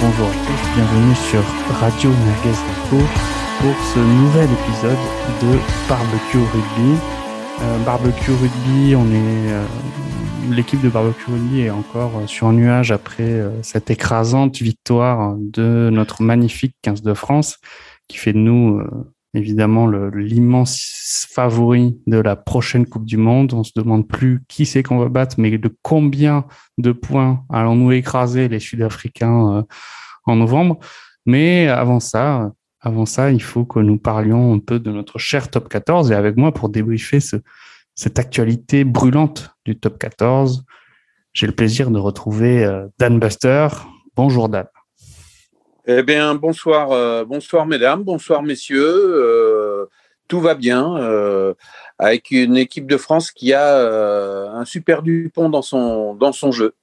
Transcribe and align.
bonjour 0.00 0.26
à 0.26 0.32
tous, 0.32 0.74
bienvenue 0.74 1.14
sur 1.14 1.40
Radio 1.80 2.10
Merguez 2.10 2.58
pour 2.90 3.74
ce 3.94 3.98
nouvel 3.98 4.48
épisode 4.52 4.98
de 5.42 5.58
Barbecue 5.88 6.38
Rugby. 6.38 6.98
Euh, 7.62 7.78
barbecue 7.84 8.32
Rugby, 8.32 8.94
on 8.94 9.06
est 9.06 9.52
euh, 9.52 9.64
l'équipe 10.50 10.82
de 10.82 10.90
Barbecue 10.90 11.30
Rugby 11.30 11.60
est 11.62 11.70
encore 11.70 12.12
sur 12.26 12.52
nuage 12.52 12.92
après 12.92 13.22
euh, 13.22 13.62
cette 13.62 13.90
écrasante 13.90 14.58
victoire 14.58 15.36
de 15.38 15.88
notre 15.90 16.22
magnifique 16.22 16.74
15 16.82 17.02
de 17.02 17.14
France 17.14 17.58
qui 18.08 18.18
fait 18.18 18.32
de 18.34 18.38
nous 18.38 18.82
évidemment 19.34 19.86
l'immense 19.86 21.26
favori 21.30 21.98
de 22.06 22.18
la 22.18 22.36
prochaine 22.36 22.86
Coupe 22.86 23.04
du 23.04 23.16
Monde. 23.16 23.52
On 23.52 23.62
se 23.62 23.72
demande 23.76 24.06
plus 24.06 24.42
qui 24.48 24.66
c'est 24.66 24.82
qu'on 24.82 24.98
va 24.98 25.08
battre, 25.08 25.36
mais 25.38 25.56
de 25.56 25.74
combien 25.82 26.46
de 26.78 26.92
points 26.92 27.44
allons-nous 27.48 27.92
écraser 27.92 28.48
les 28.48 28.60
Sud-Africains 28.60 29.58
euh, 29.58 29.62
en 30.24 30.36
novembre. 30.36 30.78
Mais 31.26 31.68
avant 31.68 32.00
ça, 32.00 32.52
avant 32.80 33.06
ça, 33.06 33.30
il 33.30 33.42
faut 33.42 33.64
que 33.64 33.78
nous 33.78 33.98
parlions 33.98 34.54
un 34.54 34.58
peu 34.58 34.78
de 34.80 34.90
notre 34.90 35.18
cher 35.18 35.50
top 35.50 35.68
14 35.68 36.10
et 36.10 36.14
avec 36.14 36.36
moi 36.36 36.52
pour 36.52 36.68
débriefer 36.68 37.20
ce, 37.20 37.36
cette 37.94 38.18
actualité 38.18 38.84
brûlante 38.84 39.54
du 39.64 39.78
top 39.78 39.98
14. 39.98 40.64
J'ai 41.32 41.46
le 41.46 41.52
plaisir 41.52 41.90
de 41.90 41.98
retrouver 41.98 42.64
euh, 42.64 42.86
Dan 42.98 43.20
Buster. 43.20 43.68
Bonjour 44.16 44.48
Dan. 44.48 44.66
Eh 45.86 46.02
bien, 46.02 46.34
bonsoir, 46.34 46.92
euh, 46.92 47.24
bonsoir 47.24 47.64
mesdames, 47.64 48.02
bonsoir 48.02 48.42
messieurs. 48.42 48.84
Euh, 48.84 49.86
tout 50.28 50.40
va 50.40 50.54
bien 50.54 50.96
euh, 50.98 51.54
avec 51.98 52.30
une 52.30 52.56
équipe 52.58 52.86
de 52.86 52.98
France 52.98 53.30
qui 53.30 53.54
a 53.54 54.52
un 54.52 54.64
super 54.66 55.02
Dupont 55.02 55.48
dans 55.48 55.62
son, 55.62 56.14
dans 56.14 56.32
son 56.32 56.52
jeu. 56.52 56.74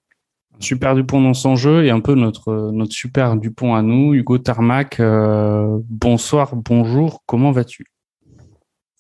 Super 0.60 0.96
Dupont 0.96 1.22
dans 1.22 1.36
son 1.36 1.56
jeu 1.56 1.86
et 1.86 1.92
un 1.92 2.00
peu 2.00 2.16
notre, 2.16 2.72
notre 2.72 2.92
super 2.92 3.36
Dupont 3.36 3.76
à 3.76 3.84
nous, 3.84 4.16
Hugo 4.16 4.40
Tarmac. 4.40 5.00
bonsoir, 5.00 6.56
bonjour, 6.56 7.22
comment 7.28 7.52
vas-tu? 7.52 7.86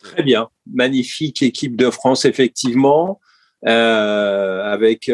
Très 0.03 0.22
bien, 0.22 0.50
magnifique 0.72 1.42
équipe 1.42 1.75
de 1.75 1.90
France, 1.90 2.23
effectivement, 2.25 3.20
avec 3.64 5.12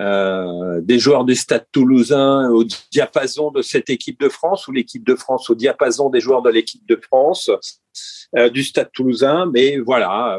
euh, 0.00 0.80
des 0.80 0.98
joueurs 0.98 1.24
du 1.26 1.34
Stade 1.34 1.66
toulousain 1.70 2.48
au 2.50 2.64
diapason 2.90 3.50
de 3.50 3.60
cette 3.60 3.90
équipe 3.90 4.18
de 4.18 4.30
France 4.30 4.66
ou 4.66 4.72
l'équipe 4.72 5.06
de 5.06 5.14
France 5.14 5.50
au 5.50 5.54
diapason 5.54 6.08
des 6.08 6.20
joueurs 6.20 6.40
de 6.40 6.48
l'équipe 6.48 6.86
de 6.88 6.96
France 6.96 7.50
euh, 8.36 8.48
du 8.48 8.64
Stade 8.64 8.90
toulousain. 8.92 9.50
Mais 9.52 9.78
voilà, 9.78 10.38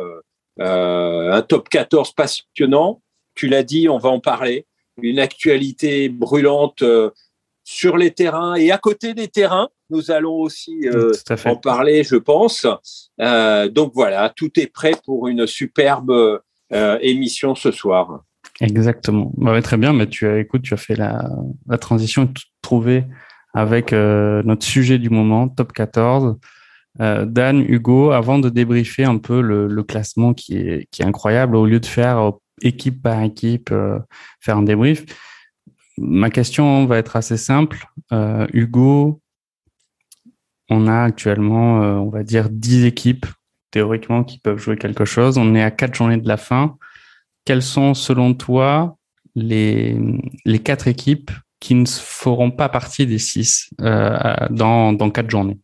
euh, 0.60 1.32
un 1.32 1.42
top 1.44 1.70
14 1.70 2.14
passionnant. 2.14 3.02
Tu 3.36 3.48
l'as 3.48 3.64
dit, 3.64 3.90
on 3.90 4.00
va 4.00 4.10
en 4.10 4.20
parler. 4.20 4.66
Une 5.02 5.20
actualité 5.20 6.10
brûlante 6.10 6.84
sur 7.64 7.98
les 7.98 8.12
terrains 8.12 8.56
et 8.56 8.72
à 8.72 8.78
côté 8.78 9.14
des 9.14 9.28
terrains. 9.28 9.70
Nous 9.90 10.10
allons 10.10 10.36
aussi 10.36 10.88
en 11.46 11.56
parler, 11.56 12.04
je 12.04 12.16
pense. 12.16 12.66
donc 13.20 13.92
voilà, 13.94 14.32
tout 14.36 14.60
est 14.60 14.68
prêt 14.68 14.94
pour 15.04 15.28
une 15.28 15.48
superbe 15.48 16.42
émission 17.02 17.56
ce 17.56 17.72
soir. 17.72 18.24
Exactement. 18.62 19.32
Bah 19.38 19.62
très 19.62 19.78
bien, 19.78 19.94
mais 19.94 20.08
tu 20.08 20.28
as, 20.28 20.40
écoute, 20.40 20.62
tu 20.62 20.74
as 20.74 20.78
fait 20.78 20.96
la, 20.96 21.30
la 21.68 21.78
transition 21.78 22.32
trouvée 22.62 23.06
avec 23.54 23.94
euh, 23.94 24.42
notre 24.44 24.66
sujet 24.66 24.98
du 24.98 25.10
moment, 25.10 25.48
top 25.48 25.74
14. 25.74 26.38
Euh, 27.00 27.26
Dan, 27.26 27.60
Hugo, 27.62 28.12
avant 28.12 28.40
de 28.40 28.50
débriefer 28.50 29.04
un 29.04 29.18
peu 29.18 29.42
le, 29.42 29.84
classement 29.84 30.34
qui 30.34 30.58
est, 30.58 30.88
incroyable, 31.02 31.56
au 31.56 31.66
lieu 31.66 31.80
de 31.80 31.86
faire 31.86 32.18
euh, 32.18 32.32
équipe 32.62 33.02
par 33.02 33.22
équipe, 33.22 33.74
faire 34.40 34.58
un 34.58 34.64
débrief, 34.64 35.06
ma 35.98 36.30
question 36.30 36.86
va 36.86 36.98
être 36.98 37.16
assez 37.16 37.38
simple. 37.38 37.86
Hugo, 38.54 39.22
on 40.70 40.88
a 40.88 41.02
actuellement, 41.02 41.80
on 41.80 42.10
va 42.10 42.24
dire, 42.24 42.50
10 42.50 42.86
équipes 42.86 43.26
théoriquement 43.72 44.24
qui 44.24 44.38
peuvent 44.38 44.60
jouer 44.60 44.78
quelque 44.78 45.04
chose. 45.04 45.38
On 45.38 45.56
est 45.56 45.64
à 45.64 45.72
quatre 45.72 45.96
journées 45.96 46.18
de 46.18 46.28
la 46.28 46.38
fin 46.38 46.78
quelles 47.46 47.64
sont 47.64 47.94
selon 47.94 48.34
toi 48.34 48.98
les, 49.36 49.98
les 50.46 50.60
quatre 50.60 50.88
équipes 50.88 51.32
qui 51.60 51.76
ne 51.76 51.86
feront 51.86 52.52
pas 52.52 52.70
partie 52.70 53.08
des 53.08 53.20
six 53.20 53.70
euh, 53.82 54.18
dans, 54.50 54.94
dans 54.94 55.10
quatre 55.10 55.30
journées? 55.30 55.60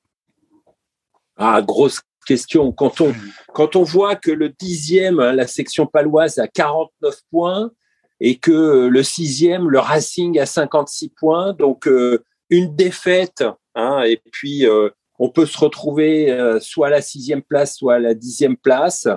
Ah, 1.38 1.62
grosse 1.62 2.02
question. 2.26 2.72
Quand 2.72 3.02
on, 3.02 3.14
quand 3.54 3.76
on 3.76 3.84
voit 3.84 4.16
que 4.16 4.32
le 4.32 4.50
dixième, 4.50 5.20
hein, 5.20 5.34
la 5.34 5.48
section 5.48 5.86
paloise, 5.86 6.38
a 6.40 6.48
49 6.48 7.16
points 7.32 7.72
et 8.20 8.38
que 8.38 8.88
le 8.88 9.04
sixième, 9.04 9.70
le 9.70 9.80
Racing, 9.80 10.40
a 10.40 10.46
56 10.46 11.10
points, 11.10 11.54
donc 11.54 11.88
euh, 11.88 12.24
une 12.50 12.76
défaite, 12.76 13.44
hein, 13.76 14.04
et 14.04 14.22
puis 14.32 14.68
euh, 14.68 14.90
on 15.20 15.30
peut 15.30 15.46
se 15.46 15.58
retrouver 15.58 16.58
soit 16.62 16.88
à 16.88 16.92
la 16.92 17.02
sixième 17.02 17.42
place, 17.42 17.76
soit 17.76 17.96
à 17.96 18.00
la 18.00 18.14
dixième 18.14 18.56
place. 18.56 19.08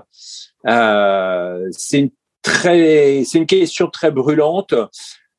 c'est 0.64 1.98
une 1.98 2.10
très, 2.42 3.22
c'est 3.24 3.38
une 3.38 3.46
question 3.46 3.88
très 3.88 4.10
brûlante. 4.10 4.74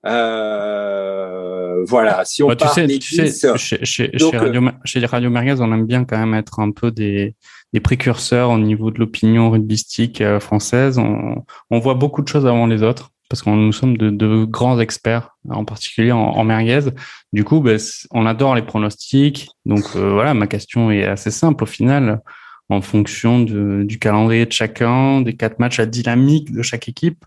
Euh, 0.06 1.84
voilà, 1.86 2.26
si 2.26 2.44
on 2.44 2.48
bah, 2.48 2.56
tu 2.56 2.68
sais, 2.68 2.88
tu 2.88 3.16
sais, 3.16 3.58
chez, 3.58 3.86
chez, 3.86 4.12
Radio, 4.34 4.62
chez 4.84 5.00
les 5.00 5.06
Radio 5.06 5.30
Merguez, 5.30 5.56
on 5.60 5.72
aime 5.74 5.86
bien 5.86 6.04
quand 6.04 6.18
même 6.18 6.34
être 6.34 6.60
un 6.60 6.72
peu 6.72 6.92
des, 6.92 7.36
des 7.72 7.80
précurseurs 7.80 8.50
au 8.50 8.58
niveau 8.58 8.92
de 8.92 9.00
l'opinion 9.00 9.50
rugbystique 9.50 10.20
euh, 10.20 10.40
française. 10.40 10.98
On, 10.98 11.44
on, 11.70 11.80
voit 11.80 11.94
beaucoup 11.94 12.22
de 12.22 12.28
choses 12.28 12.46
avant 12.46 12.68
les 12.68 12.84
autres 12.84 13.12
parce 13.30 13.42
qu'on 13.42 13.56
nous 13.56 13.72
sommes 13.72 13.98
de, 13.98 14.10
de, 14.10 14.44
grands 14.44 14.80
experts, 14.80 15.30
en 15.50 15.64
particulier 15.64 16.12
en, 16.12 16.20
en 16.20 16.44
merguez. 16.44 16.92
Du 17.32 17.46
coup, 17.46 17.62
ben, 17.62 17.80
on 18.12 18.26
adore 18.26 18.56
les 18.56 18.62
pronostics. 18.62 19.50
Donc 19.66 19.84
euh, 19.96 20.12
voilà, 20.12 20.34
ma 20.34 20.48
question 20.48 20.92
est 20.92 21.06
assez 21.06 21.32
simple 21.32 21.64
au 21.64 21.68
final 21.68 22.22
en 22.70 22.82
fonction 22.82 23.40
du 23.40 24.00
calendrier 24.00 24.46
de 24.46 24.52
chacun, 24.52 25.22
des 25.22 25.36
quatre 25.36 25.60
matchs 25.60 25.80
à 25.80 25.86
dynamique 25.86 26.52
de 26.52 26.62
chaque 26.62 26.88
équipe. 26.88 27.26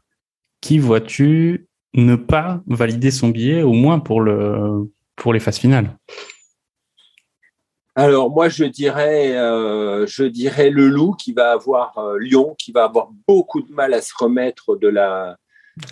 Qui 0.60 0.78
vois-tu 0.78 1.66
ne 1.94 2.16
pas 2.16 2.62
valider 2.66 3.10
son 3.10 3.28
billet, 3.28 3.62
au 3.62 3.72
moins 3.72 3.98
pour, 3.98 4.20
le, 4.20 4.90
pour 5.16 5.32
les 5.32 5.40
phases 5.40 5.58
finales? 5.58 5.96
Alors 7.98 8.30
moi 8.30 8.50
je 8.50 8.64
dirais 8.64 9.34
euh, 9.38 10.06
je 10.06 10.24
dirais 10.24 10.68
le 10.68 10.88
loup 10.88 11.14
qui 11.14 11.32
va 11.32 11.52
avoir 11.52 11.96
euh, 11.96 12.18
Lyon 12.18 12.54
qui 12.58 12.70
va 12.70 12.84
avoir 12.84 13.08
beaucoup 13.26 13.62
de 13.62 13.72
mal 13.72 13.94
à 13.94 14.02
se 14.02 14.12
remettre 14.18 14.76
de 14.76 14.88
la 14.88 15.38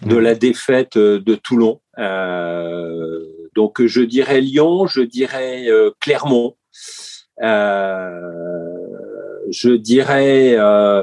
de 0.04 0.18
la 0.18 0.34
défaite 0.34 0.98
euh, 0.98 1.18
de 1.18 1.34
Toulon. 1.34 1.80
donc 3.54 3.82
je 3.82 4.02
dirais 4.02 4.42
Lyon, 4.42 4.86
je 4.86 5.00
dirais 5.00 5.66
Clermont 5.98 6.56
je 9.50 9.70
dirais, 9.70 10.54
euh, 10.56 11.02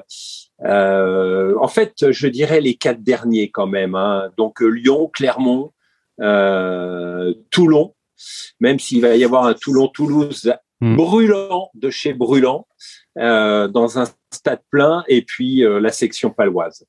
euh, 0.65 1.55
en 1.59 1.67
fait, 1.67 2.11
je 2.11 2.27
dirais 2.27 2.61
les 2.61 2.75
quatre 2.75 3.03
derniers 3.03 3.49
quand 3.49 3.67
même. 3.67 3.95
Hein. 3.95 4.29
Donc 4.37 4.61
Lyon, 4.61 5.09
Clermont, 5.13 5.71
euh, 6.19 7.33
Toulon, 7.49 7.93
même 8.59 8.79
s'il 8.79 9.01
va 9.01 9.15
y 9.15 9.23
avoir 9.23 9.45
un 9.45 9.53
Toulon-Toulouse 9.53 10.53
hmm. 10.81 10.95
brûlant 10.95 11.69
de 11.73 11.89
chez 11.89 12.13
brûlant 12.13 12.67
dans 13.15 13.99
un 13.99 14.05
stade 14.33 14.61
plein, 14.69 15.03
et 15.09 15.21
puis 15.21 15.63
la 15.65 15.91
section 15.91 16.29
paloise. 16.29 16.85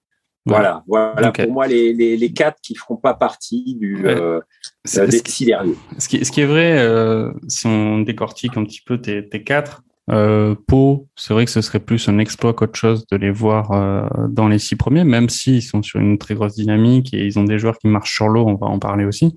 Voilà, 0.46 0.84
voilà 0.86 1.32
pour 1.32 1.52
moi 1.52 1.66
les, 1.66 1.92
les, 1.92 2.16
les, 2.16 2.32
quatre 2.32 2.60
qui 2.60 2.74
feront 2.74 2.96
pas 2.96 3.14
partie 3.14 3.76
du 3.76 4.06
euh, 4.06 4.40
des 4.84 5.18
Ce 5.18 6.08
qui, 6.08 6.24
ce 6.24 6.32
qui 6.32 6.40
est 6.40 6.46
vrai, 6.46 7.32
si 7.48 7.66
on 7.66 8.00
décortique 8.00 8.56
un 8.56 8.64
petit 8.64 8.80
peu 8.84 9.00
tes, 9.00 9.28
tes 9.28 9.42
quatre, 9.42 9.82
euh, 10.10 10.56
Pau, 10.66 11.08
c'est 11.14 11.32
vrai 11.32 11.44
que 11.44 11.50
ce 11.50 11.60
serait 11.60 11.78
plus 11.78 12.08
un 12.08 12.18
exploit 12.18 12.54
qu'autre 12.54 12.76
chose 12.76 13.06
de 13.10 13.16
les 13.16 13.30
voir 13.30 13.70
euh, 13.70 14.08
dans 14.28 14.48
les 14.48 14.58
six 14.58 14.74
premiers, 14.74 15.04
même 15.04 15.28
s'ils 15.28 15.62
sont 15.62 15.82
sur 15.82 16.00
une 16.00 16.18
très 16.18 16.34
grosse 16.34 16.54
dynamique 16.54 17.14
et 17.14 17.24
ils 17.24 17.38
ont 17.38 17.44
des 17.44 17.58
joueurs 17.58 17.78
qui 17.78 17.86
marchent 17.86 18.14
sur 18.14 18.28
l'eau, 18.28 18.44
on 18.46 18.56
va 18.56 18.66
en 18.66 18.78
parler 18.78 19.04
aussi. 19.04 19.32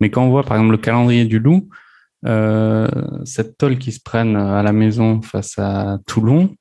Mais 0.00 0.10
quand 0.10 0.24
on 0.24 0.30
voit 0.30 0.42
par 0.42 0.58
exemple 0.58 0.72
le 0.72 0.78
calendrier 0.78 1.24
du 1.24 1.38
Loup, 1.38 1.68
euh, 2.26 2.88
cette 3.24 3.56
tolle 3.56 3.78
qui 3.78 3.90
se 3.90 4.00
prennent 4.00 4.36
à 4.36 4.62
la 4.62 4.72
maison 4.72 5.22
face 5.22 5.58
à 5.58 5.98
Toulon, 6.06 6.54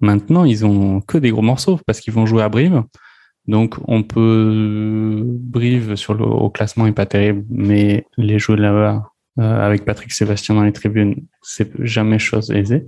maintenant 0.00 0.44
ils 0.44 0.64
ont 0.64 1.00
que 1.02 1.18
des 1.18 1.30
gros 1.30 1.42
morceaux 1.42 1.78
parce 1.86 2.00
qu'ils 2.00 2.14
vont 2.14 2.26
jouer 2.26 2.42
à 2.42 2.48
Brive. 2.48 2.82
Donc 3.46 3.76
on 3.86 4.02
peut 4.02 5.22
Brive 5.26 5.96
sur 5.96 6.14
le 6.14 6.24
au 6.24 6.48
classement 6.48 6.86
est 6.86 6.92
pas 6.92 7.04
terrible, 7.04 7.44
mais 7.50 8.06
les 8.16 8.38
jouer 8.38 8.56
là-bas 8.56 9.02
avec 9.36 9.84
Patrick 9.84 10.12
Sébastien 10.12 10.54
dans 10.54 10.62
les 10.62 10.72
tribunes, 10.72 11.26
c'est 11.42 11.70
jamais 11.84 12.18
chose 12.18 12.50
aisée. 12.50 12.86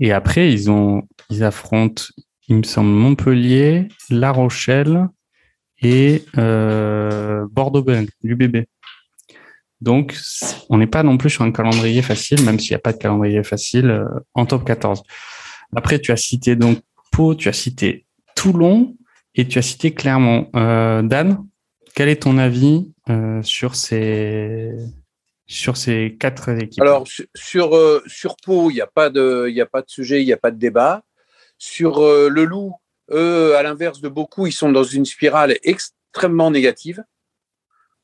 Et 0.00 0.12
après, 0.12 0.52
ils 0.52 0.70
ont, 0.70 1.02
ils 1.30 1.44
affrontent, 1.44 2.04
il 2.48 2.56
me 2.56 2.62
semble, 2.62 2.90
Montpellier, 2.90 3.88
La 4.10 4.30
Rochelle 4.32 5.08
et 5.80 6.24
euh, 6.36 7.46
Bordeaux-Bègles, 7.50 8.10
du 8.22 8.34
bébé. 8.34 8.66
Donc, 9.80 10.16
on 10.70 10.78
n'est 10.78 10.88
pas 10.88 11.02
non 11.02 11.18
plus 11.18 11.30
sur 11.30 11.44
un 11.44 11.52
calendrier 11.52 12.02
facile, 12.02 12.42
même 12.44 12.58
s'il 12.58 12.72
n'y 12.72 12.76
a 12.76 12.80
pas 12.80 12.92
de 12.92 12.98
calendrier 12.98 13.42
facile 13.44 13.90
euh, 13.90 14.04
en 14.34 14.44
top 14.46 14.64
14. 14.64 15.02
Après, 15.76 15.98
tu 16.00 16.10
as 16.10 16.16
cité 16.16 16.56
donc 16.56 16.78
Pau, 17.12 17.34
tu 17.34 17.48
as 17.48 17.52
cité 17.52 18.06
Toulon 18.34 18.96
et 19.34 19.46
tu 19.46 19.58
as 19.58 19.62
cité 19.62 19.92
Clermont. 19.92 20.50
Euh, 20.56 21.02
Dan, 21.02 21.44
quel 21.94 22.08
est 22.08 22.22
ton 22.22 22.38
avis 22.38 22.92
euh, 23.08 23.42
sur 23.42 23.74
ces 23.74 24.72
sur 25.48 25.76
ces 25.76 26.16
quatre 26.20 26.50
équipes 26.50 26.80
Alors, 26.82 27.06
sur, 27.34 27.76
sur 28.06 28.36
Pau, 28.36 28.70
il 28.70 28.74
n'y 28.74 28.80
a, 28.80 28.86
pas 28.86 29.10
de, 29.10 29.52
sujet, 29.86 30.22
il 30.22 30.26
n'y 30.26 30.32
a 30.32 30.36
pas 30.36 30.52
de 30.52 30.58
débat. 30.58 31.02
Sur 31.58 32.00
le 32.00 32.44
Loup, 32.44 32.74
eux, 33.10 33.56
à 33.56 33.62
l'inverse 33.64 34.00
de 34.00 34.08
beaucoup, 34.08 34.46
ils 34.46 34.52
sont 34.52 34.70
dans 34.70 34.84
une 34.84 35.04
spirale 35.06 35.56
extrêmement 35.64 36.50
négative. 36.52 37.02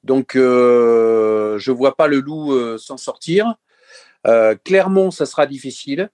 Donc, 0.03 0.33
je 0.35 1.71
ne 1.71 1.77
vois 1.77 1.97
pas 1.97 2.09
le 2.09 2.19
Loup 2.19 2.79
s'en 2.79 2.97
sortir. 2.97 3.55
Clermont, 4.65 5.13
ça 5.13 5.27
sera 5.27 5.47
difficile. 5.47 6.11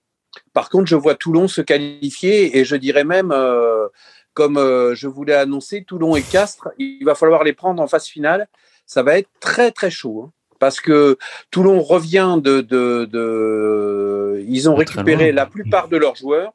Par 0.53 0.69
contre, 0.69 0.87
je 0.87 0.97
vois 0.97 1.15
Toulon 1.15 1.49
se 1.49 1.61
qualifier 1.61 2.59
et 2.59 2.65
je 2.65 2.77
dirais 2.77 3.05
même, 3.05 3.33
euh, 3.33 3.89
comme 4.35 4.59
euh, 4.59 4.95
je 4.95 5.09
voulais 5.09 5.35
annoncer, 5.35 5.85
Toulon 5.85 6.17
et 6.17 6.23
Castres, 6.23 6.69
il 6.79 7.05
va 7.05 7.15
falloir 7.15 7.45
les 7.45 7.53
prendre 7.53 7.83
en 7.83 7.87
phase 7.87 8.07
finale. 8.07 8.49
Ça 8.87 9.03
va 9.03 9.19
être 9.19 9.31
très 9.41 9.71
très 9.71 9.91
chaud. 9.91 10.25
Hein, 10.25 10.33
parce 10.61 10.81
que 10.81 11.19
Toulon 11.51 11.83
revient 11.83 12.39
de, 12.41 12.61
de, 12.61 14.45
ils 14.47 14.71
ont 14.71 14.77
récupéré 14.77 15.33
la 15.33 15.47
plupart 15.47 15.89
de 15.89 15.97
leurs 15.97 16.15
joueurs. 16.15 16.53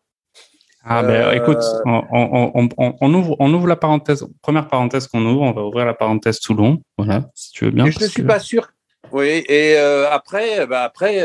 Ah 0.87 1.01
ben 1.01 1.09
euh, 1.09 1.31
écoute, 1.31 1.63
on, 1.85 3.13
ouvre, 3.13 3.35
on 3.39 3.53
ouvre 3.53 3.67
la 3.67 3.75
parenthèse, 3.75 4.25
première 4.41 4.67
parenthèse 4.67 5.07
qu'on 5.07 5.25
ouvre, 5.25 5.41
on 5.41 5.51
va 5.51 5.63
ouvrir 5.63 5.85
la 5.85 5.95
parenthèse 5.95 6.39
Toulon, 6.39 6.79
voilà, 6.97 7.25
si 7.33 7.51
tu 7.51 7.65
veux 7.65 7.71
bien. 7.71 7.89
je 7.89 7.99
ne 7.99 8.07
suis 8.07 8.23
pas 8.23 8.39
sûr. 8.39 8.69
Oui, 9.11 9.43
et 9.49 9.75
après, 9.77 10.65
bah 10.67 10.83
après, 10.83 11.23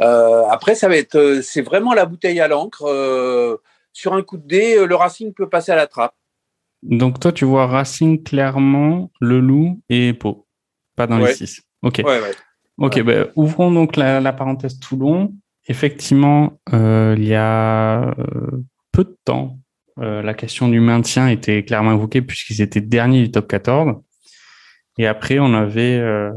euh, 0.00 0.44
après, 0.50 0.74
ça 0.74 0.88
va 0.88 0.96
être, 0.96 1.16
euh, 1.16 1.42
c'est 1.42 1.62
vraiment 1.62 1.94
la 1.94 2.06
bouteille 2.06 2.40
à 2.40 2.48
l'encre. 2.48 2.84
Euh, 2.86 3.56
sur 3.92 4.12
un 4.12 4.22
coup 4.22 4.36
de 4.36 4.46
dé, 4.46 4.86
le 4.86 4.94
Racing 4.94 5.32
peut 5.32 5.48
passer 5.48 5.72
à 5.72 5.76
la 5.76 5.86
trappe. 5.86 6.14
Donc 6.82 7.18
toi, 7.18 7.32
tu 7.32 7.46
vois 7.46 7.66
Racing 7.66 8.22
clairement, 8.22 9.10
Le 9.20 9.40
Loup 9.40 9.80
et 9.88 10.12
Pau, 10.12 10.45
pas 10.96 11.06
dans 11.06 11.18
les 11.18 11.34
six. 11.34 11.62
Ok. 11.82 12.02
Ok, 12.78 13.02
ben, 13.02 13.28
ouvrons 13.36 13.70
donc 13.70 13.96
la, 13.96 14.32
parenthèse 14.32 14.78
Toulon. 14.78 15.34
Effectivement, 15.68 16.58
il 16.72 17.24
y 17.24 17.34
a 17.34 18.14
peu 18.92 19.04
de 19.04 19.16
temps, 19.24 19.58
la 19.96 20.34
question 20.34 20.68
du 20.68 20.80
maintien 20.80 21.28
était 21.28 21.64
clairement 21.64 21.92
évoquée 21.92 22.22
puisqu'ils 22.22 22.60
étaient 22.60 22.80
derniers 22.80 23.22
du 23.22 23.30
top 23.30 23.48
14. 23.48 23.94
Et 24.98 25.06
après, 25.06 25.38
on 25.38 25.52
avait, 25.52 25.98
euh, 25.98 26.32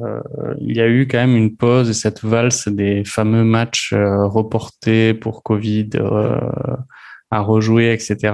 il 0.59 0.75
y 0.75 0.81
a 0.81 0.87
eu 0.87 1.07
quand 1.07 1.17
même 1.17 1.37
une 1.37 1.55
pause 1.55 1.89
et 1.89 1.93
cette 1.93 2.23
valse 2.23 2.67
des 2.67 3.05
fameux 3.05 3.45
matchs 3.45 3.93
euh, 3.93 4.25
reportés 4.27 5.13
pour 5.13 5.43
Covid 5.43 5.91
euh, 5.95 6.37
à 7.31 7.39
rejouer, 7.39 7.93
etc. 7.93 8.33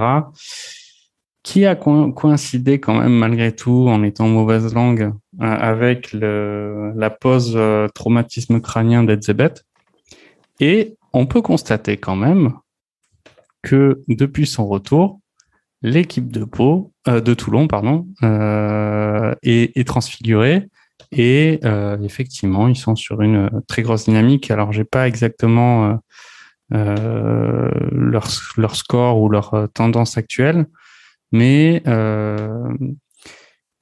Qui 1.44 1.64
a 1.64 1.76
coïncidé 1.76 2.80
quand 2.80 2.98
même 2.98 3.12
malgré 3.12 3.54
tout, 3.54 3.86
en 3.88 4.02
étant 4.02 4.26
mauvaise 4.26 4.74
langue, 4.74 5.12
avec 5.40 6.12
le, 6.12 6.92
la 6.96 7.10
pause 7.10 7.58
traumatisme 7.94 8.60
crânien 8.60 9.04
d'Edzebet. 9.04 9.54
Et 10.60 10.96
on 11.12 11.26
peut 11.26 11.42
constater 11.42 11.96
quand 11.96 12.16
même 12.16 12.54
que 13.62 14.02
depuis 14.08 14.46
son 14.46 14.66
retour, 14.66 15.20
l'équipe 15.82 16.30
de 16.32 16.44
Pau, 16.44 16.92
euh, 17.08 17.20
de 17.20 17.34
Toulon, 17.34 17.68
pardon, 17.68 18.06
euh, 18.22 19.34
est, 19.42 19.86
transfigurée. 19.86 20.68
Et 21.12 21.60
euh, 21.64 21.98
effectivement, 22.02 22.68
ils 22.68 22.76
sont 22.76 22.96
sur 22.96 23.22
une 23.22 23.50
très 23.68 23.82
grosse 23.82 24.04
dynamique. 24.04 24.50
Alors, 24.50 24.72
j'ai 24.72 24.84
pas 24.84 25.06
exactement 25.06 25.98
leur, 26.70 28.28
leur 28.56 28.76
score 28.76 29.20
ou 29.20 29.28
leur 29.28 29.68
tendance 29.72 30.16
actuelle, 30.16 30.66
mais 31.32 31.82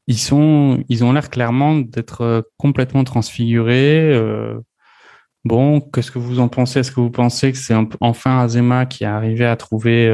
ils 0.07 0.19
sont, 0.19 0.83
ils 0.89 1.05
ont 1.05 1.13
l'air 1.13 1.31
clairement 1.31 1.77
d'être 1.77 2.51
complètement 2.57 3.05
transfigurés. 3.05 4.19
Bon, 5.45 5.81
qu'est-ce 5.81 6.11
que 6.11 6.19
vous 6.19 6.41
en 6.41 6.49
pensez? 6.49 6.81
Est-ce 6.81 6.91
que 6.91 7.01
vous 7.01 7.11
pensez 7.11 7.53
que 7.53 7.59
c'est 7.59 7.75
enfin 8.01 8.41
Azema 8.41 8.87
qui 8.87 9.05
a 9.05 9.15
arrivé 9.17 9.45
à 9.45 9.57
trouver 9.57 10.09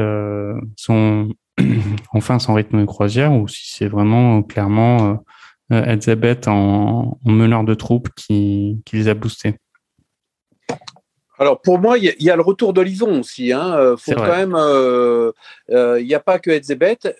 son, 0.75 1.29
enfin 2.13 2.39
son 2.39 2.53
rythme 2.53 2.79
de 2.81 2.85
croisière 2.85 3.33
ou 3.33 3.47
si 3.47 3.75
c'est 3.75 3.87
vraiment 3.87 4.39
euh, 4.39 4.41
clairement 4.41 5.19
euh, 5.71 6.35
en, 6.47 7.17
meneur 7.25 7.63
de 7.63 7.73
troupes 7.73 8.09
qui, 8.15 8.81
les 8.91 9.07
a 9.07 9.13
boostés? 9.13 9.55
Alors 11.39 11.61
pour 11.61 11.79
moi, 11.79 11.97
il 11.97 12.13
y, 12.19 12.29
a 12.29 12.35
le 12.35 12.41
retour 12.41 12.73
d'Olivon 12.73 13.21
aussi. 13.21 13.51
Hein. 13.51 13.73
Euh, 13.73 13.97
faut 13.97 14.13
quand 14.13 14.27
même, 14.27 14.55
il 15.69 16.05
n'y 16.05 16.13
a 16.13 16.19
pas 16.19 16.39
que 16.39 16.51
Elizabeth. 16.51 17.15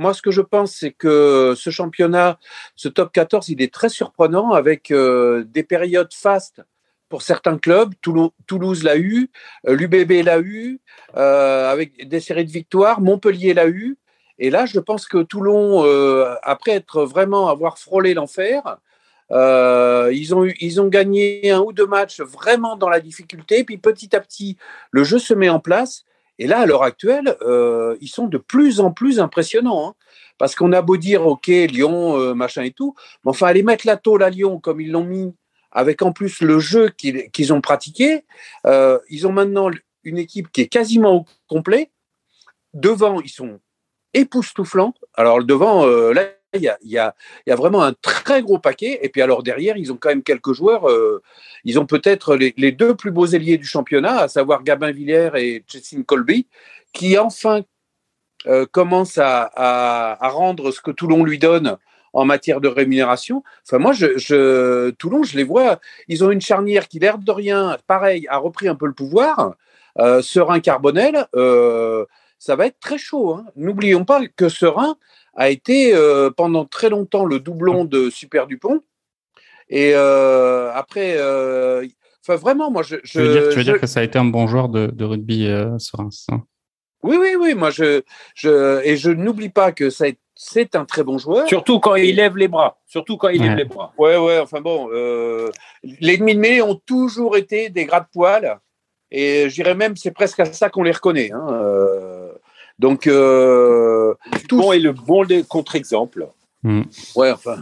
Moi, 0.00 0.14
ce 0.14 0.22
que 0.22 0.30
je 0.30 0.40
pense, 0.40 0.72
c'est 0.72 0.92
que 0.92 1.54
ce 1.56 1.70
championnat, 1.70 2.38
ce 2.74 2.88
top 2.88 3.12
14, 3.12 3.48
il 3.50 3.62
est 3.62 3.72
très 3.72 3.88
surprenant 3.88 4.52
avec 4.52 4.92
des 4.92 5.62
périodes 5.62 6.12
fastes 6.12 6.62
pour 7.10 7.20
certains 7.20 7.58
clubs. 7.58 7.92
Toulouse, 8.46 8.82
l'a 8.82 8.96
eu, 8.96 9.30
euh, 9.68 9.76
l'UBB 9.76 10.24
l'a 10.24 10.40
eu, 10.40 10.80
euh, 11.18 11.70
avec 11.70 12.08
des 12.08 12.20
séries 12.20 12.46
de 12.46 12.50
victoires. 12.50 13.02
Montpellier 13.02 13.52
l'a 13.52 13.68
eu. 13.68 13.98
Et 14.38 14.48
là, 14.48 14.64
je 14.64 14.80
pense 14.80 15.06
que 15.06 15.18
Toulon, 15.18 15.84
euh, 15.84 16.34
après 16.42 16.70
être 16.70 17.04
vraiment 17.04 17.48
avoir 17.48 17.76
frôlé 17.76 18.14
l'enfer, 18.14 18.78
ils, 19.30 20.34
ont 20.34 20.44
ils 20.60 20.80
ont 20.80 20.88
gagné 20.88 21.50
un 21.50 21.60
ou 21.60 21.72
deux 21.72 21.86
matchs 21.86 22.20
vraiment 22.20 22.76
dans 22.76 22.88
la 22.88 23.00
difficulté. 23.00 23.64
Puis 23.64 23.76
petit 23.76 24.16
à 24.16 24.20
petit, 24.20 24.56
le 24.90 25.04
jeu 25.04 25.18
se 25.18 25.34
met 25.34 25.50
en 25.50 25.60
place. 25.60 26.04
Et 26.40 26.48
là, 26.48 26.60
à 26.60 26.66
l'heure 26.66 26.82
actuelle, 26.82 27.36
ils 28.00 28.08
sont 28.08 28.26
de 28.26 28.38
plus 28.38 28.80
en 28.80 28.90
plus 28.90 29.20
impressionnants. 29.20 29.88
Hein. 29.88 29.94
parce 30.38 30.56
qu'on 30.56 30.72
a 30.72 30.82
beau 30.82 30.96
dire, 30.96 31.24
OK, 31.26 31.46
Lyon, 31.46 32.34
machin 32.34 32.62
et 32.62 32.72
tout, 32.72 32.94
mais 33.24 33.30
enfin, 33.30 33.46
aller 33.46 33.62
mettre 33.62 33.86
la 33.86 33.96
tôle 33.96 34.24
à 34.24 34.30
Lyon 34.30 34.58
comme 34.58 34.80
ils 34.80 34.90
l'ont 34.90 35.04
mis 35.04 35.32
avec 35.72 36.02
en 36.02 36.12
plus 36.12 36.40
le 36.40 36.58
jeu 36.58 36.90
qu'ils 36.90 37.52
ont 37.52 37.60
pratiqué, 37.60 38.24
euh, 38.66 38.98
ils 39.08 39.26
ont 39.26 39.32
maintenant 39.32 39.70
une 40.04 40.18
équipe 40.18 40.50
qui 40.50 40.62
est 40.62 40.68
quasiment 40.68 41.14
au 41.16 41.24
complet. 41.46 41.90
Devant, 42.74 43.20
ils 43.20 43.30
sont 43.30 43.60
époustouflants. 44.14 44.94
Alors, 45.14 45.42
devant, 45.42 45.86
euh, 45.86 46.12
là, 46.12 46.28
il 46.54 46.62
y, 46.62 46.68
a, 46.68 46.78
a, 47.04 47.14
y 47.46 47.52
a, 47.52 47.56
vraiment 47.56 47.82
un 47.82 47.92
très 47.92 48.42
gros 48.42 48.58
paquet. 48.58 48.98
Et 49.02 49.08
puis, 49.08 49.22
alors, 49.22 49.42
derrière, 49.42 49.76
ils 49.76 49.92
ont 49.92 49.96
quand 49.96 50.08
même 50.08 50.22
quelques 50.22 50.52
joueurs. 50.52 50.88
Euh, 50.88 51.22
ils 51.64 51.78
ont 51.78 51.86
peut-être 51.86 52.36
les, 52.36 52.72
deux 52.72 52.94
plus 52.94 53.10
beaux 53.10 53.26
ailiers 53.26 53.58
du 53.58 53.66
championnat, 53.66 54.20
à 54.22 54.28
savoir 54.28 54.62
Gabin 54.62 54.90
Villers 54.90 55.30
et 55.36 55.64
Jessin 55.66 56.02
Colby, 56.02 56.46
qui 56.92 57.18
enfin 57.18 57.62
commencent 58.72 59.18
à, 59.18 59.50
à, 59.54 60.24
à, 60.24 60.28
rendre 60.30 60.70
ce 60.70 60.80
que 60.80 60.90
Toulon 60.90 61.24
lui 61.24 61.38
donne 61.38 61.76
en 62.12 62.24
matière 62.24 62.60
de 62.60 62.68
rémunération. 62.68 63.42
Enfin, 63.66 63.78
moi, 63.78 63.92
je, 63.92 64.90
Toulon, 64.90 65.22
je 65.22 65.36
les 65.36 65.44
vois, 65.44 65.80
ils 66.08 66.24
ont 66.24 66.30
une 66.30 66.40
charnière 66.40 66.88
qui, 66.88 66.98
l'air 66.98 67.18
de 67.18 67.30
rien, 67.30 67.76
pareil, 67.86 68.26
a 68.28 68.38
repris 68.38 68.68
un 68.68 68.74
peu 68.74 68.86
le 68.86 68.92
pouvoir. 68.92 69.54
Euh, 69.98 70.22
Serein 70.22 70.60
Carbonel, 70.60 71.26
euh, 71.34 72.04
ça 72.38 72.56
va 72.56 72.66
être 72.66 72.80
très 72.80 72.98
chaud. 72.98 73.34
Hein. 73.34 73.46
N'oublions 73.56 74.04
pas 74.04 74.20
que 74.36 74.48
Serein 74.48 74.96
a 75.40 75.50
été 75.50 75.94
euh, 75.94 76.30
pendant 76.30 76.64
très 76.64 76.88
longtemps 76.88 77.24
le 77.24 77.40
doublon 77.40 77.84
de 77.84 78.10
Super 78.10 78.46
Dupont. 78.46 78.82
Et 79.68 79.94
après, 79.94 81.14
enfin 81.14 82.36
vraiment, 82.36 82.70
moi, 82.70 82.82
je. 82.82 82.96
tu 82.96 83.18
veux, 83.18 83.62
dire, 83.62 83.80
que 83.80 83.86
ça 83.86 84.00
a 84.00 84.02
été 84.02 84.18
un 84.18 84.24
bon 84.24 84.46
joueur 84.46 84.68
de, 84.68 85.04
rugby, 85.04 85.48
Serein 85.78 86.08
Oui, 87.04 87.16
oui, 87.20 87.36
oui. 87.38 87.54
Moi, 87.54 87.70
je, 87.70 88.02
je 88.34 88.84
et 88.84 88.96
je 88.96 89.10
n'oublie 89.10 89.48
pas 89.48 89.70
que 89.70 89.88
ça 89.88 90.04
a 90.04 90.06
été 90.08 90.20
c'est 90.42 90.74
un 90.74 90.86
très 90.86 91.04
bon 91.04 91.18
joueur. 91.18 91.46
Surtout 91.48 91.80
quand 91.80 91.96
il 91.96 92.16
lève 92.16 92.34
les 92.38 92.48
bras. 92.48 92.78
Surtout 92.86 93.18
quand 93.18 93.28
il 93.28 93.42
lève 93.42 93.56
les 93.56 93.66
bras. 93.66 93.92
Ouais, 93.98 94.16
ouais, 94.16 94.38
enfin 94.38 94.62
bon. 94.62 94.88
Euh, 94.90 95.50
les 95.82 96.16
demi 96.16 96.34
de 96.34 96.40
mêlée 96.40 96.62
ont 96.62 96.76
toujours 96.86 97.36
été 97.36 97.68
des 97.68 97.84
gras 97.84 98.00
de 98.00 98.06
poil. 98.10 98.58
Et 99.10 99.50
je 99.50 99.54
dirais 99.54 99.74
même, 99.74 99.96
c'est 99.96 100.12
presque 100.12 100.40
à 100.40 100.46
ça 100.46 100.70
qu'on 100.70 100.82
les 100.82 100.92
reconnaît. 100.92 101.30
Hein. 101.30 101.46
Euh, 101.50 102.32
donc. 102.78 103.06
Euh, 103.06 104.14
tout 104.58 104.72
est 104.72 104.78
le 104.78 104.92
bon 104.92 105.26
contre-exemple. 105.48 106.28
Hmm. 106.62 106.82
Ouais, 107.16 107.30
enfin. 107.30 107.56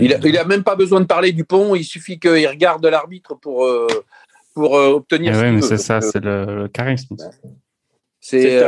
il, 0.00 0.18
n'a 0.32 0.40
a 0.40 0.44
même 0.44 0.64
pas 0.64 0.74
besoin 0.74 1.00
de 1.00 1.06
parler 1.06 1.32
du 1.32 1.44
pont. 1.44 1.74
Il 1.74 1.84
suffit 1.84 2.18
qu'il 2.18 2.46
regarde 2.48 2.84
l'arbitre 2.84 3.34
pour, 3.36 3.68
pour 4.54 4.72
obtenir. 4.72 5.34
Oui, 5.36 5.52
mais 5.52 5.62
c'est 5.62 5.78
ça, 5.78 6.00
c'est 6.00 6.24
le, 6.24 6.68
charisme. 6.68 7.16
C'est 8.20 8.60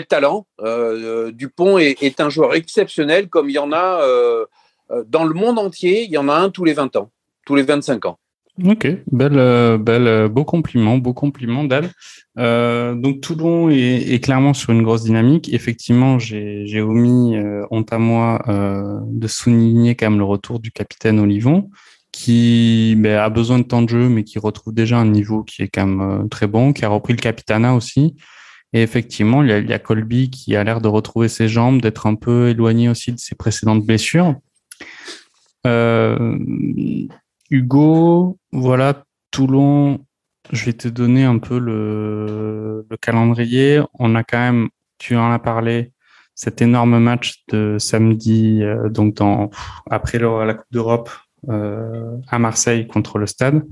le 0.00 0.06
talent. 0.06 0.46
Euh, 0.60 1.26
euh, 1.26 1.32
Dupont 1.32 1.78
est, 1.78 2.20
un 2.20 2.30
joueur 2.30 2.54
exceptionnel, 2.54 3.28
comme 3.28 3.50
il 3.50 3.54
y 3.54 3.58
en 3.58 3.72
a 3.72 4.00
euh, 4.02 4.46
dans 5.06 5.24
le 5.24 5.34
monde 5.34 5.58
entier. 5.58 6.04
Il 6.04 6.10
y 6.10 6.18
en 6.18 6.28
a 6.28 6.34
un 6.34 6.50
tous 6.50 6.64
les 6.64 6.72
20 6.72 6.96
ans, 6.96 7.10
tous 7.44 7.54
les 7.54 7.62
25 7.62 8.06
ans. 8.06 8.18
Ok, 8.64 8.88
belle, 9.10 9.78
belle, 9.78 10.28
beau 10.28 10.44
compliment, 10.44 10.98
beau 10.98 11.14
compliment 11.14 11.64
d'elle. 11.64 11.90
donc 12.36 13.20
Toulon 13.20 13.70
est, 13.70 14.22
clairement 14.22 14.54
sur 14.54 14.70
une 14.72 14.82
grosse 14.82 15.04
dynamique. 15.04 15.52
Effectivement, 15.54 16.18
j'ai 16.18 16.80
omis, 16.80 17.36
honte 17.70 17.92
à 17.92 17.98
moi, 17.98 18.42
de 18.46 19.26
souligner 19.28 19.94
quand 19.94 20.10
même 20.10 20.18
le 20.18 20.24
retour 20.24 20.60
du 20.60 20.72
capitaine 20.72 21.20
Olivon, 21.20 21.70
qui 22.12 22.94
ben, 22.98 23.18
a 23.18 23.28
besoin 23.30 23.58
de 23.58 23.64
temps 23.64 23.82
de 23.82 23.88
jeu, 23.88 24.08
mais 24.08 24.24
qui 24.24 24.38
retrouve 24.38 24.74
déjà 24.74 24.98
un 24.98 25.06
niveau 25.06 25.42
qui 25.44 25.62
est 25.62 25.68
quand 25.68 25.86
même 25.86 26.00
euh, 26.00 26.28
très 26.28 26.46
bon, 26.46 26.72
qui 26.72 26.84
a 26.84 26.88
repris 26.88 27.12
le 27.12 27.18
capitana 27.18 27.74
aussi. 27.74 28.16
Et 28.72 28.82
effectivement, 28.82 29.42
il 29.42 29.48
y 29.48 29.72
a, 29.72 29.78
Colby 29.78 30.30
qui 30.30 30.54
a 30.54 30.62
l'air 30.62 30.80
de 30.80 30.88
retrouver 30.88 31.28
ses 31.28 31.48
jambes, 31.48 31.80
d'être 31.80 32.06
un 32.06 32.14
peu 32.14 32.50
éloigné 32.50 32.88
aussi 32.88 33.12
de 33.12 33.18
ses 33.18 33.34
précédentes 33.34 33.84
blessures. 33.84 34.36
Hugo, 37.50 38.38
voilà, 38.52 39.04
Toulon, 39.32 40.06
je 40.52 40.64
vais 40.66 40.72
te 40.72 40.86
donner 40.86 41.24
un 41.24 41.38
peu 41.38 41.58
le, 41.58 42.86
calendrier. 43.00 43.82
On 43.98 44.14
a 44.14 44.22
quand 44.22 44.38
même, 44.38 44.68
tu 44.98 45.16
en 45.16 45.32
as 45.32 45.38
parlé, 45.40 45.92
cet 46.36 46.62
énorme 46.62 46.98
match 47.00 47.44
de 47.48 47.76
samedi, 47.78 48.62
euh, 48.62 48.88
donc 48.88 49.18
après 49.90 50.18
la 50.18 50.54
Coupe 50.54 50.72
d'Europe 50.72 51.10
euh, 51.48 52.16
à 52.28 52.38
Marseille 52.38 52.86
contre 52.86 53.18
le 53.18 53.26
Stade. 53.26 53.66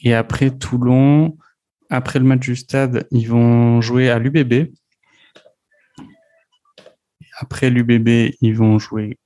Et 0.00 0.14
après 0.14 0.50
Toulon, 0.50 1.36
après 1.90 2.18
le 2.18 2.24
match 2.24 2.40
du 2.40 2.56
Stade, 2.56 3.06
ils 3.10 3.28
vont 3.28 3.82
jouer 3.82 4.08
à 4.08 4.18
l'UBB. 4.18 4.72
Après 7.38 7.68
l'UBB, 7.68 8.34
ils 8.40 8.56
vont 8.56 8.78
jouer 8.78 9.18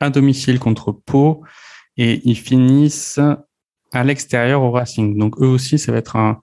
à 0.00 0.10
domicile 0.10 0.60
contre 0.60 0.92
Pau 0.92 1.42
et 1.96 2.20
ils 2.24 2.36
finissent 2.36 3.20
à 3.92 4.04
l'extérieur 4.04 4.62
au 4.62 4.70
Racing. 4.70 5.16
Donc 5.18 5.40
eux 5.40 5.46
aussi, 5.46 5.78
ça 5.78 5.92
va 5.92 5.98
être 5.98 6.16
un. 6.16 6.40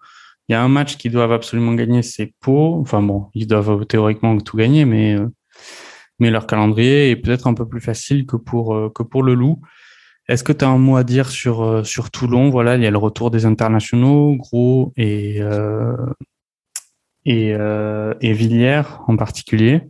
Il 0.50 0.54
y 0.54 0.56
a 0.56 0.64
un 0.64 0.68
match 0.68 0.98
qu'ils 0.98 1.12
doivent 1.12 1.32
absolument 1.32 1.74
gagner, 1.74 2.02
c'est 2.02 2.34
Pau. 2.42 2.80
Enfin 2.82 3.02
bon, 3.02 3.28
ils 3.34 3.48
doivent 3.48 3.86
théoriquement 3.86 4.38
tout 4.40 4.58
gagner, 4.58 4.86
mais 4.86 5.16
euh, 5.16 5.28
mais 6.20 6.30
leur 6.32 6.48
calendrier 6.48 7.12
est 7.12 7.16
peut-être 7.16 7.48
un 7.48 7.54
peu 7.54 7.68
plus 7.68 7.82
facile 7.82 8.26
que 8.26 8.38
pour 8.38 8.76
euh, 8.76 8.90
que 8.90 9.04
pour 9.04 9.24
le 9.24 9.34
Loup. 9.36 9.62
Est-ce 10.28 10.44
que 10.44 10.54
tu 10.54 10.66
as 10.66 10.70
un 10.70 10.78
mot 10.78 10.96
à 10.98 11.04
dire 11.04 11.30
sur 11.30 11.62
euh, 11.64 11.84
sur 11.84 12.12
Toulon? 12.12 12.50
Voilà, 12.50 12.76
il 12.78 12.84
y 12.84 12.88
a 12.88 12.92
le 12.92 12.98
retour 12.98 13.32
des 13.32 13.46
internationaux, 13.46 14.36
Gros 14.36 14.94
et 14.98 15.40
et, 17.26 17.50
et 18.22 18.34
Villiers 18.34 18.82
en 19.08 19.16
particulier. 19.16 19.84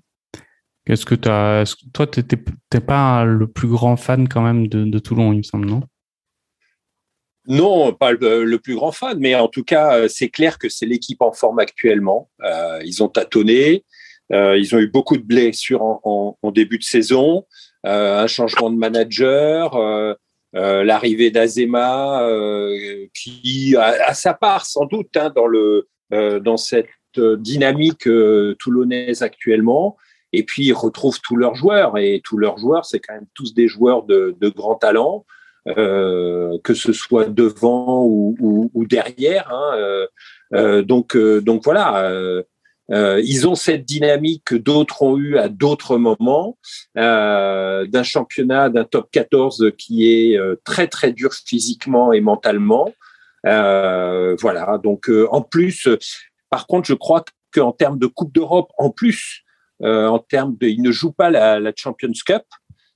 Qu'est-ce 0.91 1.05
que 1.05 1.15
as 1.29 1.73
Toi, 1.93 2.05
tu 2.05 2.19
n'es 2.19 2.81
pas 2.81 3.23
le 3.23 3.47
plus 3.47 3.69
grand 3.69 3.95
fan 3.95 4.27
quand 4.27 4.41
même 4.41 4.67
de, 4.67 4.99
Toulon, 4.99 5.31
il 5.31 5.37
me 5.37 5.43
semble, 5.43 5.65
non? 5.65 5.83
Non, 7.47 7.93
pas 7.93 8.11
le, 8.11 8.57
plus 8.57 8.75
grand 8.75 8.91
fan, 8.91 9.17
mais 9.17 9.33
en 9.33 9.47
tout 9.47 9.63
cas, 9.63 9.95
euh, 9.95 10.07
c'est 10.09 10.27
clair 10.27 10.59
que 10.59 10.67
c'est 10.67 10.85
l'équipe 10.85 11.21
en 11.21 11.31
forme 11.31 11.59
actuellement. 11.59 12.29
Euh, 12.43 12.81
ils 12.83 13.01
ont 13.01 13.07
tâtonné, 13.07 13.85
euh, 14.33 14.57
ils 14.57 14.75
ont 14.75 14.79
eu 14.79 14.87
beaucoup 14.87 15.15
de 15.15 15.23
blessures 15.23 15.81
en, 15.81 16.35
début 16.53 16.77
de 16.77 16.83
saison, 16.83 17.45
un 17.85 18.27
changement 18.27 18.69
de 18.69 18.75
manager, 18.75 19.79
l'arrivée 20.51 21.31
d'Azema, 21.31 22.27
qui 23.13 23.77
a, 23.77 24.13
sa 24.13 24.33
part 24.33 24.65
sans 24.65 24.87
doute 24.87 25.15
hein, 25.15 25.31
dans, 25.33 25.47
le, 25.47 25.87
dans 26.11 26.57
cette 26.57 26.89
dynamique 27.15 28.09
toulonnaise 28.59 29.21
actuellement. 29.21 29.95
Et 30.33 30.43
puis, 30.43 30.65
ils 30.65 30.73
retrouvent 30.73 31.19
tous 31.21 31.35
leurs 31.35 31.55
joueurs, 31.55 31.97
et 31.97 32.21
tous 32.23 32.37
leurs 32.37 32.57
joueurs, 32.57 32.85
c'est 32.85 32.99
quand 32.99 33.13
même 33.13 33.27
tous 33.33 33.53
des 33.53 33.67
joueurs 33.67 34.03
de, 34.03 34.35
de 34.39 34.49
grand 34.49 34.75
talent. 34.75 35.25
Euh, 35.67 36.57
que 36.63 36.73
ce 36.73 36.91
soit 36.91 37.25
devant 37.25 38.03
ou, 38.03 38.35
ou, 38.39 38.71
ou 38.73 38.85
derrière. 38.85 39.51
Hein, 39.51 39.75
euh, 39.75 40.07
euh 40.53 40.81
donc, 40.81 41.15
euh, 41.15 41.39
donc 41.39 41.63
voilà, 41.63 42.11
ils 42.89 43.47
ont 43.47 43.55
cette 43.55 43.85
dynamique 43.85 44.43
que 44.45 44.55
d'autres 44.55 45.03
ont 45.03 45.17
eu 45.17 45.37
à 45.37 45.49
d'autres 45.49 45.97
moments, 45.97 46.57
d'un 46.95 48.03
championnat, 48.03 48.69
d'un 48.69 48.83
top 48.83 49.09
14 49.11 49.71
qui 49.77 50.09
est 50.11 50.37
très 50.63 50.87
très 50.87 51.13
dur 51.13 51.31
physiquement 51.33 52.11
et 52.11 52.21
mentalement. 52.21 52.93
voilà, 53.43 54.79
donc 54.83 55.09
en 55.29 55.41
plus, 55.41 55.87
par 56.49 56.67
contre, 56.67 56.87
je 56.87 56.95
crois 56.95 57.23
qu'en 57.53 57.71
termes 57.71 57.99
de 57.99 58.07
Coupe 58.07 58.33
d'Europe, 58.33 58.71
en 58.77 58.89
plus, 58.89 59.43
en 59.83 60.19
termes 60.19 60.55
de, 60.57 60.67
ils 60.67 60.81
ne 60.81 60.91
jouent 60.91 61.13
pas 61.13 61.29
la, 61.29 61.59
la 61.59 61.71
Champions 61.75 62.11
Cup. 62.25 62.43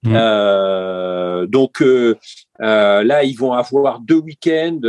Mmh. 0.06 0.14
Euh, 0.16 1.48
donc 1.48 1.82
euh, 1.82 2.16
euh, 2.62 3.04
là, 3.04 3.24
ils 3.24 3.36
vont 3.36 3.54
avoir 3.54 4.00
deux 4.00 4.20
week-ends 4.20 4.80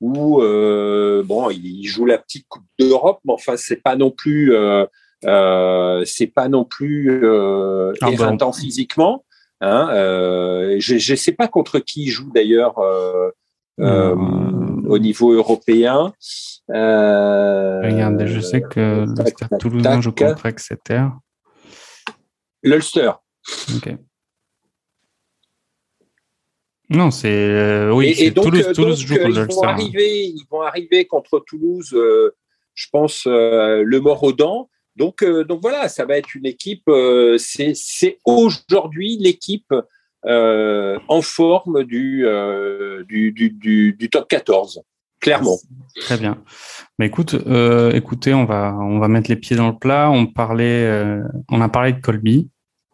où 0.00 0.40
bon, 1.24 1.50
ils 1.50 1.86
jouent 1.86 2.06
la 2.06 2.18
petite 2.18 2.46
Coupe 2.48 2.64
d'Europe, 2.78 3.20
mais 3.24 3.32
enfin, 3.32 3.56
c'est 3.56 3.82
pas 3.82 3.96
non 3.96 4.10
plus 4.10 4.52
c'est 5.22 6.32
pas 6.34 6.48
non 6.48 6.64
plus 6.64 7.24
ah 8.02 8.10
éreintant 8.10 8.52
physiquement. 8.52 9.24
Hein, 9.60 9.88
je 10.78 11.12
ne 11.12 11.16
sais 11.16 11.32
pas 11.32 11.48
contre 11.48 11.78
qui 11.78 12.04
ils 12.04 12.10
jouent 12.10 12.32
d'ailleurs 12.34 12.74
mmh. 13.78 14.65
Au 14.86 14.98
niveau 14.98 15.32
européen. 15.32 16.12
Regardez, 16.68 18.26
je 18.26 18.40
sais 18.40 18.62
que 18.62 19.04
Stade 19.26 19.58
Toulousain 19.58 20.00
joue 20.00 20.12
contre 20.12 20.46
Exeter. 20.46 21.08
L'Ulster. 22.62 23.12
Ok. 23.76 23.96
Non, 26.88 27.10
c'est 27.10 27.28
euh, 27.28 27.92
oui. 27.92 28.14
Et, 28.18 28.30
donc, 28.30 28.46
Toulouse, 28.46 28.72
Toulouse 28.74 29.00
joue 29.00 29.16
contre 29.16 29.46
ils 29.48 29.54
vont 29.54 29.62
arriver, 29.62 30.26
ils 30.26 30.44
vont 30.50 30.62
arriver 30.62 31.04
contre 31.04 31.40
Toulouse, 31.40 31.92
euh, 31.94 32.34
je 32.74 32.86
pense, 32.92 33.24
euh, 33.26 33.82
le 33.84 34.00
mort 34.00 34.22
aux 34.22 34.32
dents. 34.32 34.70
Donc, 34.94 35.22
donc 35.24 35.60
voilà, 35.60 35.88
ça 35.88 36.06
va 36.06 36.16
être 36.16 36.34
une 36.34 36.46
équipe. 36.46 36.90
c'est 37.36 38.18
aujourd'hui 38.24 39.18
l'équipe 39.20 39.74
en 40.24 41.22
forme 41.22 41.84
du, 41.84 42.26
du, 43.08 44.08
top 44.10 44.28
14, 44.28 44.82
clairement. 45.20 45.58
Très 46.00 46.16
bien. 46.16 46.38
Mais 46.98 47.06
écoute, 47.06 47.34
écoutez, 47.92 48.34
on 48.34 48.44
va 48.44 49.08
mettre 49.08 49.30
les 49.30 49.36
pieds 49.36 49.56
dans 49.56 49.68
le 49.68 49.78
plat. 49.78 50.10
On 50.10 50.26
parlait, 50.26 51.20
on 51.50 51.60
a 51.60 51.68
parlé 51.68 51.92
de 51.92 52.00
Colby. 52.00 52.50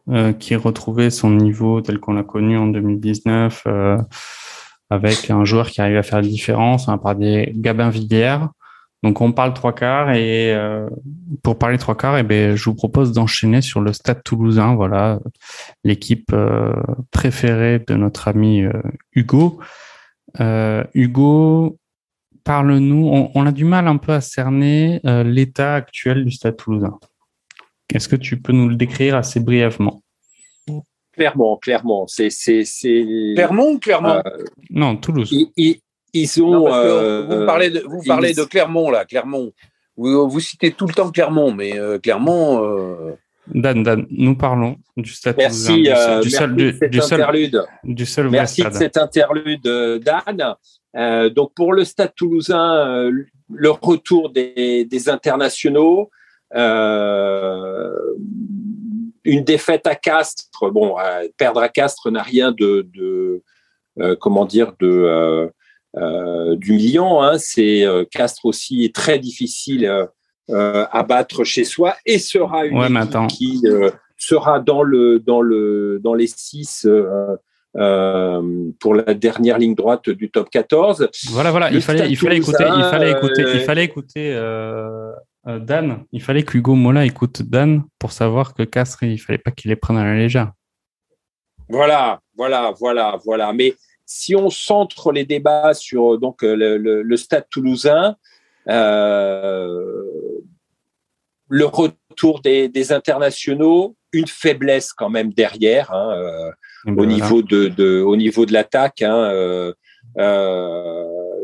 Euh, 0.09 0.33
qui 0.33 0.57
retrouvait 0.57 1.11
son 1.11 1.31
niveau 1.31 1.81
tel 1.81 2.00
qu'on 2.00 2.14
l'a 2.14 2.25
connu 2.25 2.59
en 2.59 2.67
2019, 2.67 3.62
euh, 3.69 3.99
avec 4.91 5.31
un 5.31 5.45
joueur 5.45 5.71
qui 5.71 5.81
arrive 5.81 5.97
à 5.97 6.02
faire 6.02 6.21
la 6.21 6.26
différence. 6.26 6.88
On 6.88 6.97
va 6.97 7.14
des 7.14 7.52
Gabin 7.55 7.88
Villiers. 7.88 8.38
Donc 9.03 9.21
on 9.21 9.33
parle 9.33 9.53
trois 9.53 9.75
quarts 9.75 10.13
et 10.13 10.55
euh, 10.55 10.89
pour 11.43 11.59
parler 11.59 11.79
trois 11.79 11.97
quarts, 11.97 12.17
et 12.17 12.21
eh 12.21 12.23
ben, 12.23 12.55
je 12.55 12.65
vous 12.65 12.75
propose 12.75 13.13
d'enchaîner 13.13 13.61
sur 13.61 13.81
le 13.81 13.93
Stade 13.93 14.23
Toulousain, 14.23 14.75
voilà 14.75 15.19
l'équipe 15.83 16.33
préférée 17.11 17.81
de 17.81 17.95
notre 17.95 18.29
ami 18.29 18.65
Hugo. 19.13 19.61
Hugo, 20.95 21.79
parle-nous. 22.45 23.09
On, 23.09 23.33
on, 23.35 23.47
a 23.47 23.53
du 23.53 23.65
mal 23.65 23.89
un 23.89 23.97
peu 23.97 24.13
à 24.13 24.21
cerner 24.21 25.01
l'état 25.05 25.75
actuel 25.75 26.25
du 26.25 26.31
Stade 26.31 26.57
Toulousain. 26.57 26.99
Est-ce 27.93 28.09
que 28.09 28.17
tu 28.17 28.41
peux 28.41 28.53
nous 28.53 28.69
le 28.69 28.77
décrire 28.77 29.17
assez 29.17 29.41
brièvement? 29.41 30.03
Clairement, 31.13 31.59
clairement. 31.59 32.07
C'est, 32.07 32.31
Clermont 33.35 33.73
ou 33.73 33.79
Clermont? 33.79 34.23
Euh, 34.25 34.45
Non, 34.71 34.97
Toulouse. 34.97 35.35
Ils, 36.12 36.42
ont. 36.42 36.73
Euh, 36.73 37.23
vous 37.23 37.47
parlez 37.47 37.71
de, 37.71 37.81
vous 37.81 38.02
parlez 38.07 38.35
de 38.35 38.45
Clermont 38.45 38.90
là, 38.90 39.04
Clermont. 39.04 39.52
Vous, 39.97 40.40
citez 40.40 40.73
tout 40.73 40.87
le 40.87 40.95
temps 40.95 41.11
Clermont, 41.11 41.52
mais 41.52 41.78
euh, 41.78 41.99
Clermont. 41.99 43.16
Dan, 43.52 43.83
Dan, 43.83 44.07
nous 44.11 44.37
parlons 44.37 44.76
du 44.97 45.11
stade 45.11 45.37
merci, 45.37 45.83
du, 45.83 46.31
seul, 46.31 46.54
du, 46.54 47.00
interlude. 47.00 47.64
du 47.83 48.07
seul 48.07 48.31
Merci 48.31 48.62
de 48.62 48.71
cet 48.71 48.97
interlude, 48.97 49.62
Dan. 49.62 50.57
donc 51.35 51.52
pour 51.54 51.73
le 51.73 51.85
stade 51.85 52.14
toulousain, 52.14 53.11
le 53.52 53.71
retour 53.71 54.31
des, 54.31 54.85
des 54.85 55.09
internationaux, 55.09 56.11
euh, 56.54 57.92
une 59.25 59.45
défaite 59.45 59.87
à 59.87 59.95
Castres, 59.95 60.71
bon, 60.73 60.97
perdre 61.37 61.61
à 61.61 61.69
Castres 61.69 62.11
n'a 62.11 62.23
rien 62.23 62.52
de, 62.52 62.88
de 62.95 63.42
euh, 64.00 64.16
comment 64.16 64.45
dire, 64.45 64.73
de 64.81 64.88
euh, 64.88 65.49
d'humiliant. 66.57 67.23
Hein. 67.23 67.39
C'est 67.39 67.85
Castres 68.11 68.47
aussi 68.47 68.85
est 68.85 68.95
très 68.95 69.19
difficile 69.19 70.09
à 70.49 71.03
battre 71.03 71.45
chez 71.45 71.65
soi 71.65 71.97
et 72.07 72.19
sera 72.19 72.67
une 72.67 72.83
équipe 72.83 73.29
qui 73.29 73.63
sera 74.17 74.61
dans 74.61 74.83
le 74.83 75.19
dans 75.19 75.41
le 75.41 76.01
dans 76.03 76.15
les 76.15 76.27
six. 76.27 76.87
pour 77.73 78.95
la 78.95 79.15
dernière 79.15 79.59
ligne 79.59 79.75
droite 79.75 80.11
du 80.11 80.31
top 80.31 80.51
14. 80.51 81.09
Voilà, 81.31 81.51
voilà, 81.51 81.71
il 81.71 81.81
fallait, 81.81 82.09
il 82.09 82.17
fallait, 82.17 82.37
écouter, 82.37 82.65
il 82.65 82.85
fallait 82.85 83.11
écouter, 83.13 83.45
il 83.55 83.61
fallait 83.61 83.85
écouter, 83.85 84.35
euh, 85.47 85.59
Dan, 85.59 86.05
il 86.13 86.23
fallait 86.23 86.45
que 86.45 86.57
Hugo 86.57 86.75
Mola 86.75 87.05
écoute 87.05 87.43
Dan 87.43 87.83
pour 87.99 88.13
savoir 88.13 88.55
que 88.55 88.63
Castres, 88.63 89.03
il 89.03 89.19
fallait 89.19 89.39
pas 89.39 89.51
qu'il 89.51 89.71
les 89.71 89.77
prenne 89.77 89.97
à 89.97 90.05
la 90.05 90.15
légère. 90.15 90.53
Voilà, 91.69 92.21
voilà, 92.37 92.73
voilà, 92.79 93.19
voilà. 93.25 93.53
Mais 93.53 93.75
si 94.12 94.37
on 94.37 94.50
centre 94.50 95.11
les 95.11 95.25
débats 95.25 95.73
sur 95.73 96.19
donc 96.19 96.42
le, 96.42 96.76
le, 96.76 97.16
stade 97.16 97.47
toulousain, 97.50 98.16
euh, 98.69 99.95
le 101.49 101.64
retour 101.64 102.40
des, 102.40 102.69
des, 102.69 102.92
internationaux, 102.92 103.97
une 104.12 104.26
faiblesse 104.26 104.92
quand 104.92 105.09
même 105.09 105.33
derrière 105.33 105.92
hein, 105.92 106.12
euh, 106.14 106.50
ben 106.85 107.00
au, 107.00 107.07
niveau 107.07 107.42
de, 107.42 107.69
de, 107.69 108.02
au 108.02 108.16
niveau 108.16 108.45
de 108.45 108.52
l'attaque. 108.52 109.00
Hein, 109.00 109.31
euh, 109.33 109.73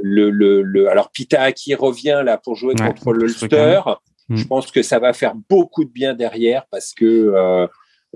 le, 0.02 0.30
le, 0.30 0.62
le, 0.62 0.90
alors 0.90 1.10
Pita 1.10 1.50
qui 1.52 1.74
revient 1.74 2.20
là 2.22 2.36
pour 2.36 2.54
jouer 2.54 2.74
contre 2.74 3.12
l'Ulster. 3.12 3.80
Je 4.28 4.44
mm. 4.44 4.46
pense 4.46 4.70
que 4.70 4.82
ça 4.82 4.98
va 4.98 5.14
faire 5.14 5.32
beaucoup 5.48 5.84
de 5.84 5.90
bien 5.90 6.12
derrière 6.12 6.66
parce 6.70 6.92
que 6.92 7.66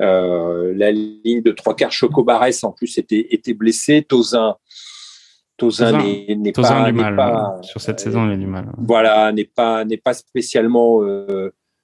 euh, 0.01 0.73
la 0.77 0.91
ligne 0.91 1.43
de 1.43 1.53
trois 1.53 1.77
quarts 1.77 1.93
Chocobarès 1.93 2.65
en 2.65 2.73
plus 2.73 2.99
était, 2.99 3.29
était 3.31 3.55
blessé. 3.55 4.03
Tozin, 4.03 4.57
Tozin 5.57 5.93
n'est 5.93 6.53
pas, 6.53 6.91
mal, 6.91 7.17
pas 7.17 7.59
sur 7.63 7.81
cette 7.81 8.01
saison, 8.01 8.27
il 8.27 8.33
a 8.33 8.37
du 8.37 8.47
mal. 8.47 8.73
Voilà, 8.79 9.33
n'est 9.33 9.45
pas 9.45 9.85
n'est 9.85 9.97
pas 9.99 10.15
spécialement 10.15 11.01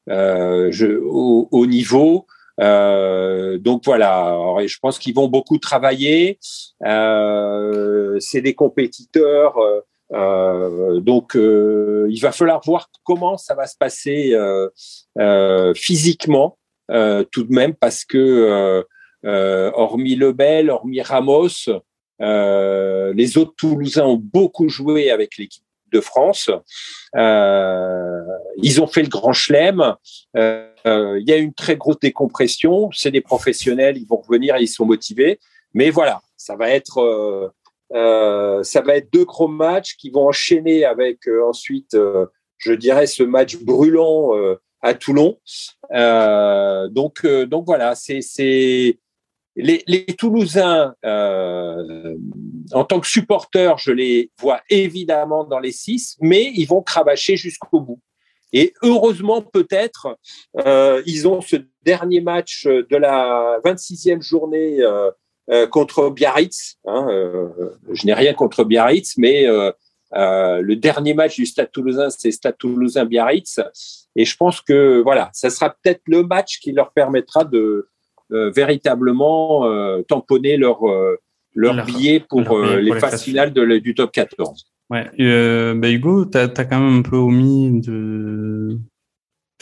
je, 0.07 1.01
au, 1.05 1.49
au, 1.51 1.67
niveau. 1.67 2.27
Euh, 2.61 3.59
donc 3.59 3.83
voilà, 3.85 4.37
je 4.67 4.79
pense 4.81 4.99
qu'ils 4.99 5.15
vont 5.15 5.29
beaucoup 5.29 5.59
travailler. 5.59 6.39
Euh, 6.85 8.17
c'est 8.21 8.41
des 8.41 8.55
compétiteurs, 8.55 9.57
euh, 10.13 11.01
donc 11.01 11.35
il 11.35 12.19
va 12.21 12.33
falloir 12.33 12.61
voir 12.65 12.91
comment 13.05 13.37
ça 13.37 13.55
va 13.55 13.67
se 13.67 13.77
passer 13.79 14.37
physiquement 15.75 16.58
tout 16.89 17.45
de 17.45 17.53
même, 17.53 17.75
parce 17.75 18.05
que 18.05 18.85
hormis 19.25 20.17
Lebel, 20.17 20.71
hormis 20.71 21.03
Ramos, 21.03 21.69
les 22.21 23.39
autres 23.39 23.55
Toulousains 23.57 24.07
ont 24.07 24.21
beaucoup 24.23 24.69
joué 24.69 25.11
avec 25.11 25.37
l'équipe 25.37 25.65
de 25.93 26.01
France. 26.01 26.51
Euh, 27.17 28.21
ils 28.57 28.81
ont 28.81 28.87
fait 28.87 29.03
le 29.03 29.09
grand 29.09 29.33
chelem. 29.33 29.95
Euh, 30.37 31.19
il 31.21 31.29
y 31.29 31.33
a 31.33 31.37
une 31.37 31.55
très 31.55 31.77
grosse 31.77 32.01
décompression. 32.01 32.91
C'est 32.93 33.11
des 33.11 33.21
professionnels, 33.21 33.97
ils 33.97 34.07
vont 34.07 34.17
revenir, 34.17 34.57
ils 34.59 34.69
sont 34.69 34.87
motivés. 34.87 35.39
Mais 35.75 35.91
voilà, 35.91 36.21
ça 36.37 36.57
va 36.57 36.71
être 36.71 37.53
euh, 37.95 38.63
ça 38.63 38.83
va 38.83 38.97
être 38.97 39.13
deux 39.13 39.25
gros 39.25 39.49
matchs 39.49 39.97
qui 39.97 40.11
vont 40.11 40.29
enchaîner 40.29 40.85
avec 40.85 41.21
ensuite, 41.47 41.97
je 42.59 42.73
dirais, 42.73 43.07
ce 43.07 43.23
match 43.23 43.57
brûlant 43.57 44.33
à 44.81 44.95
Toulon. 44.95 45.39
donc 45.91 47.27
donc 47.27 47.67
voilà, 47.67 47.95
c'est 47.95 48.21
les, 49.59 50.05
Toulousains, 50.17 50.95
euh, 51.05 52.17
en 52.73 52.85
tant 52.85 53.01
que 53.01 53.07
supporters, 53.07 53.79
je 53.79 53.93
les 53.93 54.31
vois 54.41 54.61
évidemment 54.71 55.45
dans 55.45 55.59
les 55.59 55.73
six, 55.73 56.17
mais 56.21 56.53
ils 56.55 56.67
vont 56.67 56.83
cravacher 56.83 57.37
jusqu'au 57.37 57.81
bout. 57.81 58.01
Et 58.53 58.73
heureusement, 58.83 59.43
peut-être, 59.43 60.17
euh, 60.59 61.03
ils 61.07 61.29
ont 61.29 61.41
ce 61.41 61.57
dernier 61.83 62.21
match 62.21 62.67
de 62.67 62.97
la 62.97 63.61
26e 63.65 64.23
journée 64.23 64.79
euh, 64.81 65.67
contre 65.67 66.09
Biarritz. 66.09 66.77
Hein, 66.87 67.07
je 67.93 68.07
n'ai 68.07 68.15
rien 68.15 68.33
contre 68.33 68.65
Biarritz, 68.65 69.19
mais 69.19 69.47
le 70.13 70.75
dernier 70.75 71.15
match 71.15 71.37
du 71.37 71.47
Stade 71.47 71.71
Toulousain, 71.73 72.11
c'est 72.11 72.31
Stade 72.31 72.57
Toulousain-Biarritz. 72.59 73.61
Et 74.17 74.25
je 74.25 74.37
pense 74.37 74.61
que 74.61 75.01
voilà, 75.03 75.31
ça 75.33 75.51
sera 75.51 75.71
peut-être 75.71 76.03
le 76.07 76.23
match 76.23 76.59
qui 76.61 76.73
leur 76.73 76.93
permettra 76.93 77.45
de, 77.45 77.89
euh, 78.31 78.51
véritablement 78.51 79.65
euh, 79.65 80.03
tamponner 80.03 80.59
leur, 80.59 80.87
euh, 80.87 81.17
leur, 81.55 81.87
billet 81.87 82.21
pour 82.21 82.59
les 82.59 82.93
phases 83.01 83.23
finales 83.23 83.55
du 83.55 83.95
top 83.95 84.13
14. 84.13 84.67
Ouais, 84.91 85.05
bah 85.75 85.91
Hugo, 85.91 86.27
tu 86.27 86.37
as, 86.37 86.49
quand 86.49 86.79
même 86.79 86.99
un 86.99 87.03
peu 87.03 87.17
omis 87.17 87.81
de. 87.81 88.79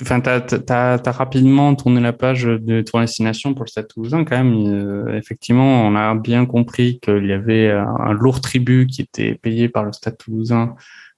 Enfin, 0.03 0.21
tu 0.21 0.29
as, 0.69 1.01
rapidement 1.07 1.75
tourné 1.75 2.01
la 2.01 2.13
page 2.13 2.45
de 2.45 2.83
ton 2.83 3.01
destination 3.01 3.55
pour 3.55 3.65
le 3.65 3.71
Stade 3.71 3.89
Toulousain. 3.89 4.25
Quand 4.25 4.43
même, 4.43 5.09
effectivement, 5.15 5.87
on 5.87 5.95
a 5.97 6.15
bien 6.15 6.45
compris 6.45 7.01
qu'il 7.01 7.25
y 7.27 7.33
avait 7.33 7.71
un, 7.71 8.13
lourd 8.13 8.43
tribut 8.43 8.87
qui 8.87 9.03
était 9.03 9.35
payé 9.35 9.71
par 9.71 9.85
le 9.85 9.93
Stade 9.93 10.19
Toulousain 10.19 10.75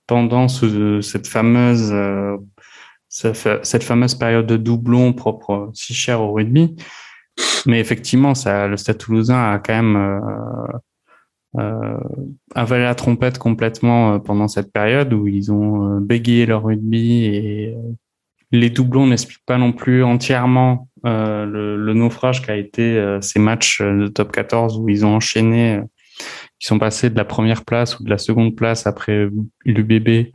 pendant 0.07 0.47
ce, 0.47 1.01
cette 1.01 1.27
fameuse 1.27 1.93
cette 3.09 3.83
fameuse 3.83 4.15
période 4.15 4.47
de 4.47 4.57
doublon 4.57 5.13
propre 5.13 5.71
si 5.75 5.95
cher 5.95 6.21
au 6.21 6.33
rugby. 6.33 6.77
Mais 7.67 7.81
effectivement, 7.81 8.35
ça, 8.35 8.69
le 8.69 8.77
Stade 8.77 8.99
Toulousain 8.99 9.55
a 9.55 9.59
quand 9.59 9.75
même 9.75 9.97
euh, 9.97 10.79
euh, 11.57 11.99
avalé 12.55 12.85
la 12.85 12.95
trompette 12.95 13.39
complètement 13.39 14.15
euh, 14.15 14.19
pendant 14.19 14.49
cette 14.49 14.71
période 14.71 15.13
où 15.15 15.27
ils 15.27 15.51
ont 15.51 15.97
euh, 15.97 16.01
bégayé 16.01 16.47
leur 16.47 16.65
rugby 16.65 17.25
et 17.25 17.75
les 18.51 18.71
doublons 18.71 19.07
n'expliquent 19.07 19.45
pas 19.47 19.59
non 19.59 19.73
plus 19.73 20.03
entièrement 20.03 20.89
le, 21.05 21.77
le, 21.77 21.95
naufrage 21.95 22.43
qu'a 22.43 22.57
été 22.57 23.19
ces 23.21 23.39
matchs 23.39 23.81
de 23.83 24.09
top 24.09 24.33
14 24.33 24.79
où 24.79 24.89
ils 24.89 25.05
ont 25.07 25.15
enchaîné, 25.15 25.81
ils 26.61 26.67
sont 26.67 26.79
passés 26.79 27.11
de 27.11 27.17
la 27.17 27.25
première 27.25 27.65
place 27.65 27.99
ou 28.01 28.05
de 28.05 28.11
la 28.11 28.19
seconde 28.19 28.57
place 28.57 28.87
après 28.87 29.29
l'UBB 29.65 30.33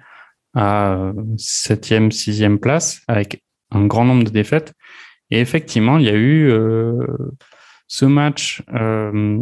à 0.54 1.12
septième, 1.38 2.12
sixième 2.12 2.60
place 2.60 3.02
avec 3.08 3.43
un 3.71 3.86
grand 3.86 4.06
nombre 4.06 4.23
de 4.23 4.30
défaites. 4.30 4.73
Et 5.32 5.39
effectivement, 5.39 5.97
il 5.97 6.06
y 6.06 6.10
a 6.10 6.13
eu 6.13 6.49
euh, 6.49 7.08
ce 7.88 8.06
match 8.06 8.63
euh, 8.73 9.41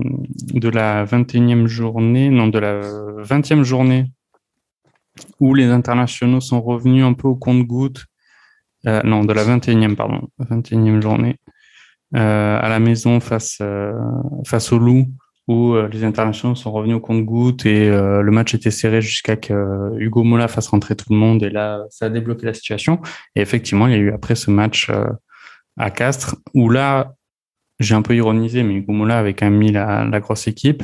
de 0.54 0.70
la 0.70 1.06
21e 1.06 1.68
journée, 1.68 2.30
non, 2.30 2.48
de 2.48 2.60
la 2.60 2.82
20e 3.22 3.64
journée, 3.64 4.06
où 5.40 5.54
les 5.54 5.66
internationaux 5.66 6.40
sont 6.40 6.62
revenus 6.62 7.04
un 7.04 7.14
peu 7.14 7.28
au 7.28 7.36
compte-goutte, 7.36 8.06
euh, 8.88 9.02
non, 9.04 9.24
de 9.24 9.34
la 9.34 9.44
21e, 9.44 9.96
pardon, 9.96 10.28
21e 10.40 11.02
journée, 11.02 11.38
à 12.14 12.68
la 12.68 12.80
maison 12.80 13.20
face, 13.22 13.62
face 14.46 14.74
au 14.74 14.78
Loup, 14.78 15.08
où 15.48 15.76
les 15.90 16.04
internationaux 16.04 16.56
sont 16.56 16.72
revenus 16.72 16.98
au 16.98 17.00
compte-goutte 17.00 17.66
et 17.66 17.90
le 17.90 18.30
match 18.32 18.54
était 18.54 18.70
serré 18.70 19.02
jusqu'à 19.02 19.38
que 19.38 19.94
Hugo 19.98 20.24
Mola 20.24 20.50
fasse 20.50 20.68
rentrer 20.68 20.98
tout 20.98 21.06
le 21.10 21.16
monde 21.16 21.42
et 21.42 21.50
là, 21.50 21.86
ça 21.90 22.08
a 22.08 22.10
débloqué 22.10 22.46
la 22.46 22.54
situation. 22.54 23.00
Et 23.38 23.42
effectivement, 23.42 23.88
il 23.88 23.94
y 23.94 23.96
a 23.96 24.00
eu 24.00 24.12
après 24.12 24.36
ce 24.36 24.52
match 24.52 24.92
à 25.78 25.90
Castres, 25.90 26.36
où 26.54 26.70
là, 26.70 27.14
j'ai 27.82 27.96
un 27.96 28.02
peu 28.02 28.16
ironisé, 28.16 28.64
mais 28.64 28.76
Hugo 28.76 28.94
Mola 28.94 29.20
avait 29.20 29.34
quand 29.34 29.46
même 29.46 29.58
mis 29.58 29.72
la, 29.72 30.20
grosse 30.20 30.48
équipe 30.48 30.84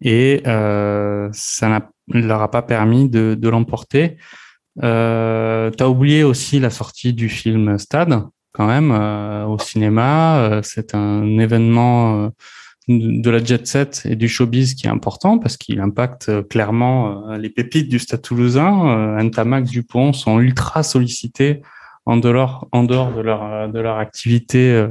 et 0.00 0.42
euh, 0.46 1.28
ça 1.32 1.88
ne 2.08 2.20
leur 2.20 2.42
a 2.42 2.50
pas 2.50 2.62
permis 2.62 3.08
de, 3.08 3.48
l'emporter. 3.48 4.16
Euh, 4.82 5.70
tu 5.70 5.82
as 5.82 5.88
oublié 5.88 6.24
aussi 6.24 6.58
la 6.58 6.70
sortie 6.70 7.12
du 7.12 7.28
film 7.28 7.78
Stade, 7.78 8.22
quand 8.52 8.66
même, 8.66 8.92
euh, 8.92 9.46
au 9.46 9.58
cinéma. 9.58 10.38
Euh, 10.38 10.60
c'est 10.62 10.94
un 10.94 11.38
événement 11.38 12.30
de 12.88 13.30
la 13.30 13.42
jet 13.42 13.66
set 13.66 14.02
et 14.04 14.16
du 14.16 14.28
showbiz 14.28 14.74
qui 14.74 14.86
est 14.86 14.90
important 14.90 15.38
parce 15.38 15.56
qu'il 15.56 15.80
impacte 15.80 16.48
clairement 16.48 17.34
les 17.36 17.48
pépites 17.48 17.88
du 17.88 17.98
Stade 17.98 18.22
toulousain. 18.22 19.22
Ntamak, 19.22 19.64
Dupont 19.64 20.12
sont 20.12 20.38
ultra 20.40 20.82
sollicités 20.82 21.62
en 22.06 22.16
dehors, 22.16 22.68
en 22.72 22.84
dehors 22.84 23.12
de 23.12 23.20
leur, 23.20 23.68
de 23.68 23.78
leur 23.78 23.98
activité 23.98 24.72
euh, 24.72 24.88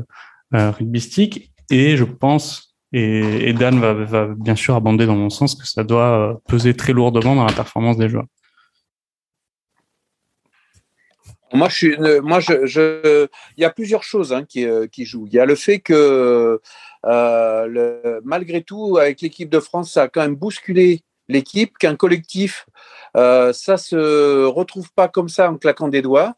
euh, 0.55 0.71
rugbystique. 0.71 1.51
Et 1.69 1.97
je 1.97 2.03
pense, 2.03 2.75
et, 2.91 3.53
Dan 3.53 3.79
va, 3.79 3.93
va, 3.93 4.27
bien 4.27 4.55
sûr 4.55 4.75
abonder 4.75 5.05
dans 5.05 5.15
mon 5.15 5.29
sens, 5.29 5.55
que 5.55 5.67
ça 5.67 5.83
doit 5.83 6.31
euh, 6.31 6.33
peser 6.47 6.73
très 6.75 6.93
lourdement 6.93 7.35
dans 7.35 7.45
la 7.45 7.53
performance 7.53 7.97
des 7.97 8.09
joueurs. 8.09 8.25
Moi, 11.53 11.69
je 11.69 13.27
il 13.57 13.61
y 13.61 13.65
a 13.65 13.69
plusieurs 13.69 14.03
choses 14.03 14.33
hein, 14.33 14.43
qui, 14.43 14.65
qui, 14.91 15.05
jouent. 15.05 15.27
Il 15.27 15.33
y 15.33 15.39
a 15.39 15.45
le 15.45 15.55
fait 15.55 15.79
que, 15.79 16.59
euh, 17.05 18.21
malgré 18.23 18.61
tout, 18.61 18.97
avec 18.97 19.21
l'équipe 19.21 19.49
de 19.49 19.59
France, 19.59 19.93
ça 19.93 20.03
a 20.03 20.07
quand 20.07 20.21
même 20.21 20.35
bousculé 20.35 21.01
l'équipe, 21.29 21.77
qu'un 21.77 21.95
collectif, 21.95 22.65
euh, 23.15 23.53
ça 23.53 23.77
se 23.77 24.45
retrouve 24.45 24.91
pas 24.93 25.07
comme 25.07 25.29
ça 25.29 25.49
en 25.49 25.57
claquant 25.57 25.87
des 25.87 26.01
doigts 26.01 26.35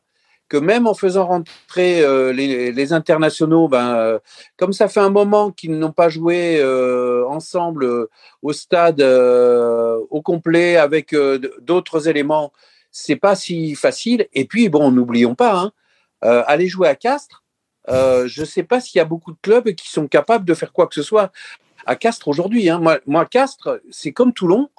que 0.49 0.57
même 0.57 0.87
en 0.87 0.93
faisant 0.93 1.25
rentrer 1.25 2.01
euh, 2.01 2.31
les, 2.31 2.93
internationaux, 2.93 3.67
ben, 3.67 3.95
euh, 3.95 4.19
comme 4.57 4.73
ça 4.73 4.87
fait 4.87 4.99
un 4.99 5.09
moment 5.09 5.51
qu'ils 5.51 5.77
n'ont 5.77 5.91
pas 5.91 6.09
joué 6.09 6.59
euh, 6.59 7.25
ensemble 7.27 8.07
au 8.41 8.53
stade 8.53 9.01
au 9.01 10.21
complet 10.21 10.77
avec 10.77 11.15
d'autres 11.61 12.07
éléments, 12.07 12.51
c'est 12.97 13.17
pas 13.17 13.35
si 13.35 13.75
facile. 13.75 14.27
Et 14.33 14.45
puis, 14.45 14.69
bon, 14.69 14.91
n'oublions 14.91 15.35
pas, 15.35 15.59
hein, 15.59 15.71
aller 16.21 16.67
jouer 16.67 16.87
à 16.87 16.95
Castres, 16.95 17.43
je 17.87 18.39
ne 18.39 18.45
sais 18.45 18.63
pas 18.63 18.79
s'il 18.79 18.99
y 18.99 19.01
a 19.01 19.05
beaucoup 19.05 19.31
de 19.31 19.37
clubs 19.41 19.69
qui 19.73 19.89
sont 19.89 20.07
capables 20.07 20.45
de 20.45 20.53
faire 20.53 20.71
quoi 20.71 20.87
que 20.87 20.95
ce 20.95 21.03
soit 21.03 21.31
à 21.85 21.95
Castres 21.95 22.27
aujourd'hui. 22.29 22.69
Hein. 22.69 22.79
Moi, 22.79 22.99
moi, 23.05 23.25
Castres, 23.25 23.81
c'est 23.91 24.11
comme 24.11 24.33
Toulon. 24.33 24.69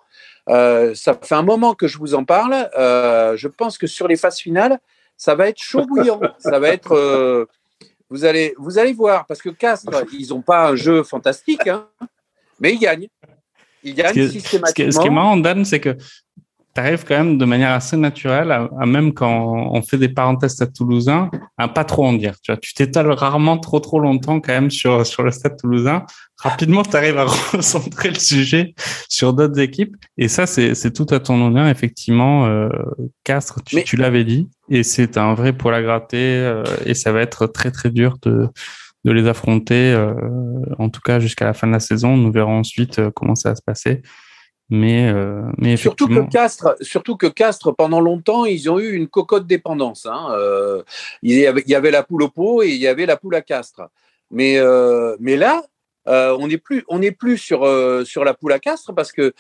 ça 0.49 1.19
fait 1.23 1.35
un 1.35 1.43
moment 1.43 1.75
que 1.75 1.87
je 1.87 1.99
vous 1.99 2.15
en 2.15 2.25
parle. 2.25 2.69
je 2.75 3.49
pense 3.49 3.77
que 3.77 3.87
sur 3.87 4.09
les 4.09 4.17
phases 4.17 4.39
finales, 4.39 4.81
ça 5.17 5.35
va 5.35 5.49
être 5.49 5.61
chaud 5.61 5.85
bouillant. 5.87 6.21
ça 6.39 6.59
va 6.59 6.69
être. 6.69 6.93
Euh, 6.93 7.47
vous, 8.11 8.25
allez, 8.25 8.55
vous 8.59 8.79
allez 8.79 8.93
voir, 8.93 9.27
parce 9.27 9.43
que 9.43 9.49
Castres, 9.49 10.05
ils 10.13 10.29
n'ont 10.29 10.43
pas 10.43 10.69
un 10.69 10.77
jeu 10.77 11.03
fantastique, 11.03 11.67
hein, 11.67 11.89
mais 12.61 12.75
ils 12.75 12.79
gagnent. 12.79 13.09
Ils 13.83 13.95
gagnent 13.95 14.29
systématiquement. 14.29 14.93
Ce 14.93 14.99
qui 15.01 15.07
est 15.07 15.11
marrant, 15.11 15.37
Dan, 15.37 15.65
c'est 15.65 15.81
que 15.81 15.97
tu 16.77 16.81
arrives 16.81 17.05
quand 17.05 17.17
même 17.17 17.39
de 17.39 17.45
manière 17.47 17.71
assez 17.71 17.97
naturelle, 17.97 18.53
à, 18.53 18.69
même 18.85 19.15
quand 19.15 19.71
on 19.73 19.81
fait 19.81 19.97
des 19.97 20.11
parenthèses 20.11 20.61
à 20.61 20.67
Toulousain, 20.67 21.31
à 21.57 21.69
pas 21.69 21.85
trop 21.85 22.05
en 22.05 22.13
dire. 22.13 22.35
Tu 22.43 22.53
vois, 22.53 22.59
tu 22.59 22.75
t'étales 22.75 23.11
rarement 23.11 23.57
trop 23.57 23.81
trop 23.81 23.99
longtemps 23.99 24.41
quand 24.41 24.53
même 24.53 24.71
sur 24.71 25.07
sur 25.07 25.23
le 25.23 25.31
Stade 25.31 25.57
Toulousain. 25.57 26.05
Rapidement, 26.37 26.83
tu 26.83 26.95
arrives 26.95 27.17
à 27.17 27.25
recentrer 27.53 28.11
le 28.11 28.19
sujet 28.19 28.75
sur 29.09 29.33
d'autres 29.33 29.59
équipes, 29.59 29.97
et 30.19 30.29
ça 30.29 30.47
c'est 30.47 30.75
c'est 30.75 30.93
tout 30.93 31.07
à 31.11 31.19
ton 31.19 31.41
honneur 31.41 31.67
effectivement. 31.67 32.47
Euh, 32.47 32.69
Castres, 33.25 33.63
tu, 33.65 33.83
tu 33.83 33.97
l'avais 33.97 34.25
dit, 34.25 34.51
et 34.69 34.83
c'est 34.83 35.17
un 35.17 35.33
vrai 35.33 35.55
poil 35.55 35.75
à 35.75 35.83
gratter, 35.83 36.19
euh, 36.19 36.63
et 36.85 36.93
ça 36.93 37.11
va 37.11 37.23
être 37.23 37.47
très 37.47 37.71
très 37.71 37.91
dur 37.91 38.19
de 38.23 38.49
de 39.07 39.13
les 39.13 39.29
affronter, 39.29 39.95
en 40.81 40.91
tout 40.91 41.01
cas 41.01 41.21
jusqu'à 41.21 41.45
la 41.45 41.55
fin 41.55 41.69
de 41.69 41.73
la 41.73 41.79
saison. 41.79 42.17
Nous 42.17 42.33
verrons 42.33 42.59
ensuite 42.59 43.01
comment 43.15 43.37
ça 43.37 43.51
va 43.51 43.55
se 43.55 43.63
passer. 43.65 44.03
Mais, 44.69 45.09
euh, 45.09 45.43
mais 45.59 45.77
surtout 45.77 46.09
que 46.09 46.29
Castres, 46.29 46.75
surtout 46.81 47.17
que 47.17 47.27
Castres, 47.29 47.75
pendant 47.75 48.01
longtemps, 48.01 48.45
ils 48.45 48.69
ont 48.69 48.81
eu 48.81 48.95
une 48.95 49.07
cocotte 49.07 49.47
dépendance. 49.47 50.07
Hein. 50.07 50.29
Euh, 50.33 50.83
il, 51.23 51.39
y 51.39 51.47
avait, 51.47 51.63
il, 51.65 51.71
y 51.71 51.75
avait, 51.77 51.93
la 51.93 52.03
poule 52.03 52.25
au 52.25 52.29
pot 52.29 52.63
et 52.63 52.71
il 52.71 52.81
y 52.81 52.89
avait 52.89 53.07
la 53.07 53.17
poule 53.17 53.37
à 53.37 53.43
Castres. 53.43 53.89
Mais, 54.31 54.59
euh, 54.59 55.17
mais 55.21 55.37
là, 55.37 55.63
euh, 56.09 56.37
on 56.39 56.49
n'est 56.49 56.59
plus, 56.59 56.85
on 56.89 56.99
n'est 56.99 57.13
plus 57.13 57.39
sur 57.39 57.65
euh, 57.65 58.05
sur 58.05 58.25
la 58.25 58.35
poule 58.35 58.53
à 58.53 58.59
Castres 58.59 58.95
parce 58.95 59.13
que 59.13 59.35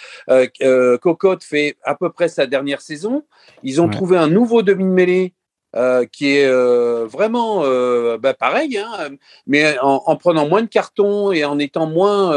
Cocotte 0.98 1.44
fait 1.44 1.76
à 1.82 1.94
peu 1.96 2.10
près 2.10 2.28
sa 2.28 2.46
dernière 2.46 2.80
saison. 2.80 3.24
Ils 3.62 3.80
ont 3.80 3.88
trouvé 3.88 4.16
un 4.16 4.28
nouveau 4.28 4.62
demi 4.62 4.84
mêlée. 4.84 5.34
qui 6.12 6.36
est 6.36 6.48
vraiment 7.06 7.62
bah, 8.18 8.34
pareil, 8.34 8.78
hein, 8.78 9.10
mais 9.46 9.78
en, 9.80 10.02
en, 10.06 10.16
prenant 10.16 10.48
moins 10.48 10.62
de 10.62 10.68
cartons 10.68 11.32
et 11.32 11.44
en 11.44 11.58
étant 11.58 11.86
moins 11.86 12.32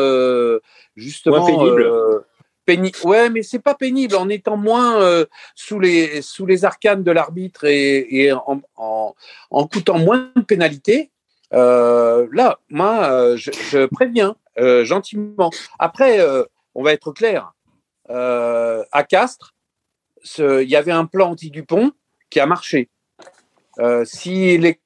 justement 0.96 1.48
Ouais, 3.04 3.30
mais 3.30 3.42
c'est 3.42 3.60
pas 3.60 3.74
pénible 3.74 4.16
en 4.16 4.30
étant 4.30 4.58
moins 4.58 5.02
euh, 5.02 5.26
sous 5.56 5.80
les 5.80 6.22
sous 6.22 6.46
les 6.46 6.66
arcanes 6.66 7.04
de 7.04 7.12
l'arbitre 7.12 7.66
et, 7.66 8.32
en, 8.32 8.62
en, 8.76 9.68
coûtant 9.68 9.98
moins 9.98 10.32
de 10.36 10.42
pénalités. 10.42 11.12
Euh, 11.54 12.28
là, 12.32 12.60
moi, 12.70 13.12
euh, 13.12 13.38
je, 13.38 13.86
préviens 13.88 14.36
gentiment. 14.84 15.50
Après, 15.80 16.20
on 16.76 16.84
va 16.84 16.94
être 16.94 17.12
clair. 17.12 17.54
à 18.10 19.04
Castres, 19.08 19.56
il 20.38 20.70
y 20.70 20.76
avait 20.76 20.92
un 20.92 21.06
plan 21.06 21.32
anti-Dupont 21.32 21.92
qui 22.30 22.40
a 22.40 22.46
marché. 22.46 22.90
si 24.04 24.58
les, 24.58 24.80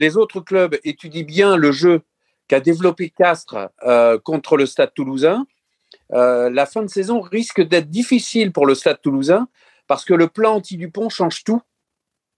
les 0.00 0.16
autres 0.16 0.40
clubs 0.40 0.76
étudient 0.84 1.24
bien 1.24 1.56
le 1.56 1.72
jeu 1.72 2.02
qu'a 2.46 2.60
développé 2.60 3.10
Castres 3.10 3.70
contre 4.22 4.56
le 4.56 4.66
Stade 4.66 4.94
toulousain, 4.94 5.44
euh, 6.12 6.48
la 6.50 6.66
fin 6.66 6.82
de 6.82 6.88
saison 6.88 7.20
risque 7.20 7.60
d'être 7.60 7.90
difficile 7.90 8.52
pour 8.52 8.66
le 8.66 8.74
Stade 8.74 9.00
toulousain 9.02 9.48
parce 9.86 10.04
que 10.04 10.14
le 10.14 10.28
plan 10.28 10.54
anti-Dupont 10.54 11.08
change 11.08 11.44
tout 11.44 11.62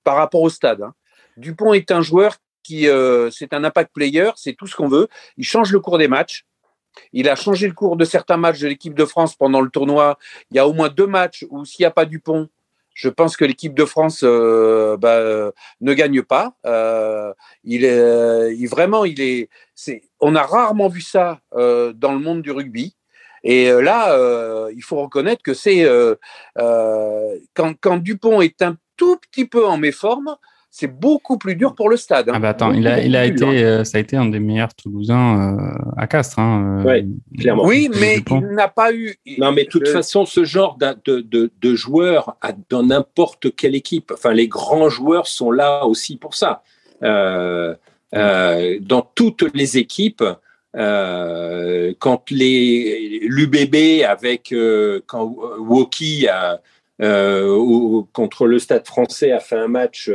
par 0.04 0.16
rapport 0.16 0.42
au 0.42 0.48
stade. 0.48 0.82
Hein. 0.82 0.94
Dupont 1.36 1.72
est 1.74 1.90
un 1.90 2.00
joueur 2.00 2.36
qui, 2.62 2.88
euh, 2.88 3.30
c'est 3.30 3.52
un 3.52 3.64
impact 3.64 3.92
player, 3.92 4.30
c'est 4.36 4.54
tout 4.54 4.66
ce 4.66 4.76
qu'on 4.76 4.88
veut. 4.88 5.08
Il 5.36 5.44
change 5.44 5.72
le 5.72 5.80
cours 5.80 5.98
des 5.98 6.08
matchs. 6.08 6.46
Il 7.12 7.28
a 7.28 7.36
changé 7.36 7.66
le 7.66 7.72
cours 7.72 7.96
de 7.96 8.04
certains 8.04 8.36
matchs 8.36 8.60
de 8.60 8.68
l'équipe 8.68 8.94
de 8.94 9.04
France 9.04 9.36
pendant 9.36 9.60
le 9.60 9.70
tournoi. 9.70 10.18
Il 10.50 10.56
y 10.56 10.60
a 10.60 10.66
au 10.66 10.72
moins 10.72 10.88
deux 10.88 11.06
matchs 11.06 11.44
où 11.50 11.64
s'il 11.64 11.82
n'y 11.82 11.86
a 11.86 11.90
pas 11.90 12.04
Dupont, 12.04 12.48
je 12.94 13.08
pense 13.08 13.36
que 13.36 13.44
l'équipe 13.44 13.74
de 13.74 13.84
France 13.84 14.22
euh, 14.24 14.96
bah, 14.96 15.52
ne 15.80 15.94
gagne 15.94 16.22
pas. 16.22 16.54
il 17.64 17.84
est 17.84 18.66
vraiment, 18.66 19.04
il 19.04 19.20
est, 19.20 19.48
On 20.20 20.34
a 20.34 20.42
rarement 20.42 20.88
vu 20.88 21.00
ça 21.00 21.40
dans 21.52 22.12
le 22.12 22.18
monde 22.18 22.42
du 22.42 22.50
rugby. 22.50 22.96
Et 23.44 23.70
euh, 23.70 23.80
là, 23.80 24.12
euh, 24.12 24.70
il 24.74 24.82
faut 24.82 24.96
reconnaître 24.96 25.42
que 25.42 25.54
c'est 25.54 25.84
euh, 25.84 26.14
quand, 27.54 27.74
quand, 27.80 27.96
Dupont 27.98 28.40
est 28.40 28.62
un 28.62 28.76
tout 28.96 29.16
petit 29.16 29.46
peu 29.46 29.66
en 29.66 29.78
méforme, 29.78 30.36
c'est 30.70 30.86
beaucoup 30.86 31.36
plus 31.36 31.56
dur 31.56 31.74
pour 31.74 31.88
le 31.88 31.96
stade. 31.96 32.28
Hein. 32.28 32.32
Ah 32.36 32.38
bah 32.38 32.50
attends, 32.50 32.72
il 32.72 32.86
a, 32.86 33.02
il 33.02 33.16
a 33.16 33.24
été, 33.24 33.84
ça 33.84 33.98
a 33.98 34.00
été 34.00 34.16
un 34.16 34.26
des 34.26 34.38
meilleurs 34.38 34.72
Toulousains 34.74 35.56
à 35.96 36.06
Castres. 36.06 36.38
Hein, 36.38 36.84
clairement. 37.36 37.64
Oui, 37.64 37.90
mais 38.00 38.22
il 38.30 38.46
n'a 38.54 38.68
pas 38.68 38.92
eu. 38.92 39.16
Non, 39.38 39.50
mais 39.50 39.64
de 39.64 39.68
toute 39.68 39.88
façon, 39.88 40.26
ce 40.26 40.44
genre 40.44 40.78
de, 40.78 41.20
de, 41.22 41.50
de 41.60 41.74
joueurs 41.74 42.36
dans 42.68 42.84
n'importe 42.84 43.56
quelle 43.56 43.74
équipe, 43.74 44.12
enfin, 44.14 44.32
les 44.32 44.46
grands 44.46 44.88
joueurs 44.88 45.26
sont 45.26 45.50
là 45.50 45.86
aussi 45.86 46.16
pour 46.16 46.34
ça. 46.34 46.62
Euh, 48.12 48.78
dans 48.80 49.02
toutes 49.02 49.54
les 49.54 49.78
équipes, 49.78 50.24
euh, 50.76 51.92
quand 51.98 52.30
les 52.30 53.20
l'UBB 53.22 54.04
avec 54.06 54.52
euh, 54.52 55.00
quand 55.06 55.34
Woki 55.58 56.28
a 56.28 56.60
euh, 57.02 58.02
contre 58.12 58.46
le 58.46 58.60
Stade 58.60 58.86
Français 58.86 59.32
a 59.32 59.40
fait 59.40 59.56
un 59.56 59.68
match 59.68 60.10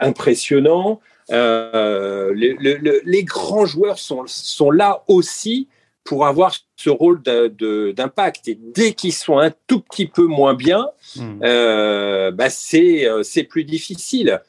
impressionnant. 0.00 1.00
Les, 1.30 2.56
les, 3.04 3.24
grands 3.24 3.66
joueurs 3.66 3.98
sont, 3.98 4.24
sont 4.26 4.70
là 4.70 5.02
aussi 5.06 5.68
pour 6.04 6.26
avoir 6.26 6.54
ce 6.76 6.90
rôle 6.90 7.22
d'impact. 7.22 8.48
Et 8.48 8.58
dès 8.74 8.92
qu'ils 8.92 9.12
sont 9.12 9.38
un 9.38 9.50
tout 9.66 9.80
petit 9.80 10.06
peu 10.06 10.24
moins 10.24 10.54
bien, 10.54 10.88
bah 11.16 12.50
c'est 12.50 13.46
plus 13.48 13.64
difficile. 13.64 14.40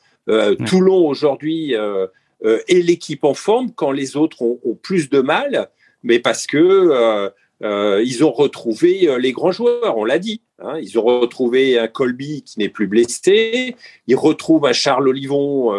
Toulon 0.66 1.08
aujourd'hui 1.08 1.76
euh, 2.46 2.60
et 2.68 2.82
l'équipe 2.82 3.24
en 3.24 3.34
forme 3.34 3.72
quand 3.72 3.92
les 3.92 4.18
autres 4.18 4.42
ont, 4.42 4.60
plus 4.82 5.10
de 5.10 5.22
mal, 5.22 5.70
mais 6.04 6.20
parce 6.20 6.46
que 6.46 6.58
euh, 6.58 7.30
euh, 7.64 8.04
ils 8.06 8.26
ont 8.26 8.32
retrouvé 8.32 9.10
les 9.18 9.32
grands 9.32 9.54
joueurs, 9.54 9.98
on 9.98 10.04
l'a 10.04 10.20
dit. 10.20 10.42
Hein. 10.60 10.78
ils 10.82 10.98
ont 11.00 11.04
retrouvé 11.04 11.78
un 11.80 11.88
Colby 11.88 12.44
qui 12.44 12.60
n'est 12.60 12.70
plus 12.70 12.88
blessé. 12.88 13.76
Ils 14.08 14.16
retrouvent 14.16 14.66
un 14.66 14.74
Charles 14.74 15.08
Olivon 15.08 15.72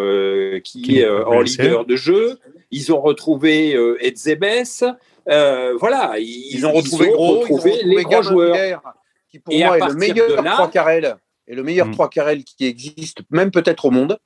qui, 0.63 1.01
est 1.01 1.09
en 1.09 1.41
leader 1.41 1.85
de 1.85 1.97
jeu. 1.97 2.39
Ils 2.71 2.93
ont 2.93 3.01
retrouvé 3.01 3.77
Edzebes. 4.01 4.95
voilà, 5.27 6.15
ils, 6.19 6.67
ont 6.67 6.73
retrouvé, 6.73 7.09
gros, 7.11 7.45
les 7.85 8.03
grands 8.03 8.23
joueurs. 8.23 8.83
Qui 9.31 9.39
pour 9.39 9.55
moi 9.55 9.77
est 9.79 9.89
le 9.89 9.95
meilleur 9.95 10.45
trois 10.45 10.71
carrel 10.71 11.17
et 11.47 11.55
le 11.55 11.63
meilleur 11.63 11.91
trois 11.91 12.09
carrel 12.09 12.45
qui 12.45 12.65
existe, 12.65 13.19
même 13.31 13.51
peut-être 13.51 13.85
au 13.85 13.91
monde. 13.91 14.19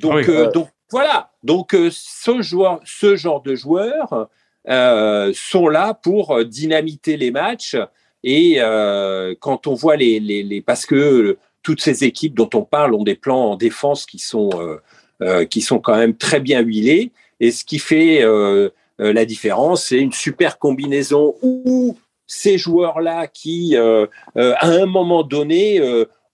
Donc, 0.00 0.28
donc 0.52 0.68
voilà. 0.92 1.30
Donc, 1.42 1.74
euh, 1.74 1.88
ce, 1.90 2.42
genre 2.42 3.42
de 3.42 3.54
joueurs 3.54 4.28
euh, 4.68 5.32
sont 5.34 5.68
là 5.68 5.94
pour 5.94 6.36
euh, 6.36 6.44
dynamiter 6.44 7.16
les 7.16 7.30
matchs. 7.30 7.76
Et 8.22 8.58
quand 9.40 9.66
on 9.66 9.74
voit 9.74 9.96
les, 9.96 10.20
les, 10.20 10.60
Parce 10.60 10.86
que 10.86 11.38
toutes 11.64 11.80
ces 11.80 12.04
équipes 12.04 12.34
dont 12.34 12.50
on 12.54 12.62
parle 12.62 12.94
ont 12.94 13.02
des 13.02 13.16
plans 13.16 13.52
en 13.52 13.56
défense 13.56 14.06
qui 14.06 14.20
sont, 14.20 14.50
qui 15.50 15.60
sont 15.60 15.80
quand 15.80 15.96
même 15.96 16.16
très 16.16 16.38
bien 16.38 16.60
huilés. 16.60 17.10
Et 17.40 17.50
ce 17.50 17.64
qui 17.64 17.80
fait 17.80 18.24
la 19.00 19.24
différence, 19.24 19.86
c'est 19.86 19.98
une 19.98 20.12
super 20.12 20.60
combinaison 20.60 21.34
où 21.42 21.98
ces 22.28 22.58
joueurs-là 22.58 23.26
qui, 23.26 23.74
à 23.76 24.06
un 24.62 24.86
moment 24.86 25.24
donné, 25.24 25.80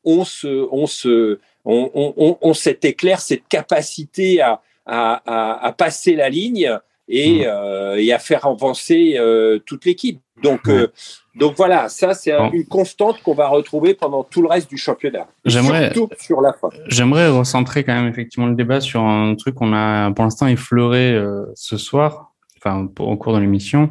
ont, 0.05 0.25
ce, 0.27 0.69
ont, 0.71 0.87
ce, 0.87 1.39
on, 1.69 2.55
cet 2.55 2.85
éclair, 2.85 3.21
cette 3.21 3.47
capacité 3.49 4.41
à, 4.41 4.61
à, 4.87 5.73
passer 5.77 6.15
la 6.15 6.29
ligne 6.29 6.79
et, 7.09 7.41
mmh. 7.41 7.47
euh, 7.47 8.15
à 8.15 8.19
faire 8.19 8.47
avancer 8.47 9.17
euh, 9.19 9.59
toute 9.65 9.85
l'équipe. 9.85 10.21
Donc, 10.43 10.69
euh, 10.69 10.89
donc 11.35 11.57
voilà, 11.57 11.89
ça 11.89 12.15
c'est 12.15 12.33
une 12.33 12.65
constante 12.67 13.21
qu'on 13.23 13.35
va 13.35 13.49
retrouver 13.49 13.95
pendant 13.95 14.23
tout 14.23 14.41
le 14.41 14.49
reste 14.49 14.71
du 14.71 14.77
championnat. 14.77 15.27
J'aimerais 15.45 15.93
sur 16.21 16.41
la 16.41 16.53
fin. 16.53 16.69
J'aimerais 16.87 17.29
recentrer 17.29 17.83
quand 17.83 17.95
même 17.95 18.07
effectivement 18.07 18.47
le 18.47 18.55
débat 18.55 18.81
sur 18.81 19.03
un 19.03 19.35
truc 19.35 19.57
qu'on 19.57 19.73
a 19.73 20.13
pour 20.13 20.25
l'instant 20.25 20.47
effleuré 20.47 21.21
ce 21.55 21.77
soir, 21.77 22.35
enfin 22.57 22.89
au 23.01 23.17
cours 23.17 23.35
de 23.35 23.41
l'émission. 23.41 23.91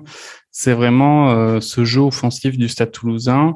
C'est 0.51 0.73
vraiment 0.73 1.59
ce 1.59 1.83
jeu 1.83 2.01
offensif 2.01 2.57
du 2.57 2.69
Stade 2.69 2.91
Toulousain. 2.91 3.55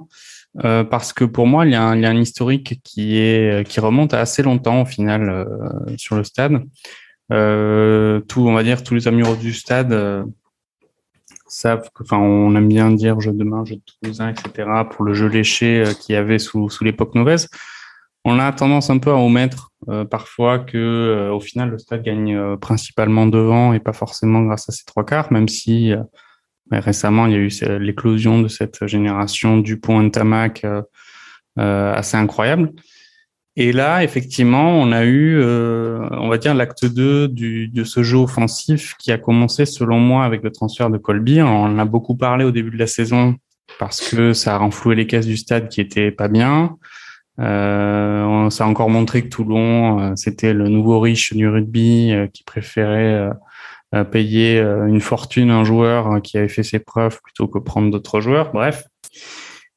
Euh, 0.66 0.84
parce 0.84 1.14
que 1.14 1.24
pour 1.24 1.48
moi, 1.48 1.66
il 1.66 1.72
y, 1.72 1.76
a 1.76 1.84
un, 1.84 2.18
historique 2.18 2.82
qui 2.84 3.80
remonte 3.80 4.14
à 4.14 4.20
assez 4.20 4.44
longtemps 4.44 4.82
au 4.82 4.86
final 4.86 5.30
euh, 5.30 5.98
sur 5.98 6.16
le 6.16 6.24
stade. 6.24 6.62
Euh, 7.32 8.20
tout, 8.22 8.42
on 8.42 8.54
va 8.54 8.64
dire, 8.64 8.84
tous 8.84 8.94
les 8.94 9.08
amoureux 9.08 9.38
du 9.38 9.54
stade 9.54 10.26
savent 11.48 11.90
que, 11.94 12.04
enfin, 12.04 12.18
on 12.18 12.56
aime 12.56 12.68
bien 12.68 12.92
dire 12.92 13.20
jeu 13.22 13.32
de 13.32 13.44
main, 13.44 13.64
jeu 13.66 13.76
de 13.76 13.82
Toulousain, 13.82 14.30
etc. 14.30 14.70
pour 14.90 15.06
le 15.06 15.14
jeu 15.14 15.28
léché 15.28 15.84
qu'il 16.00 16.14
y 16.14 16.18
avait 16.18 16.40
sous, 16.40 16.70
sous 16.70 16.84
l'époque 16.84 17.16
mauvaise. 17.16 17.48
On 18.24 18.38
a 18.38 18.52
tendance 18.52 18.90
un 18.90 19.00
peu 19.00 19.10
à 19.10 19.16
omettre 19.16 19.72
parfois 20.10 20.60
que, 20.60 21.30
au 21.34 21.40
final, 21.40 21.70
le 21.70 21.80
stade 21.80 22.04
gagne 22.04 22.58
principalement 22.58 23.26
devant 23.26 23.74
et 23.74 23.80
pas 23.80 23.94
forcément 23.94 24.42
grâce 24.44 24.68
à 24.70 24.74
ses 24.74 24.84
trois 24.84 25.06
quarts, 25.06 25.32
même 25.32 25.48
si 25.48 25.94
récemment, 26.80 27.26
il 27.28 27.34
y 27.34 27.36
a 27.36 27.40
eu 27.40 27.80
l'éclosion 27.80 28.42
de 28.42 28.48
cette 28.48 28.88
génération 28.88 29.58
du 29.58 29.80
pont 29.80 30.10
Tamac 30.10 30.64
euh, 30.64 30.82
euh, 31.60 31.94
assez 31.94 32.18
incroyable. 32.18 32.72
Et 33.58 33.74
là, 33.74 34.04
effectivement, 34.04 34.80
on 34.80 34.94
a 34.94 35.04
eu, 35.04 35.36
euh, 35.38 36.08
on 36.12 36.30
va 36.30 36.38
dire, 36.38 36.56
l'acte 36.56 36.86
2 36.86 37.28
du, 37.28 37.68
de 37.68 37.84
ce 37.84 38.02
jeu 38.02 38.18
offensif 38.18 38.96
qui 38.98 39.12
a 39.12 39.18
commencé, 39.18 39.66
selon 39.66 40.00
moi, 40.00 40.24
avec 40.24 40.42
le 40.44 40.52
transfert 40.52 40.90
de 40.90 40.98
Colby. 40.98 41.42
On 41.42 41.66
en 41.66 41.78
a 41.78 41.86
beaucoup 41.86 42.16
parlé 42.16 42.46
au 42.46 42.52
début 42.52 42.72
de 42.72 42.78
la 42.78 42.88
saison 42.88 43.36
parce 43.78 44.02
que 44.10 44.32
ça 44.32 44.56
a 44.56 44.58
renfloué 44.58 44.96
les 44.96 45.08
caisses 45.08 45.28
du 45.28 45.36
stade 45.36 45.68
qui 45.68 45.82
étaient 45.82 46.12
pas 46.12 46.30
bien. 46.30 46.78
Ça 47.38 47.46
a 47.46 48.68
encore 48.68 48.90
montré 48.90 49.24
que 49.24 49.30
Toulon, 49.30 50.16
c'était 50.16 50.54
le 50.54 50.70
nouveau 50.70 51.00
riche 51.00 51.34
du 51.34 51.48
rugby 51.48 52.14
qui 52.34 52.44
préférait 52.44 53.32
payer 53.92 54.58
euh, 54.58 54.88
une 54.88 55.02
fortune 55.02 55.52
à 55.52 55.58
un 55.58 55.64
joueur 55.64 56.08
hein, 56.08 56.22
qui 56.22 56.38
avait 56.38 56.48
fait 56.48 56.64
ses 56.64 56.80
preuves 56.80 57.20
plutôt 57.22 57.48
que 57.48 57.60
prendre 57.60 57.92
d'autres 57.92 58.22
joueurs. 58.22 58.52
Bref. 58.54 58.86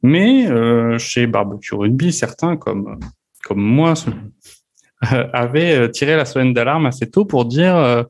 Mais 0.02 0.46
euh, 0.48 0.98
chez 0.98 1.26
Barbecue 1.26 1.74
Rugby, 1.74 2.12
certains, 2.12 2.56
comme, 2.56 3.00
comme 3.44 3.60
moi, 3.60 3.94
avaient 5.32 5.76
euh, 5.76 5.88
tiré 5.88 6.14
la 6.14 6.26
sonnette 6.26 6.54
d'alarme 6.54 6.86
assez 6.86 7.10
tôt 7.10 7.24
pour 7.24 7.46
dire 7.46 8.04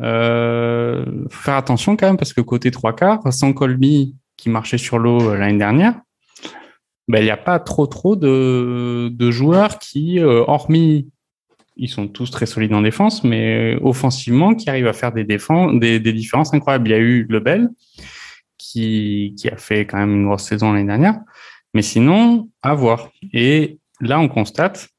euh, 0.00 1.04
faire 1.30 1.54
attention 1.54 1.96
quand 1.96 2.06
même 2.06 2.16
parce 2.16 2.32
que 2.32 2.42
côté 2.42 2.70
trois 2.70 2.94
quarts, 2.94 3.32
sans 3.32 3.52
Colby 3.52 4.14
qui 4.36 4.50
marchait 4.50 4.78
sur 4.78 4.98
l'eau 4.98 5.34
l'année 5.34 5.58
dernière, 5.58 5.94
ben, 7.08 7.18
il 7.18 7.24
n'y 7.24 7.30
a 7.30 7.36
pas 7.36 7.58
trop 7.58 7.86
trop 7.86 8.16
de, 8.16 9.08
de 9.10 9.30
joueurs 9.30 9.78
qui, 9.78 10.20
hormis 10.20 11.08
ils 11.80 11.88
sont 11.88 12.08
tous 12.08 12.30
très 12.30 12.44
solides 12.44 12.74
en 12.74 12.82
défense, 12.82 13.24
mais 13.24 13.76
offensivement, 13.80 14.54
qui 14.54 14.68
arrivent 14.68 14.86
à 14.86 14.92
faire 14.92 15.12
des, 15.12 15.24
défenses, 15.24 15.80
des, 15.80 15.98
différences 15.98 16.52
incroyables. 16.52 16.88
Il 16.88 16.90
y 16.90 16.94
a 16.94 16.98
eu 16.98 17.26
Lebel, 17.30 17.70
qui, 18.58 19.34
qui 19.38 19.48
a 19.48 19.56
fait 19.56 19.86
quand 19.86 19.96
même 19.96 20.14
une 20.14 20.26
grosse 20.26 20.44
saison 20.44 20.72
l'année 20.72 20.86
dernière, 20.86 21.18
mais 21.72 21.80
sinon, 21.80 22.50
à 22.60 22.74
voir. 22.74 23.10
Et 23.32 23.78
là, 24.02 24.20
on 24.20 24.28
constate 24.28 24.90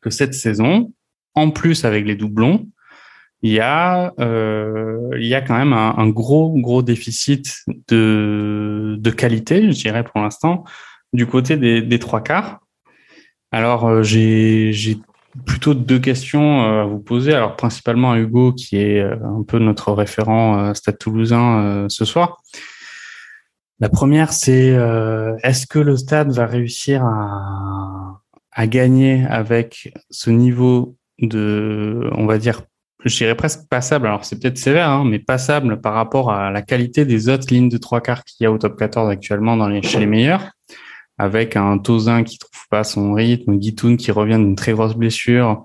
que 0.00 0.08
cette 0.08 0.32
saison, 0.32 0.94
en 1.34 1.50
plus 1.50 1.84
avec 1.84 2.06
les 2.06 2.16
doublons, 2.16 2.66
il 3.42 3.52
y 3.52 3.60
a, 3.60 4.14
euh, 4.18 5.10
il 5.18 5.26
y 5.26 5.34
a 5.34 5.42
quand 5.42 5.58
même 5.58 5.74
un, 5.74 5.94
un, 5.98 6.08
gros, 6.08 6.58
gros 6.58 6.82
déficit 6.82 7.64
de, 7.88 8.96
de 8.98 9.10
qualité, 9.10 9.70
je 9.72 9.78
dirais 9.78 10.04
pour 10.04 10.20
l'instant, 10.20 10.64
du 11.12 11.26
côté 11.26 11.58
des, 11.58 11.82
des 11.82 11.98
trois 11.98 12.22
quarts. 12.22 12.60
Alors, 13.50 13.86
euh, 13.86 14.02
j'ai 14.02 14.72
plutôt 15.46 15.74
deux 15.74 15.98
questions 15.98 16.62
euh, 16.62 16.82
à 16.82 16.84
vous 16.84 16.98
poser. 16.98 17.34
Alors 17.34 17.56
principalement 17.56 18.12
à 18.12 18.18
Hugo, 18.18 18.52
qui 18.52 18.76
est 18.76 19.00
euh, 19.00 19.16
un 19.24 19.42
peu 19.42 19.58
notre 19.58 19.92
référent 19.92 20.58
euh, 20.58 20.74
Stade 20.74 20.98
Toulousain 20.98 21.86
ce 21.88 22.04
soir. 22.04 22.42
La 23.80 23.88
première, 23.88 24.32
c'est 24.32 24.78
est-ce 25.42 25.66
que 25.66 25.80
le 25.80 25.96
Stade 25.96 26.30
va 26.30 26.46
réussir 26.46 27.04
à, 27.04 28.66
gagner 28.68 29.26
avec 29.28 29.92
ce 30.08 30.30
niveau 30.30 30.96
de, 31.18 32.08
on 32.12 32.26
va 32.26 32.38
dire, 32.38 32.62
je 33.04 33.16
dirais 33.16 33.34
presque 33.34 33.68
passable? 33.68 34.06
Alors 34.06 34.24
c'est 34.24 34.38
peut-être 34.38 34.58
sévère, 34.58 34.88
hein, 34.88 35.04
mais 35.04 35.18
passable 35.18 35.80
par 35.80 35.94
rapport 35.94 36.30
à 36.30 36.52
la 36.52 36.62
qualité 36.62 37.04
des 37.04 37.28
autres 37.28 37.52
lignes 37.52 37.70
de 37.70 37.78
trois 37.78 38.00
quarts 38.00 38.22
qu'il 38.22 38.44
y 38.44 38.46
a 38.46 38.52
au 38.52 38.58
top 38.58 38.78
14 38.78 39.10
actuellement 39.10 39.56
dans 39.56 39.66
les, 39.66 39.82
chez 39.82 39.98
les 39.98 40.06
meilleurs 40.06 40.52
avec 41.22 41.54
un 41.54 41.78
Tozin 41.78 42.24
qui 42.24 42.36
trouve 42.36 42.66
pas 42.68 42.82
son 42.82 43.12
rythme, 43.12 43.56
Guitoun 43.56 43.96
qui 43.96 44.10
revient 44.10 44.38
d'une 44.38 44.56
très 44.56 44.72
grosse 44.72 44.96
blessure, 44.96 45.62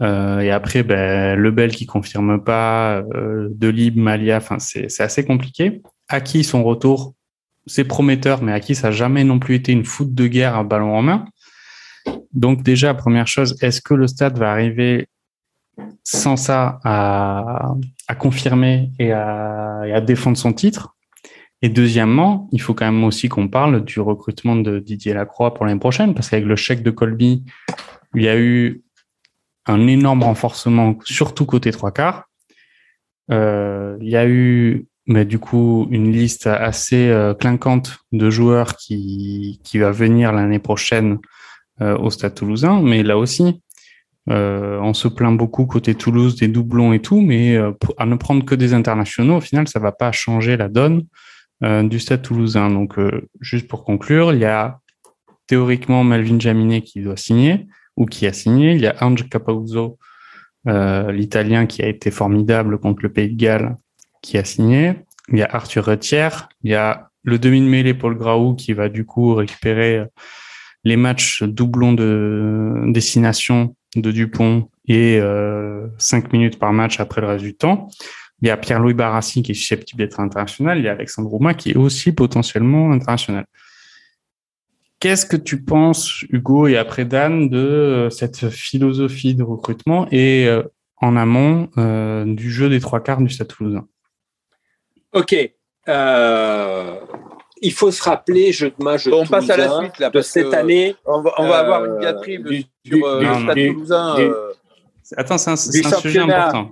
euh, 0.00 0.40
et 0.40 0.50
après 0.50 0.82
ben, 0.82 1.38
Lebel 1.38 1.70
qui 1.70 1.84
confirme 1.84 2.42
pas, 2.42 3.02
euh, 3.14 3.48
Delib, 3.50 3.98
Malia, 3.98 4.38
enfin 4.38 4.58
c'est 4.58 5.00
assez 5.00 5.26
compliqué. 5.26 5.82
Aki 6.08 6.44
son 6.44 6.64
retour, 6.64 7.12
c'est 7.66 7.84
prometteur, 7.84 8.42
mais 8.42 8.52
Aki 8.52 8.74
ça 8.74 8.88
n'a 8.88 8.92
jamais 8.92 9.22
non 9.22 9.38
plus 9.38 9.56
été 9.56 9.72
une 9.72 9.84
foot 9.84 10.14
de 10.14 10.26
guerre 10.26 10.56
à 10.56 10.64
ballon 10.64 10.96
en 10.96 11.02
main. 11.02 11.26
Donc 12.32 12.62
déjà 12.62 12.94
première 12.94 13.26
chose, 13.26 13.54
est-ce 13.60 13.82
que 13.82 13.92
le 13.92 14.06
Stade 14.06 14.38
va 14.38 14.50
arriver 14.50 15.08
sans 16.04 16.36
ça 16.38 16.80
à, 16.84 17.74
à 18.08 18.14
confirmer 18.14 18.92
à, 19.00 19.82
et 19.84 19.92
à 19.92 20.00
défendre 20.00 20.38
son 20.38 20.54
titre? 20.54 20.95
Et 21.62 21.68
deuxièmement, 21.68 22.48
il 22.52 22.60
faut 22.60 22.74
quand 22.74 22.84
même 22.84 23.04
aussi 23.04 23.28
qu'on 23.28 23.48
parle 23.48 23.84
du 23.84 24.00
recrutement 24.00 24.56
de 24.56 24.78
Didier 24.78 25.14
Lacroix 25.14 25.54
pour 25.54 25.64
l'année 25.64 25.80
prochaine, 25.80 26.14
parce 26.14 26.28
qu'avec 26.28 26.44
le 26.44 26.56
chèque 26.56 26.82
de 26.82 26.90
Colby, 26.90 27.44
il 28.14 28.22
y 28.22 28.28
a 28.28 28.38
eu 28.38 28.82
un 29.66 29.86
énorme 29.86 30.22
renforcement, 30.22 30.96
surtout 31.04 31.46
côté 31.46 31.70
trois 31.72 31.92
quarts. 31.92 32.24
Euh, 33.30 33.96
il 34.00 34.08
y 34.08 34.16
a 34.16 34.28
eu, 34.28 34.86
mais 35.06 35.24
du 35.24 35.38
coup, 35.38 35.88
une 35.90 36.12
liste 36.12 36.46
assez 36.46 37.08
euh, 37.08 37.34
clinquante 37.34 37.98
de 38.12 38.30
joueurs 38.30 38.76
qui, 38.76 39.60
qui 39.64 39.78
va 39.78 39.90
venir 39.90 40.32
l'année 40.32 40.58
prochaine 40.58 41.18
euh, 41.80 41.96
au 41.96 42.10
Stade 42.10 42.34
Toulousain. 42.34 42.82
Mais 42.82 43.02
là 43.02 43.16
aussi, 43.18 43.62
on 44.28 44.92
se 44.92 45.06
plaint 45.06 45.36
beaucoup 45.36 45.66
côté 45.66 45.94
Toulouse 45.94 46.34
des 46.34 46.48
doublons 46.48 46.92
et 46.92 47.00
tout, 47.00 47.20
mais 47.20 47.56
à 47.96 48.06
ne 48.06 48.16
prendre 48.16 48.44
que 48.44 48.56
des 48.56 48.74
internationaux, 48.74 49.36
au 49.36 49.40
final, 49.40 49.68
ça 49.68 49.78
va 49.78 49.92
pas 49.92 50.10
changer 50.10 50.56
la 50.56 50.68
donne 50.68 51.06
du 51.62 51.98
Stade 51.98 52.22
toulousain. 52.22 52.70
Donc, 52.70 52.98
euh, 52.98 53.28
juste 53.40 53.68
pour 53.68 53.84
conclure, 53.84 54.32
il 54.32 54.40
y 54.40 54.44
a 54.44 54.80
théoriquement 55.46 56.04
Melvin 56.04 56.38
Jaminet 56.38 56.82
qui 56.82 57.00
doit 57.00 57.16
signer 57.16 57.66
ou 57.96 58.06
qui 58.06 58.26
a 58.26 58.32
signé. 58.32 58.72
Il 58.72 58.80
y 58.80 58.86
a 58.86 58.96
Ange 59.00 59.28
Capuzzo, 59.28 59.98
euh, 60.68 61.12
l'Italien 61.12 61.66
qui 61.66 61.82
a 61.82 61.88
été 61.88 62.10
formidable 62.10 62.78
contre 62.78 63.02
le 63.02 63.12
Pays 63.12 63.30
de 63.30 63.36
Galles, 63.36 63.76
qui 64.22 64.38
a 64.38 64.44
signé. 64.44 64.94
Il 65.28 65.38
y 65.38 65.42
a 65.42 65.48
Arthur 65.50 65.84
Retière. 65.84 66.48
Il 66.62 66.70
y 66.70 66.74
a 66.74 67.10
le 67.22 67.38
demi-mêlée 67.38 67.94
Paul 67.94 68.16
Graou 68.16 68.54
qui 68.54 68.72
va 68.72 68.88
du 68.88 69.04
coup 69.04 69.34
récupérer 69.34 70.04
les 70.84 70.96
matchs 70.96 71.42
doublons 71.42 71.92
de 71.92 72.84
destination 72.88 73.74
de 73.96 74.12
Dupont 74.12 74.68
et 74.86 75.18
euh, 75.20 75.88
5 75.98 76.32
minutes 76.32 76.58
par 76.58 76.72
match 76.72 77.00
après 77.00 77.20
le 77.20 77.26
reste 77.26 77.44
du 77.44 77.56
temps. 77.56 77.88
Il 78.42 78.48
y 78.48 78.50
a 78.50 78.56
Pierre-Louis 78.56 78.94
Barassi 78.94 79.42
qui 79.42 79.52
est 79.52 79.54
susceptible 79.54 80.02
d'être 80.02 80.20
international. 80.20 80.78
Il 80.78 80.84
y 80.84 80.88
a 80.88 80.92
Alexandre 80.92 81.28
Rouma 81.28 81.54
qui 81.54 81.70
est 81.70 81.76
aussi 81.76 82.12
potentiellement 82.12 82.92
international. 82.92 83.46
Qu'est-ce 84.98 85.26
que 85.26 85.36
tu 85.36 85.62
penses, 85.62 86.22
Hugo, 86.30 86.66
et 86.66 86.76
après 86.76 87.04
Dan, 87.04 87.48
de 87.48 87.58
euh, 87.58 88.10
cette 88.10 88.48
philosophie 88.48 89.34
de 89.34 89.42
recrutement 89.42 90.08
et 90.10 90.48
euh, 90.48 90.62
en 90.96 91.16
amont 91.16 91.68
euh, 91.76 92.24
du 92.24 92.50
jeu 92.50 92.70
des 92.70 92.80
trois 92.80 93.00
quarts 93.00 93.20
du 93.20 93.28
Stade 93.28 93.48
Toulousain? 93.48 93.86
Ok. 95.12 95.32
il 95.32 95.52
faut 97.72 97.90
se 97.90 98.02
rappeler, 98.02 98.52
je, 98.52 98.66
moi, 98.78 98.96
je 98.96 99.10
on 99.10 99.26
passe 99.26 99.50
à 99.50 99.56
la 99.56 99.78
suite 99.78 99.98
là, 99.98 100.10
de 100.10 100.20
cette 100.20 100.54
année. 100.54 100.96
On 101.04 101.20
va, 101.20 101.32
on 101.38 101.46
va 101.46 101.58
avoir 101.58 101.84
une 101.84 102.00
diatribe 102.00 102.48
sur 102.84 103.20
le 103.20 103.24
Stade 103.24 103.54
Toulousain. 103.54 104.16
Attends, 105.16 105.38
c'est 105.38 105.50
un, 105.50 105.52
un 105.52 106.00
sujet 106.00 106.20
important. 106.20 106.70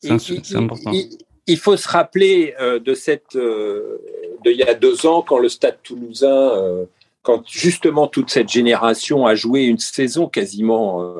C'est 0.00 0.56
important. 0.56 0.92
Il, 0.92 1.18
il, 1.46 1.58
faut 1.58 1.76
se 1.76 1.88
rappeler 1.88 2.54
euh, 2.60 2.78
de 2.78 2.94
cette, 2.94 3.36
euh, 3.36 3.98
de 4.44 4.50
il 4.50 4.58
y 4.58 4.62
a 4.62 4.74
deux 4.74 5.06
ans, 5.06 5.22
quand 5.22 5.38
le 5.38 5.48
Stade 5.48 5.78
Toulousain, 5.82 6.28
euh, 6.28 6.84
quand 7.22 7.42
justement 7.48 8.06
toute 8.06 8.30
cette 8.30 8.48
génération 8.48 9.26
a 9.26 9.34
joué 9.34 9.64
une 9.64 9.78
saison 9.78 10.28
quasiment 10.28 11.14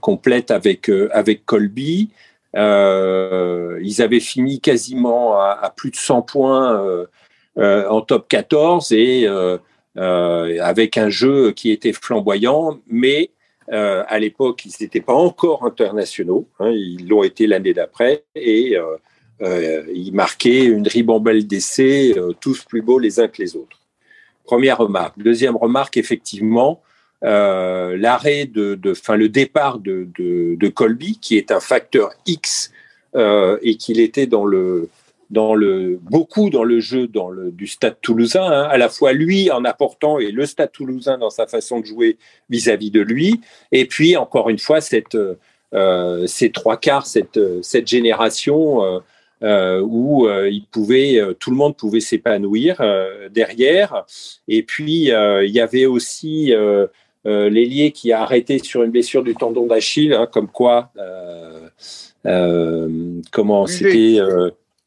complète 0.00 0.50
avec 0.50 0.90
avec 1.12 1.46
Colby. 1.46 2.10
ils 2.54 4.02
avaient 4.02 4.18
fini 4.18 4.60
quasiment 4.60 5.38
à, 5.38 5.56
à, 5.62 5.70
plus 5.70 5.92
de 5.92 5.96
100 5.96 6.22
points 6.22 7.06
en 7.56 8.00
top 8.00 8.26
14 8.26 8.90
et 8.90 9.28
avec 9.96 10.98
un 10.98 11.08
jeu 11.08 11.52
qui 11.52 11.70
était 11.70 11.92
flamboyant, 11.92 12.80
mais 12.88 13.30
euh, 13.72 14.02
à 14.08 14.18
l'époque, 14.18 14.64
ils 14.64 14.72
n'étaient 14.80 15.00
pas 15.00 15.14
encore 15.14 15.64
internationaux. 15.64 16.48
Hein, 16.58 16.70
ils 16.70 17.06
l'ont 17.08 17.22
été 17.22 17.46
l'année 17.46 17.72
d'après 17.72 18.24
et 18.34 18.76
euh, 18.76 18.96
euh, 19.42 19.84
ils 19.94 20.12
marquaient 20.12 20.64
une 20.64 20.88
ribambelle 20.88 21.46
d'essais, 21.46 22.14
tous 22.40 22.64
plus 22.64 22.82
beaux 22.82 22.98
les 22.98 23.20
uns 23.20 23.28
que 23.28 23.40
les 23.40 23.56
autres. 23.56 23.78
Première 24.44 24.78
remarque. 24.78 25.18
Deuxième 25.18 25.56
remarque, 25.56 25.96
effectivement, 25.96 26.82
l'arrêt 27.22 28.46
de, 28.46 28.78
enfin 28.90 29.16
le 29.16 29.28
départ 29.28 29.78
de, 29.78 30.68
Colby, 30.74 31.18
qui 31.20 31.36
est 31.36 31.52
un 31.52 31.60
facteur 31.60 32.10
X 32.26 32.72
et 33.14 33.76
qu'il 33.76 34.00
était 34.00 34.26
dans 34.26 34.44
le 34.44 34.88
dans 35.30 35.54
le, 35.54 35.98
beaucoup 36.02 36.50
dans 36.50 36.64
le 36.64 36.80
jeu 36.80 37.06
dans 37.06 37.30
le, 37.30 37.50
du 37.50 37.66
Stade 37.66 37.96
toulousain, 38.00 38.44
hein, 38.44 38.68
à 38.70 38.76
la 38.78 38.88
fois 38.88 39.12
lui 39.12 39.50
en 39.50 39.64
apportant 39.64 40.18
et 40.18 40.30
le 40.32 40.44
Stade 40.46 40.72
toulousain 40.72 41.18
dans 41.18 41.30
sa 41.30 41.46
façon 41.46 41.80
de 41.80 41.86
jouer 41.86 42.18
vis-à-vis 42.48 42.90
de 42.90 43.00
lui, 43.00 43.40
et 43.72 43.86
puis 43.86 44.16
encore 44.16 44.50
une 44.50 44.58
fois 44.58 44.80
cette, 44.80 45.16
euh, 45.74 46.26
ces 46.26 46.50
trois 46.50 46.76
quarts, 46.76 47.06
cette, 47.06 47.40
cette 47.62 47.86
génération 47.86 48.84
euh, 48.84 48.98
euh, 49.42 49.80
où 49.80 50.28
euh, 50.28 50.50
il 50.50 50.66
pouvait, 50.66 51.18
euh, 51.18 51.32
tout 51.32 51.50
le 51.50 51.56
monde 51.56 51.74
pouvait 51.74 52.00
s'épanouir 52.00 52.76
euh, 52.80 53.30
derrière, 53.30 54.04
et 54.48 54.62
puis 54.62 55.10
il 55.12 55.50
y 55.50 55.60
avait 55.60 55.86
aussi 55.86 56.52
l'ailier 57.24 57.92
qui 57.92 58.12
a 58.12 58.22
arrêté 58.22 58.58
sur 58.58 58.82
une 58.82 58.90
blessure 58.90 59.22
du 59.22 59.34
tendon 59.34 59.66
d'Achille, 59.66 60.12
hein, 60.12 60.28
comme 60.30 60.48
quoi, 60.48 60.92
comment 63.30 63.66
c'était 63.66 64.18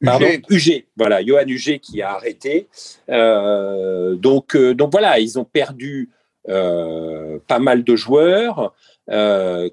Pardon, 0.04 0.28
UG. 0.50 0.86
Voilà, 0.98 1.26
Johan 1.26 1.48
UG 1.48 1.80
qui 1.80 2.02
a 2.02 2.12
arrêté. 2.12 2.68
Euh, 3.10 4.16
donc, 4.16 4.56
euh, 4.56 4.74
donc 4.74 4.92
voilà, 4.92 5.20
ils 5.20 5.40
ont 5.40 5.46
perdu 5.46 6.10
euh, 6.50 7.40
pas 7.48 7.60
mal 7.60 7.84
de 7.84 7.96
joueurs. 7.96 8.74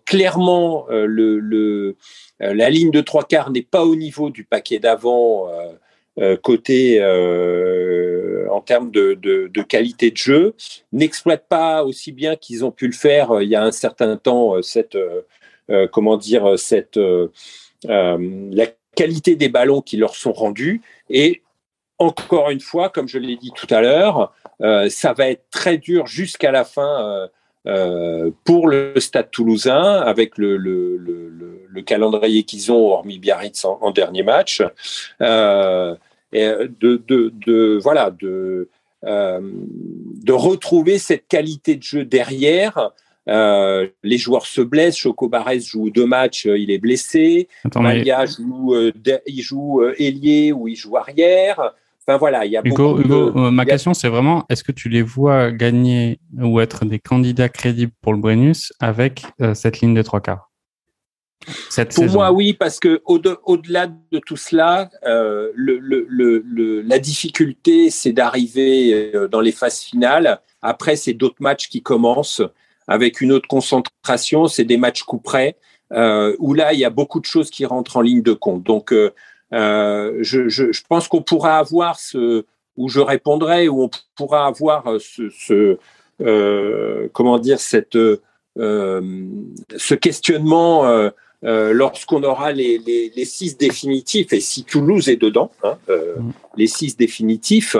Clairement, 0.05 0.87
la 0.91 2.71
ligne 2.71 2.91
de 2.91 3.01
trois 3.01 3.25
quarts 3.25 3.51
n'est 3.51 3.63
pas 3.63 3.85
au 3.85 3.95
niveau 3.97 4.31
du 4.31 4.45
paquet 4.45 4.79
d'avant 4.79 5.49
côté 6.43 7.01
en 8.51 8.61
termes 8.61 8.91
de, 8.91 9.63
qualité 9.63 10.11
de 10.11 10.17
jeu. 10.17 10.55
N'exploite 10.93 11.47
pas 11.49 11.85
aussi 11.85 12.11
bien 12.11 12.35
qu'ils 12.35 12.65
ont 12.65 12.73
pu 12.73 12.87
le 12.89 12.93
faire 12.93 13.41
il 13.41 13.49
y 13.49 13.55
a 13.55 13.63
un 13.63 13.71
certain 13.71 14.17
temps 14.17 14.61
cette 14.63 14.99
comment 15.93 16.17
dire 16.17 16.59
cette 16.59 16.99
qualité 18.95 19.37
des 19.37 19.49
ballons 19.49 19.81
qui 19.81 19.97
leur 19.97 20.15
sont 20.15 20.33
rendus. 20.33 20.83
Et 21.09 21.43
encore 21.99 22.51
une 22.51 22.61
fois, 22.61 22.89
comme 22.89 23.09
je 23.09 23.19
l'ai 23.19 23.37
dit 23.37 23.53
tout 23.55 23.67
à 23.71 23.81
l'heure, 23.81 24.33
euh, 24.63 24.89
ça 24.89 25.13
va 25.13 25.29
être 25.29 25.45
très 25.51 25.79
dur 25.79 26.07
jusqu'à 26.07 26.51
la 26.51 26.65
fin 26.65 27.29
euh, 27.67 28.31
pour 28.45 28.69
le 28.69 28.95
Stade 28.99 29.31
Toulousain, 29.31 30.01
avec 30.01 30.39
le, 30.39 30.57
le, 30.57 30.97
le, 30.97 31.67
le 31.69 31.83
calendrier 31.83 32.43
qu'ils 32.43 32.73
ont, 32.73 32.91
hormis 32.93 33.19
Biarritz 33.19 33.65
en, 33.65 33.91
dernier 33.91 34.23
match, 34.23 34.63
de, 35.21 35.69
voilà, 37.83 38.11
de 38.11 38.69
retrouver 40.33 40.99
cette 40.99 41.29
qualité 41.29 41.77
de 41.77 41.83
jeu 41.83 42.05
derrière 42.05 42.93
euh, 43.29 43.87
les 44.03 44.19
joueurs 44.19 44.47
se 44.47 44.61
blessent. 44.61 44.97
Choco 44.97 45.29
Barres 45.29 45.61
joue 45.61 45.91
deux 45.91 46.07
matchs, 46.07 46.47
euh, 46.47 46.59
il 46.59 46.71
est 46.71 46.79
blessé. 46.79 47.49
Malia 47.77 48.25
joue, 48.27 48.75
euh, 48.75 48.93
il 49.27 49.43
joue 49.43 49.83
ailier 49.99 50.53
ou 50.53 50.69
il 50.69 50.77
joue 50.77 50.97
arrière. 50.97 51.75
Enfin 52.07 52.17
voilà, 52.17 52.47
il 52.47 52.53
y 52.53 52.57
a 52.57 52.63
Hugo, 52.65 52.99
Hugo 52.99 53.51
ma 53.51 53.65
question 53.67 53.93
c'est 53.95 54.09
vraiment 54.09 54.45
est-ce 54.49 54.65
que 54.65 54.73
tu 54.73 54.89
les 54.89 55.03
vois 55.03 55.53
gagner 55.53 56.19
ou 56.39 56.59
être 56.61 56.85
des 56.85 56.99
candidats 56.99 57.51
crédibles 57.51 57.93
pour 58.01 58.15
le 58.15 58.19
Brennus 58.19 58.73
avec 58.81 59.23
cette 59.55 59.81
ligne 59.81 59.95
de 59.95 60.03
trois 60.03 60.21
quarts? 60.21 60.51
Cette 61.69 61.95
Pour 61.95 62.07
moi, 62.07 62.33
oui, 62.33 62.53
parce 62.53 62.79
que 62.81 63.01
au-delà 63.05 63.87
de 63.87 64.19
tout 64.19 64.37
cela, 64.37 64.91
le, 65.05 65.53
le, 65.55 66.07
le, 66.09 66.83
la 66.83 66.99
difficulté, 66.99 67.91
c'est 67.91 68.13
d'arriver 68.13 69.13
dans 69.31 69.41
les 69.41 69.53
phases 69.53 69.81
finales. 69.81 70.41
Après, 70.63 70.97
c'est 70.97 71.15
d'autres 71.15 71.41
matchs 71.41 71.69
qui 71.69 71.83
commencent 71.83 72.43
avec 72.91 73.21
une 73.21 73.31
autre 73.31 73.47
concentration, 73.47 74.49
c'est 74.49 74.65
des 74.65 74.77
matchs 74.77 75.05
coup 75.05 75.19
près, 75.19 75.57
euh, 75.93 76.35
où 76.41 76.55
là, 76.55 76.73
il 76.73 76.81
y 76.81 76.85
a 76.85 76.91
beaucoup 76.91 77.21
de 77.21 77.25
choses 77.25 77.49
qui 77.49 77.65
rentrent 77.65 77.97
en 77.97 78.01
ligne 78.01 78.23
de 78.23 78.33
compte. 78.33 78.65
Donc, 78.65 78.93
euh, 78.93 79.13
euh 79.55 80.19
je, 80.23 80.49
je, 80.49 80.73
je, 80.73 80.83
pense 80.89 81.07
qu'on 81.07 81.23
pourra 81.23 81.59
avoir 81.59 82.01
ce, 82.01 82.45
où 82.77 82.89
je 82.89 82.99
répondrai, 82.99 83.69
où 83.69 83.85
on 83.85 83.91
pourra 84.17 84.47
avoir 84.47 84.85
ce, 84.99 85.31
ce 85.31 85.79
euh, 86.21 87.09
comment 87.13 87.39
dire, 87.39 87.61
cette, 87.61 87.97
ce 88.57 89.95
questionnement 89.95 90.85
euh, 91.45 91.73
lorsqu'on 91.73 92.25
aura 92.25 92.51
les, 92.51 92.79
les, 92.79 93.13
les, 93.15 93.25
six 93.25 93.57
définitifs, 93.57 94.33
et 94.33 94.41
si 94.41 94.65
Toulouse 94.65 95.09
est 95.09 95.17
dedans, 95.17 95.53
hein, 95.63 95.79
mm. 95.89 96.31
les 96.57 96.67
six 96.67 96.97
définitifs, 96.97 97.77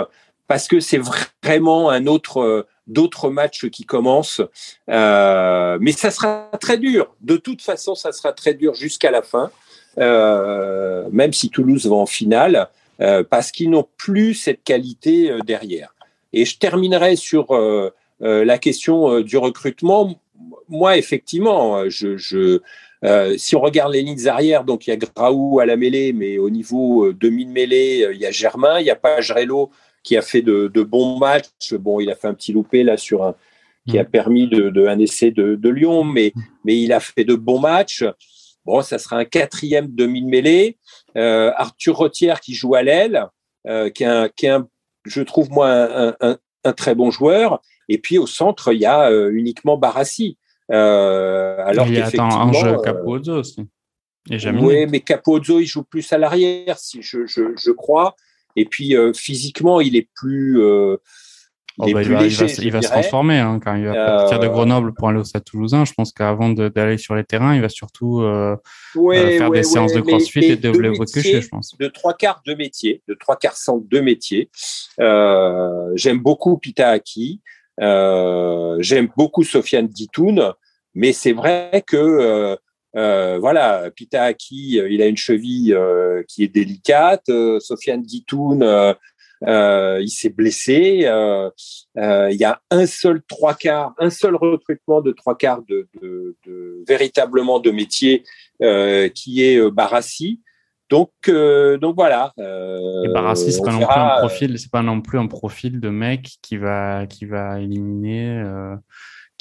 parce 0.47 0.69
que 0.69 0.79
c'est 0.79 1.01
vraiment 1.43 1.89
un 1.89 2.07
autre 2.07 2.65
d'autres 2.91 3.29
matchs 3.29 3.69
qui 3.69 3.85
commencent. 3.85 4.41
Euh, 4.89 5.77
mais 5.81 5.91
ça 5.91 6.11
sera 6.11 6.49
très 6.59 6.77
dur. 6.77 7.15
De 7.21 7.37
toute 7.37 7.61
façon, 7.61 7.95
ça 7.95 8.11
sera 8.11 8.33
très 8.33 8.53
dur 8.53 8.73
jusqu'à 8.73 9.11
la 9.11 9.21
fin, 9.21 9.51
euh, 9.97 11.07
même 11.11 11.33
si 11.33 11.49
Toulouse 11.49 11.87
va 11.87 11.95
en 11.95 12.05
finale, 12.05 12.69
euh, 13.01 13.23
parce 13.27 13.51
qu'ils 13.51 13.69
n'ont 13.69 13.87
plus 13.97 14.33
cette 14.33 14.63
qualité 14.63 15.35
derrière. 15.45 15.95
Et 16.33 16.45
je 16.45 16.57
terminerai 16.57 17.15
sur 17.15 17.47
la 18.19 18.57
question 18.57 19.19
du 19.19 19.37
recrutement. 19.37 20.15
Moi, 20.69 20.97
effectivement, 20.97 21.89
je, 21.89 22.59
si 23.37 23.55
on 23.55 23.59
regarde 23.59 23.91
les 23.91 24.01
lignes 24.01 24.27
arrières, 24.29 24.63
donc 24.63 24.87
il 24.87 24.91
y 24.91 24.93
a 24.93 24.95
Graou 24.95 25.59
à 25.59 25.65
la 25.65 25.75
mêlée, 25.75 26.13
mais 26.13 26.37
au 26.37 26.49
niveau 26.49 27.11
demi-mêlée, 27.11 28.07
il 28.13 28.17
y 28.17 28.25
a 28.25 28.31
Germain, 28.31 28.79
il 28.79 28.85
y 28.85 28.89
a 28.89 28.95
Pagerello 28.95 29.71
qui 30.03 30.17
a 30.17 30.21
fait 30.21 30.41
de, 30.41 30.67
bons 30.83 31.17
matchs. 31.17 31.73
Bon, 31.73 31.99
il 31.99 32.09
a 32.09 32.15
fait 32.15 32.27
un 32.27 32.33
petit 32.33 32.53
loupé 32.53 32.83
là 32.83 32.97
sur 32.97 33.23
un 33.23 33.35
qui 33.87 33.97
a 33.97 34.03
mm. 34.03 34.09
permis 34.09 34.47
de, 34.47 34.85
un 34.85 34.99
essai 34.99 35.31
de, 35.31 35.69
Lyon, 35.69 36.03
mais, 36.03 36.33
mais 36.65 36.79
il 36.79 36.93
a 36.93 36.99
fait 36.99 37.23
de 37.23 37.35
bons 37.35 37.59
matchs. 37.59 38.03
Bon, 38.65 38.81
ça 38.81 38.99
sera 38.99 39.17
un 39.17 39.25
quatrième 39.25 39.87
demi 39.93 40.21
de 40.21 40.27
mêlée. 40.27 40.77
Euh, 41.17 41.51
Arthur 41.55 41.97
Rotière 41.97 42.39
qui 42.39 42.53
joue 42.53 42.75
à 42.75 42.83
l'aile, 42.83 43.27
euh, 43.67 43.89
qui, 43.89 44.03
est 44.03 44.07
un, 44.07 44.29
qui 44.29 44.45
est 44.45 44.57
je 45.05 45.21
trouve 45.23 45.49
moi 45.49 46.15
un, 46.21 46.73
très 46.73 46.93
bon 46.93 47.09
joueur. 47.09 47.59
Et 47.89 47.97
puis 47.97 48.19
au 48.19 48.27
centre, 48.27 48.71
il 48.71 48.79
y 48.79 48.85
a 48.85 49.09
euh, 49.09 49.31
uniquement 49.33 49.77
Barassi. 49.77 50.37
alors 50.69 51.87
il 51.87 51.95
y 51.95 52.01
a 52.01 52.23
un 52.23 52.53
jeu 52.53 52.77
Capozzo 52.83 53.39
aussi. 53.39 53.67
oui, 54.29 54.85
mais 54.85 54.99
Capozzo, 54.99 55.59
il 55.59 55.65
joue 55.65 55.83
plus 55.83 56.13
à 56.13 56.19
l'arrière, 56.19 56.77
si 56.77 57.01
je, 57.01 57.25
je, 57.25 57.55
je 57.57 57.71
crois. 57.71 58.15
Et 58.55 58.65
puis 58.65 58.95
euh, 58.95 59.13
physiquement, 59.13 59.81
il 59.81 59.95
est 59.95 60.09
plus. 60.15 60.61
Euh, 60.61 60.97
il, 61.87 61.93
va, 61.95 62.01
se 62.81 62.87
transformer 62.87 63.39
hein, 63.39 63.59
quand 63.63 63.75
il 63.75 63.85
va 63.85 63.93
partir 63.93 64.39
de 64.39 64.45
euh, 64.45 64.49
Grenoble 64.49 64.93
pour 64.93 65.09
aller 65.09 65.19
au 65.19 65.23
Stade 65.23 65.45
Toulousain. 65.45 65.85
Je 65.85 65.93
pense 65.93 66.11
qu'avant 66.11 66.49
d'aller 66.49 66.97
sur 66.97 67.15
les 67.15 67.23
terrains, 67.23 67.55
il 67.55 67.61
va 67.61 67.69
surtout 67.69 68.21
faire 68.93 69.49
des 69.51 69.63
séances 69.63 69.93
de 69.93 70.01
crossfit 70.01 70.39
et 70.39 70.55
de 70.57 70.61
développer 70.61 70.99
de 70.99 71.41
je 71.41 71.47
pense. 71.47 71.75
De 71.79 71.87
trois 71.87 72.13
quarts 72.13 72.41
de 72.45 72.53
métier, 72.53 73.01
de 73.07 73.13
trois 73.13 73.37
quarts 73.37 73.55
centre 73.55 73.87
de 73.89 73.99
métier. 73.99 74.51
J'aime 75.95 76.19
beaucoup 76.19 76.57
Pita 76.57 76.89
Aki. 76.89 77.41
J'aime 77.79 79.09
beaucoup 79.15 79.43
Sofiane 79.43 79.87
Ditoun. 79.87 80.53
Mais 80.93 81.13
c'est 81.13 81.33
vrai 81.33 81.83
que 81.87 82.57
euh, 82.95 83.37
voilà, 83.39 83.89
Aki, 84.13 84.79
euh, 84.79 84.89
il 84.89 85.01
a 85.01 85.07
une 85.07 85.17
cheville 85.17 85.73
euh, 85.73 86.23
qui 86.27 86.43
est 86.43 86.47
délicate. 86.47 87.29
Sofiane 87.59 88.01
Guitoun, 88.01 88.95
il 89.47 90.09
s'est 90.09 90.29
blessé. 90.29 91.07
il 91.95 92.37
y 92.37 92.43
a 92.43 92.61
un 92.69 92.85
seul 92.85 93.21
trois 93.27 93.53
quarts, 93.53 93.93
un 93.97 94.09
seul 94.09 94.35
recrutement 94.35 95.01
de 95.01 95.11
trois 95.11 95.37
quarts 95.37 95.61
de, 95.67 95.87
véritablement 96.87 97.59
de 97.59 97.71
métier 97.71 98.23
qui 99.15 99.43
est 99.43 99.71
Barassi. 99.71 100.41
Donc, 100.89 101.11
donc 101.25 101.95
voilà. 101.95 102.33
Et 102.37 103.07
Barassi, 103.13 103.53
c'est 103.53 103.61
pas 103.61 103.71
non 103.71 103.79
plus 103.85 103.95
un 103.95 104.17
profil, 104.19 104.59
c'est 104.59 104.71
pas 104.71 104.81
non 104.81 105.01
plus 105.01 105.19
un 105.19 105.27
profil 105.27 105.79
de 105.79 105.89
mec 105.89 106.29
qui 106.41 106.57
va 106.57 107.07
qui 107.07 107.25
va 107.25 107.61
éliminer 107.61 108.43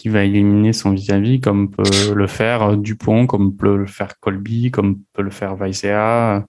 qui 0.01 0.09
va 0.09 0.25
éliminer 0.25 0.73
son 0.73 0.93
vis-à-vis, 0.93 1.41
comme 1.41 1.71
peut 1.71 2.15
le 2.15 2.27
faire 2.27 2.79
Dupont, 2.79 3.27
comme 3.27 3.55
peut 3.55 3.77
le 3.77 3.85
faire 3.85 4.19
Colby, 4.19 4.71
comme 4.71 5.01
peut 5.13 5.21
le 5.21 5.29
faire 5.29 5.57
Vaisea. 5.57 6.47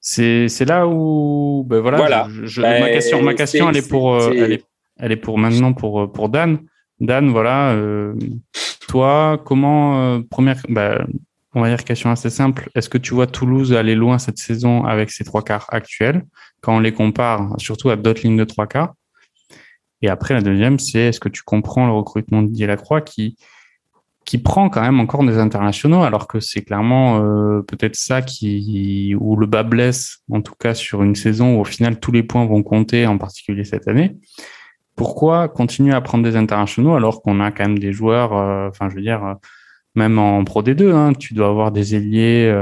C'est 0.00 0.48
c'est 0.48 0.64
là 0.64 0.88
où 0.88 1.64
ben 1.68 1.78
voilà, 1.78 2.26
Je, 2.42 2.60
ma 2.60 2.80
ben, 2.80 2.92
question 2.92 3.22
ma 3.22 3.34
question 3.34 3.70
elle 3.70 3.76
est 3.76 3.88
pour 3.88 4.14
euh, 4.16 4.32
elle 4.34 4.52
est 4.54 4.64
elle 4.98 5.12
est 5.12 5.16
pour 5.16 5.38
maintenant 5.38 5.72
pour 5.72 6.10
pour 6.10 6.28
Dan. 6.28 6.58
Dan 6.98 7.30
voilà, 7.30 7.74
euh, 7.74 8.12
toi 8.88 9.40
comment 9.44 10.16
euh, 10.16 10.20
première 10.28 10.60
ben, 10.68 11.06
on 11.54 11.60
va 11.60 11.68
dire 11.68 11.84
question 11.84 12.10
assez 12.10 12.28
simple. 12.28 12.70
Est-ce 12.74 12.88
que 12.88 12.98
tu 12.98 13.14
vois 13.14 13.28
Toulouse 13.28 13.72
aller 13.72 13.94
loin 13.94 14.18
cette 14.18 14.38
saison 14.38 14.84
avec 14.84 15.12
ses 15.12 15.22
trois 15.22 15.44
quarts 15.44 15.68
actuels 15.68 16.24
quand 16.60 16.74
on 16.74 16.80
les 16.80 16.92
compare 16.92 17.54
surtout 17.58 17.90
à 17.90 17.94
d'autres 17.94 18.22
lignes 18.24 18.36
de 18.36 18.44
trois 18.44 18.66
quarts? 18.66 18.94
Et 20.02 20.08
après, 20.08 20.34
la 20.34 20.42
deuxième, 20.42 20.78
c'est 20.78 21.00
est-ce 21.00 21.20
que 21.20 21.28
tu 21.28 21.42
comprends 21.42 21.86
le 21.86 21.92
recrutement 21.92 22.42
de 22.42 22.48
Didier 22.48 22.66
Lacroix 22.66 23.00
qui, 23.00 23.36
qui 24.24 24.38
prend 24.38 24.70
quand 24.70 24.80
même 24.80 25.00
encore 25.00 25.24
des 25.24 25.38
internationaux, 25.38 26.02
alors 26.02 26.26
que 26.26 26.40
c'est 26.40 26.62
clairement 26.62 27.22
euh, 27.22 27.62
peut-être 27.62 27.96
ça 27.96 28.22
qui 28.22 29.14
où 29.18 29.36
le 29.36 29.46
bas 29.46 29.62
blesse, 29.62 30.18
en 30.30 30.40
tout 30.40 30.54
cas 30.58 30.74
sur 30.74 31.02
une 31.02 31.14
saison 31.14 31.56
où 31.56 31.60
au 31.60 31.64
final 31.64 32.00
tous 32.00 32.12
les 32.12 32.22
points 32.22 32.46
vont 32.46 32.62
compter, 32.62 33.06
en 33.06 33.18
particulier 33.18 33.64
cette 33.64 33.86
année. 33.88 34.16
Pourquoi 34.96 35.48
continuer 35.48 35.92
à 35.92 36.00
prendre 36.00 36.24
des 36.24 36.36
internationaux 36.36 36.94
alors 36.94 37.20
qu'on 37.20 37.40
a 37.40 37.50
quand 37.50 37.64
même 37.64 37.78
des 37.78 37.92
joueurs, 37.92 38.36
euh, 38.36 38.68
enfin 38.68 38.88
je 38.88 38.94
veux 38.94 39.02
dire, 39.02 39.24
euh, 39.24 39.34
même 39.94 40.18
en 40.18 40.44
Pro 40.44 40.62
D2, 40.62 40.92
hein, 40.92 41.12
tu 41.12 41.34
dois 41.34 41.48
avoir 41.48 41.70
des 41.70 41.94
ailiers, 41.94 42.52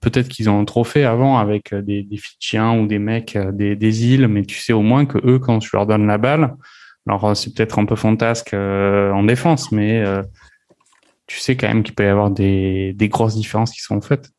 peut-être 0.00 0.28
qu'ils 0.28 0.50
ont 0.50 0.60
un 0.60 0.64
trophée 0.64 1.04
avant 1.04 1.38
avec 1.38 1.74
des, 1.74 2.02
des 2.02 2.16
Fidjiens 2.16 2.78
ou 2.78 2.86
des 2.86 2.98
mecs 2.98 3.38
des, 3.52 3.76
des 3.76 4.06
îles, 4.06 4.28
mais 4.28 4.42
tu 4.42 4.58
sais 4.58 4.72
au 4.72 4.82
moins 4.82 5.06
que 5.06 5.18
eux, 5.24 5.38
quand 5.38 5.60
tu 5.60 5.70
leur 5.72 5.86
donnes 5.86 6.06
la 6.06 6.18
balle, 6.18 6.56
alors, 7.06 7.24
euh, 7.26 7.34
c'est 7.34 7.54
peut-être 7.54 7.78
un 7.78 7.84
peu 7.84 7.96
fantasque 7.96 8.54
euh, 8.54 9.10
en 9.12 9.24
défense, 9.24 9.72
mais 9.72 10.02
euh, 10.02 10.22
tu 11.26 11.38
sais 11.38 11.56
quand 11.56 11.68
même 11.68 11.82
qu'il 11.82 11.94
peut 11.94 12.04
y 12.04 12.08
avoir 12.08 12.30
des, 12.30 12.92
des, 12.94 13.08
grosses 13.08 13.34
différences 13.34 13.72
qui 13.72 13.80
sont 13.80 14.00
faites. 14.00 14.30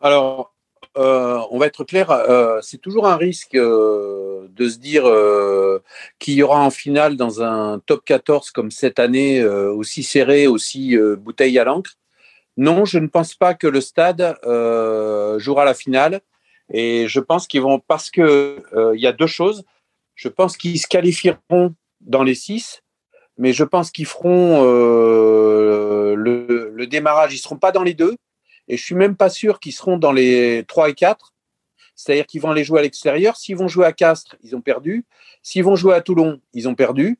Alors, 0.00 0.52
on 0.96 1.58
va 1.58 1.66
être 1.66 1.84
clair, 1.84 2.10
c'est 2.62 2.80
toujours 2.80 3.06
un 3.06 3.16
risque 3.16 3.54
de 4.48 4.68
se 4.68 4.78
dire 4.78 5.04
qu'il 6.18 6.34
y 6.34 6.42
aura 6.42 6.60
en 6.60 6.70
finale 6.70 7.16
dans 7.16 7.42
un 7.42 7.78
top 7.80 8.04
14 8.04 8.50
comme 8.50 8.70
cette 8.70 8.98
année, 8.98 9.44
aussi 9.44 10.02
serré, 10.02 10.46
aussi 10.46 10.96
bouteille 11.18 11.58
à 11.58 11.64
l'encre. 11.64 11.92
Non, 12.56 12.84
je 12.84 12.98
ne 12.98 13.06
pense 13.06 13.34
pas 13.34 13.54
que 13.54 13.66
le 13.66 13.80
stade 13.80 14.36
jouera 15.38 15.64
la 15.64 15.74
finale. 15.74 16.20
Et 16.72 17.06
je 17.06 17.20
pense 17.20 17.46
qu'ils 17.46 17.62
vont, 17.62 17.78
parce 17.78 18.10
qu'il 18.10 18.62
il 18.94 19.00
y 19.00 19.06
a 19.06 19.12
deux 19.12 19.26
choses. 19.26 19.64
Je 20.16 20.28
pense 20.28 20.56
qu'ils 20.56 20.80
se 20.80 20.86
qualifieront 20.88 21.74
dans 22.00 22.22
les 22.22 22.34
six, 22.34 22.82
mais 23.36 23.52
je 23.52 23.64
pense 23.64 23.90
qu'ils 23.90 24.06
feront 24.06 24.62
euh, 24.64 26.14
le, 26.16 26.86
démarrage. 26.86 27.32
Ils 27.32 27.36
ne 27.36 27.42
seront 27.42 27.58
pas 27.58 27.72
dans 27.72 27.82
les 27.82 27.94
deux, 27.94 28.16
et 28.68 28.76
je 28.76 28.82
suis 28.82 28.94
même 28.94 29.16
pas 29.16 29.28
sûr 29.28 29.60
qu'ils 29.60 29.72
seront 29.72 29.98
dans 29.98 30.12
les 30.12 30.64
trois 30.66 30.88
et 30.88 30.94
quatre. 30.94 31.34
C'est-à-dire 31.96 32.26
qu'ils 32.26 32.42
vont 32.42 32.50
aller 32.50 32.62
jouer 32.62 32.80
à 32.80 32.82
l'extérieur. 32.82 33.36
S'ils 33.36 33.56
vont 33.56 33.68
jouer 33.68 33.86
à 33.86 33.92
Castres, 33.92 34.36
ils 34.42 34.54
ont 34.54 34.60
perdu. 34.60 35.04
S'ils 35.42 35.64
vont 35.64 35.74
jouer 35.74 35.94
à 35.94 36.02
Toulon, 36.02 36.40
ils 36.52 36.68
ont 36.68 36.74
perdu. 36.74 37.18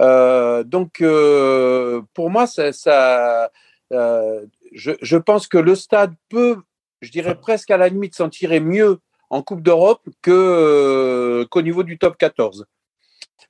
Euh, 0.00 0.64
donc, 0.64 1.00
euh, 1.00 2.02
pour 2.12 2.28
moi, 2.28 2.46
ça, 2.46 2.72
ça 2.72 3.50
je, 3.90 5.16
pense 5.16 5.46
que 5.46 5.58
le 5.58 5.74
stade 5.74 6.12
peut, 6.28 6.58
je 7.00 7.10
dirais 7.10 7.36
presque 7.36 7.70
à 7.70 7.76
la 7.76 7.88
limite, 7.88 8.14
s'en 8.14 8.28
tirer 8.28 8.60
mieux 8.60 8.98
en 9.30 9.42
Coupe 9.42 9.62
d'Europe 9.62 10.02
euh, 10.28 11.46
qu'au 11.46 11.62
niveau 11.62 11.84
du 11.84 11.96
top 11.98 12.18
14. 12.18 12.66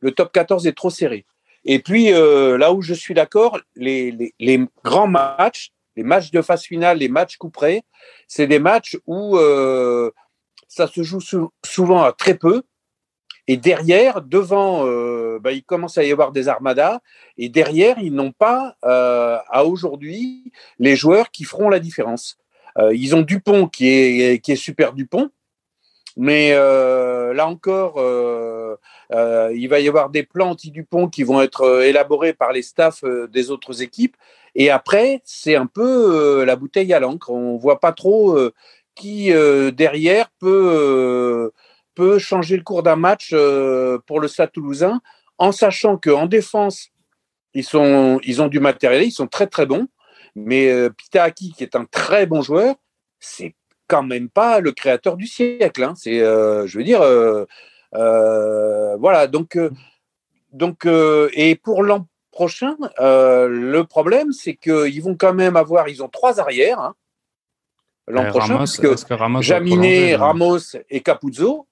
Le 0.00 0.12
top 0.12 0.30
14 0.32 0.66
est 0.66 0.76
trop 0.76 0.90
serré. 0.90 1.24
Et 1.64 1.80
puis, 1.80 2.10
là 2.10 2.72
où 2.72 2.82
je 2.82 2.94
suis 2.94 3.14
d'accord, 3.14 3.58
les, 3.74 4.32
les, 4.38 4.66
grands 4.84 5.08
matchs, 5.08 5.72
les 5.96 6.04
matchs 6.04 6.30
de 6.30 6.42
phase 6.42 6.62
finale, 6.62 6.98
les 6.98 7.08
matchs 7.08 7.38
couperés, 7.38 7.82
c'est 8.28 8.46
des 8.46 8.60
matchs 8.60 8.96
où 9.06 9.36
ça 10.68 10.86
se 10.86 11.02
joue 11.02 11.20
souvent 11.64 12.02
à 12.02 12.12
très 12.12 12.34
peu. 12.34 12.62
Et 13.48 13.56
derrière, 13.56 14.22
devant, 14.22 14.86
euh, 14.86 15.38
bah, 15.40 15.52
il 15.52 15.62
commence 15.62 15.98
à 15.98 16.04
y 16.04 16.10
avoir 16.10 16.32
des 16.32 16.48
armadas. 16.48 17.00
Et 17.38 17.48
derrière, 17.48 17.98
ils 18.00 18.12
n'ont 18.12 18.32
pas, 18.32 18.76
euh, 18.84 19.38
à 19.48 19.64
aujourd'hui, 19.64 20.52
les 20.78 20.96
joueurs 20.96 21.30
qui 21.30 21.44
feront 21.44 21.68
la 21.68 21.78
différence. 21.78 22.38
Euh, 22.78 22.94
ils 22.94 23.14
ont 23.14 23.22
Dupont 23.22 23.68
qui 23.68 23.88
est, 23.88 24.56
super 24.56 24.92
Dupont. 24.92 25.30
Mais 26.16 26.54
là 26.54 27.46
encore, 27.46 28.00
il 29.10 29.68
va 29.68 29.80
y 29.80 29.88
avoir 29.88 30.08
des 30.08 30.22
plans 30.22 30.50
anti-Dupont 30.50 31.08
qui 31.08 31.22
vont 31.22 31.42
être 31.42 31.82
élaborés 31.82 32.32
par 32.32 32.52
les 32.52 32.62
staffs 32.62 33.04
des 33.30 33.50
autres 33.50 33.82
équipes. 33.82 34.16
Et 34.54 34.70
après, 34.70 35.20
c'est 35.24 35.56
un 35.56 35.66
peu 35.66 36.42
la 36.44 36.56
bouteille 36.56 36.94
à 36.94 37.00
l'encre. 37.00 37.30
On 37.30 37.58
voit 37.58 37.80
pas 37.80 37.92
trop 37.92 38.38
qui 38.96 39.30
derrière 39.72 40.28
peut 40.40 41.52
peut 41.96 42.18
changer 42.20 42.56
le 42.56 42.62
cours 42.62 42.84
d'un 42.84 42.94
match 42.94 43.30
euh, 43.32 43.98
pour 44.06 44.20
le 44.20 44.28
Stade 44.28 44.52
toulousain, 44.52 45.00
en 45.38 45.50
sachant 45.50 45.96
qu'en 45.96 46.26
défense, 46.26 46.90
ils, 47.54 47.64
sont, 47.64 48.20
ils 48.22 48.40
ont 48.40 48.46
du 48.46 48.60
matériel, 48.60 49.02
ils 49.02 49.10
sont 49.10 49.26
très 49.26 49.48
très 49.48 49.66
bons, 49.66 49.88
mais 50.36 50.70
euh, 50.70 50.90
Pitaki, 50.90 51.52
qui 51.52 51.64
est 51.64 51.74
un 51.74 51.86
très 51.86 52.26
bon 52.26 52.42
joueur, 52.42 52.76
c'est 53.18 53.56
quand 53.88 54.02
même 54.04 54.28
pas 54.28 54.60
le 54.60 54.72
créateur 54.72 55.16
du 55.16 55.26
siècle. 55.26 55.82
Hein. 55.82 55.94
C'est, 55.96 56.20
euh, 56.20 56.66
je 56.66 56.78
veux 56.78 56.84
dire, 56.84 57.00
voilà. 57.92 59.26
Donc, 59.26 59.58
donc, 60.52 60.86
et 60.86 61.56
pour 61.56 61.82
l'an 61.82 62.06
prochain, 62.30 62.76
le 62.98 63.82
problème, 63.82 64.32
c'est 64.32 64.54
qu'ils 64.54 65.02
vont 65.02 65.16
quand 65.16 65.32
même 65.32 65.56
avoir, 65.56 65.88
ils 65.88 66.02
ont 66.02 66.08
trois 66.08 66.40
arrières. 66.40 66.80
Hein, 66.80 66.94
l'an 68.08 68.26
prochain, 68.26 68.56
parce 68.58 68.78
que, 68.78 68.94
Jaminet, 69.42 70.16
Ramos 70.16 70.76
et 70.90 71.00
Capuzzo, 71.00 71.66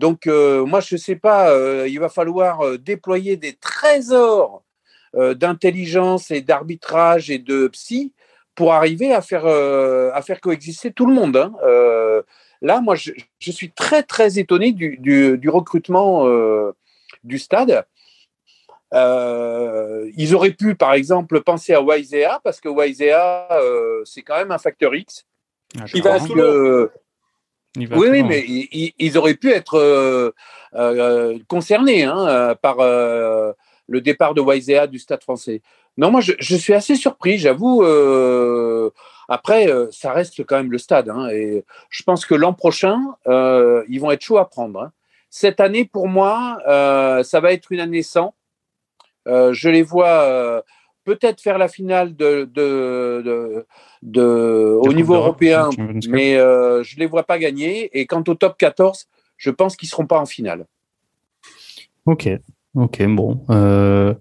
donc, 0.00 0.26
euh, 0.26 0.64
moi, 0.64 0.80
je 0.80 0.94
ne 0.94 0.98
sais 0.98 1.16
pas, 1.16 1.50
euh, 1.50 1.86
il 1.86 2.00
va 2.00 2.08
falloir 2.08 2.62
euh, 2.62 2.78
déployer 2.78 3.36
des 3.36 3.52
trésors 3.52 4.62
d'intelligence 5.12 6.30
et 6.30 6.40
d'arbitrage 6.40 7.32
et 7.32 7.40
de 7.40 7.66
psy 7.66 8.12
pour 8.54 8.72
arriver 8.72 9.12
à 9.12 9.20
faire, 9.20 9.44
à 9.44 10.22
faire 10.22 10.40
coexister 10.40 10.92
tout 10.92 11.04
le 11.04 11.12
monde. 11.12 11.36
Hein. 11.36 11.52
là, 12.62 12.80
moi, 12.80 12.94
je, 12.94 13.10
suis 13.40 13.72
très, 13.72 14.04
très 14.04 14.38
étonné 14.38 14.70
du, 14.70 15.48
recrutement 15.48 16.28
du 17.24 17.40
stade. 17.40 17.84
ils 18.92 20.32
auraient 20.32 20.52
pu, 20.52 20.76
par 20.76 20.92
exemple, 20.92 21.40
penser 21.40 21.74
à 21.74 21.82
Waisea, 21.82 22.38
parce 22.44 22.60
que 22.60 22.68
Waisea, 22.68 23.48
c'est 24.04 24.22
quand 24.22 24.36
même 24.36 24.52
un 24.52 24.58
facteur 24.58 24.94
X. 24.94 25.26
Ah, 25.78 25.84
il 25.94 26.02
va 26.02 26.18
oui, 27.76 27.86
oui, 28.10 28.22
mais 28.24 28.44
ils, 28.98 29.16
auraient 29.16 29.34
pu 29.34 29.52
être 29.52 29.74
euh, 29.74 30.34
euh, 30.74 31.38
concernés 31.46 32.02
hein, 32.02 32.56
par 32.60 32.80
euh, 32.80 33.52
le 33.86 34.00
départ 34.00 34.34
de 34.34 34.40
Waisea 34.40 34.88
du 34.88 34.98
Stade 34.98 35.22
français. 35.22 35.62
Non, 35.96 36.10
moi, 36.10 36.20
je, 36.20 36.56
suis 36.56 36.74
assez 36.74 36.96
surpris, 36.96 37.38
j'avoue. 37.38 37.84
après, 39.28 39.68
ça 39.92 40.12
reste 40.12 40.44
quand 40.44 40.56
même 40.56 40.72
le 40.72 40.78
stade. 40.78 41.10
Hein, 41.10 41.28
et 41.28 41.64
je 41.90 42.02
pense 42.02 42.26
que 42.26 42.34
l'an 42.34 42.54
prochain, 42.54 42.98
ils 43.26 43.98
vont 44.00 44.10
être 44.10 44.22
chauds 44.22 44.38
à 44.38 44.48
prendre. 44.48 44.80
Hein. 44.80 44.92
Cette 45.28 45.60
année, 45.60 45.84
pour 45.84 46.08
moi, 46.08 46.58
ça 47.22 47.40
va 47.40 47.52
être 47.52 47.70
une 47.70 47.80
année 47.80 48.02
sans. 48.02 48.34
je 49.26 49.68
les 49.68 49.82
vois 49.82 50.64
peut-être 51.04 51.40
faire 51.40 51.58
la 51.58 51.68
finale 51.68 52.14
de, 52.14 52.48
de, 52.52 53.66
de, 54.02 54.78
au 54.80 54.92
niveau 54.92 55.14
européen, 55.14 55.70
mais 56.08 56.36
euh, 56.36 56.82
je 56.82 56.96
ne 56.96 57.00
les 57.00 57.06
vois 57.06 57.24
pas 57.24 57.38
gagner. 57.38 57.90
Et 57.98 58.06
quant 58.06 58.22
au 58.26 58.34
top 58.34 58.56
14, 58.58 59.06
je 59.36 59.50
pense 59.50 59.76
qu'ils 59.76 59.86
ne 59.86 59.90
seront 59.90 60.06
pas 60.06 60.18
en 60.18 60.26
finale. 60.26 60.66
Ok, 62.06 62.28
ok, 62.74 63.06
bon. 63.06 63.44
Euh, 63.50 64.14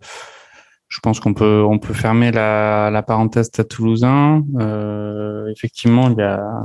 je 0.87 0.99
pense 1.01 1.19
qu'on 1.19 1.33
peut, 1.33 1.63
on 1.63 1.79
peut 1.79 1.93
fermer 1.93 2.31
la, 2.31 2.89
la 2.91 3.03
parenthèse 3.03 3.51
à 3.57 3.63
Toulousain. 3.63 4.43
Euh, 4.59 5.47
effectivement, 5.51 6.09
il 6.09 6.17
y 6.17 6.21
a, 6.21 6.63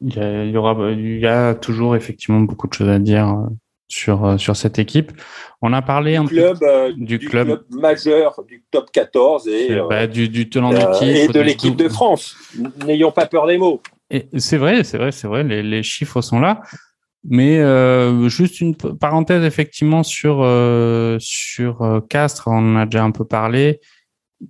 il 0.00 0.16
y, 0.16 0.50
y, 0.52 0.56
aura, 0.56 0.90
il 0.92 1.18
y 1.18 1.26
a 1.26 1.54
toujours 1.54 1.96
effectivement 1.96 2.40
beaucoup 2.40 2.68
de 2.68 2.72
choses 2.72 2.88
à 2.88 2.98
dire 2.98 3.48
sur, 3.90 4.24
euh, 4.24 4.38
sur 4.38 4.56
cette 4.56 4.78
équipe. 4.78 5.12
On 5.62 5.72
a 5.72 5.82
parlé 5.82 6.12
du 6.12 6.18
un 6.18 6.26
club, 6.26 6.58
peu 6.58 6.66
euh, 6.66 6.92
du, 6.96 7.18
club, 7.18 7.64
majeur 7.70 8.42
du 8.48 8.64
top 8.70 8.90
14 8.90 9.48
et, 9.48 9.72
euh, 9.72 9.86
bah, 9.88 10.06
du, 10.06 10.28
du 10.28 10.48
tenant 10.48 10.72
et 10.72 11.28
de 11.28 11.40
l'équipe 11.40 11.76
de 11.76 11.88
France. 11.88 12.36
N'ayons 12.86 13.12
pas 13.12 13.26
peur 13.26 13.46
des 13.46 13.58
mots. 13.58 13.82
C'est 14.38 14.56
vrai, 14.56 14.82
c'est 14.84 14.98
vrai, 14.98 15.12
c'est 15.12 15.28
vrai. 15.28 15.44
Les, 15.44 15.62
les, 15.62 15.82
chiffres 15.82 16.20
sont 16.20 16.40
là. 16.40 16.62
Mais 17.22 17.58
juste 18.30 18.62
une 18.62 18.74
parenthèse 18.74 19.44
effectivement 19.44 20.02
sur 20.02 20.36
sur 21.20 22.02
Castres, 22.08 22.48
on 22.48 22.74
en 22.74 22.76
a 22.76 22.86
déjà 22.86 23.04
un 23.04 23.10
peu 23.10 23.26
parlé. 23.26 23.80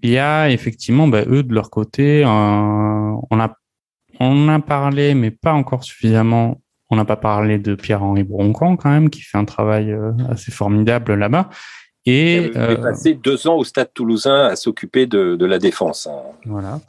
Il 0.03 0.11
y 0.11 0.19
a 0.19 0.49
effectivement, 0.51 1.09
bah, 1.09 1.25
eux 1.27 1.43
de 1.43 1.53
leur 1.53 1.69
côté, 1.69 2.23
on 2.25 3.41
a 3.41 3.57
on 4.21 4.49
a 4.49 4.61
parlé, 4.61 5.15
mais 5.15 5.33
pas 5.33 5.53
encore 5.53 5.83
suffisamment 5.83 6.61
on 6.91 6.97
n'a 6.97 7.05
pas 7.05 7.17
parlé 7.17 7.59
de 7.59 7.75
Pierre-Henri 7.75 8.25
Broncan 8.25 8.77
quand 8.77 8.91
même, 8.91 9.11
qui 9.11 9.23
fait 9.23 9.39
un 9.39 9.45
travail 9.45 9.93
euh, 9.93 10.13
assez 10.29 10.51
formidable 10.51 11.15
là-bas. 11.15 11.49
Et 12.05 12.37
il 12.37 12.45
est 12.45 12.57
euh, 12.57 12.77
passé 12.77 13.15
deux 13.15 13.47
ans 13.47 13.57
au 13.57 13.65
Stade 13.65 13.93
Toulousain 13.95 14.47
à 14.47 14.57
s'occuper 14.57 15.07
de, 15.07 15.45
la 15.45 15.59
défense. 15.59 16.09
Hein. 16.09 16.19
Voilà. 16.47 16.81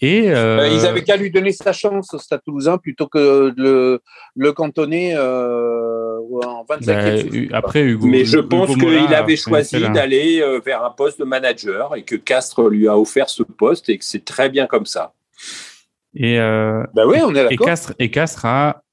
Et 0.00 0.30
euh, 0.30 0.68
ils 0.68 0.86
avaient 0.86 1.02
qu'à 1.02 1.16
lui 1.16 1.30
donner 1.30 1.52
sa 1.52 1.72
chance 1.72 2.12
au 2.12 2.18
Stade 2.18 2.42
Toulousain 2.44 2.78
plutôt 2.78 3.08
que 3.08 3.50
de 3.50 4.00
le, 4.36 4.52
cantonner 4.52 5.16
en 5.16 6.64
25e. 6.68 7.48
Bah, 7.50 7.56
après, 7.56 7.82
Hugo, 7.82 8.06
Mais 8.06 8.24
je 8.24 8.38
pense 8.38 8.74
qu'il 8.76 9.14
avait 9.14 9.36
choisi 9.36 9.80
d'aller 9.88 10.44
vers 10.64 10.84
un 10.84 10.90
poste 10.90 11.18
de 11.18 11.24
manager 11.24 11.96
et 11.96 12.02
que 12.02 12.16
Castres 12.16 12.68
lui 12.68 12.86
a 12.86 12.98
offert 12.98 13.30
ce 13.30 13.42
poste 13.42 13.88
et 13.88 13.98
que 13.98 14.04
c'est 14.04 14.24
très 14.24 14.50
bien 14.50 14.66
comme 14.66 14.86
ça. 14.86 15.14
Et, 16.14 16.38
bah 16.38 17.06
oui, 17.06 17.18
on 17.24 17.34
est 17.34 17.46
et 17.50 17.56
Castres, 17.56 17.94
et 17.98 18.10
Castres 18.10 18.44
a 18.44 18.83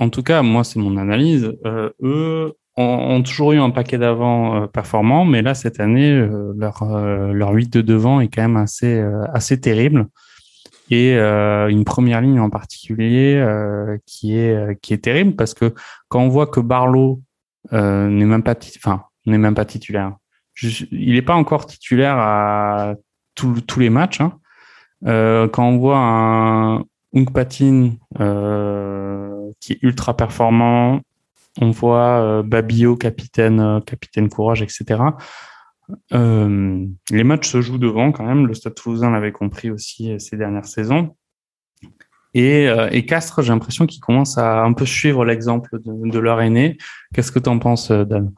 en 0.00 0.08
tout 0.08 0.22
cas, 0.22 0.42
moi, 0.42 0.64
c'est 0.64 0.80
mon 0.80 0.96
analyse. 0.96 1.52
Euh, 1.66 1.90
eux 2.02 2.54
ont, 2.76 3.22
toujours 3.22 3.52
eu 3.52 3.58
un 3.58 3.68
paquet 3.68 3.98
d'avant 3.98 4.62
euh, 4.62 4.66
performant, 4.66 5.26
mais 5.26 5.42
là, 5.42 5.54
cette 5.54 5.78
année, 5.78 6.10
euh, 6.10 6.54
leur, 6.56 6.84
leur 6.84 7.50
8 7.50 7.70
de 7.70 7.82
devant 7.82 8.20
est 8.20 8.28
quand 8.28 8.40
même 8.40 8.56
assez, 8.56 9.04
assez 9.34 9.60
terrible. 9.60 10.06
Et 10.92 11.12
une 11.14 11.84
première 11.84 12.20
ligne 12.20 12.40
en 12.40 12.50
particulier 12.50 13.40
qui, 14.06 14.36
est, 14.36 14.80
qui 14.80 14.92
est 14.92 14.98
terrible 14.98 15.36
parce 15.36 15.54
que 15.54 15.72
quand 16.08 16.20
on 16.20 16.28
voit 16.28 16.48
que 16.48 16.58
Barlow 16.58 17.22
n'est 17.70 18.24
même 18.24 18.42
pas, 18.42 18.56
enfin, 18.78 19.04
n'est 19.24 19.38
même 19.38 19.54
pas 19.54 19.64
titulaire, 19.64 20.16
il 20.60 21.12
n'est 21.12 21.22
pas 21.22 21.36
encore 21.36 21.66
titulaire 21.66 22.16
à 22.18 22.94
tous 23.36 23.78
les 23.78 23.88
matchs. 23.88 24.20
Hein. 24.20 24.32
quand 25.04 25.68
on 25.68 25.78
voit 25.78 25.98
un 25.98 26.84
Ungpatin 27.14 27.92
qui 29.60 29.72
est 29.72 29.78
ultra 29.82 30.16
performant. 30.16 31.00
On 31.60 31.70
voit 31.70 32.20
euh, 32.22 32.42
Babio, 32.42 32.96
capitaine, 32.96 33.60
euh, 33.60 33.80
capitaine 33.80 34.28
courage, 34.28 34.62
etc. 34.62 35.02
Euh, 36.12 36.86
les 37.10 37.24
matchs 37.24 37.48
se 37.48 37.60
jouent 37.60 37.78
devant 37.78 38.12
quand 38.12 38.24
même. 38.24 38.46
Le 38.46 38.54
Stade 38.54 38.74
Toulousain 38.74 39.10
l'avait 39.10 39.32
compris 39.32 39.70
aussi 39.70 40.18
ces 40.20 40.36
dernières 40.36 40.66
saisons. 40.66 41.16
Et, 42.32 42.66
et 42.92 43.06
Castres, 43.06 43.42
j'ai 43.42 43.48
l'impression 43.48 43.86
qu'ils 43.86 44.00
commencent 44.00 44.38
à 44.38 44.60
un 44.60 44.72
peu 44.72 44.86
suivre 44.86 45.24
l'exemple 45.24 45.80
de, 45.82 46.18
leur 46.20 46.40
aîné. 46.40 46.78
Qu'est-ce 47.12 47.32
que 47.32 47.40
tu 47.40 47.48
en 47.48 47.58
penses, 47.58 47.90
Dan? 47.90 48.32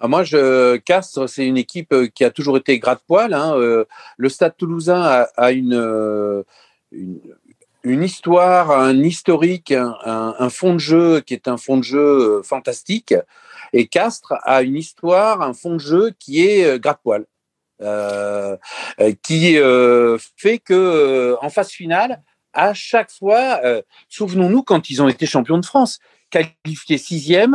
Ah, 0.00 0.08
moi, 0.08 0.24
je, 0.24 0.78
Castres, 0.78 1.28
c'est 1.28 1.46
une 1.46 1.58
équipe 1.58 1.94
qui 2.14 2.24
a 2.24 2.30
toujours 2.30 2.56
été 2.56 2.78
gratte-poil. 2.78 3.34
Hein. 3.34 3.54
Le 4.16 4.28
Stade 4.30 4.56
Toulousain 4.56 5.26
a, 5.36 5.52
une, 5.52 6.42
une 7.82 8.02
histoire, 8.02 8.70
un 8.70 9.02
historique, 9.02 9.72
un, 9.72 10.50
fond 10.50 10.74
de 10.74 10.78
jeu 10.78 11.20
qui 11.20 11.34
est 11.34 11.48
un 11.48 11.56
fond 11.56 11.78
de 11.78 11.84
jeu 11.84 11.98
euh, 11.98 12.42
fantastique. 12.42 13.14
Et 13.72 13.86
Castres 13.86 14.34
a 14.42 14.62
une 14.62 14.76
histoire, 14.76 15.42
un 15.42 15.54
fond 15.54 15.74
de 15.74 15.80
jeu 15.80 16.12
qui 16.18 16.46
est 16.46 16.64
euh, 16.64 16.78
gratte-poil. 16.78 17.24
Euh, 17.82 18.58
qui 19.22 19.56
fait 20.36 20.58
que 20.58 21.34
en 21.40 21.48
phase 21.48 21.70
finale, 21.70 22.22
à 22.52 22.74
chaque 22.74 23.10
fois, 23.10 23.58
souvenons-nous 24.10 24.62
quand 24.64 24.90
ils 24.90 25.00
ont 25.00 25.08
été 25.08 25.24
champions 25.24 25.56
de 25.56 25.64
France, 25.64 25.98
qualifiés 26.28 26.98
sixième 26.98 27.52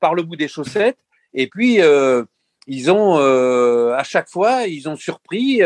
par 0.00 0.14
le 0.14 0.22
bout 0.22 0.36
des 0.36 0.48
chaussettes, 0.48 0.98
et 1.32 1.46
puis 1.46 1.78
ils 2.66 2.90
ont 2.90 3.16
à 3.16 4.04
chaque 4.04 4.28
fois 4.28 4.66
ils 4.66 4.88
ont 4.88 4.96
surpris 4.96 5.62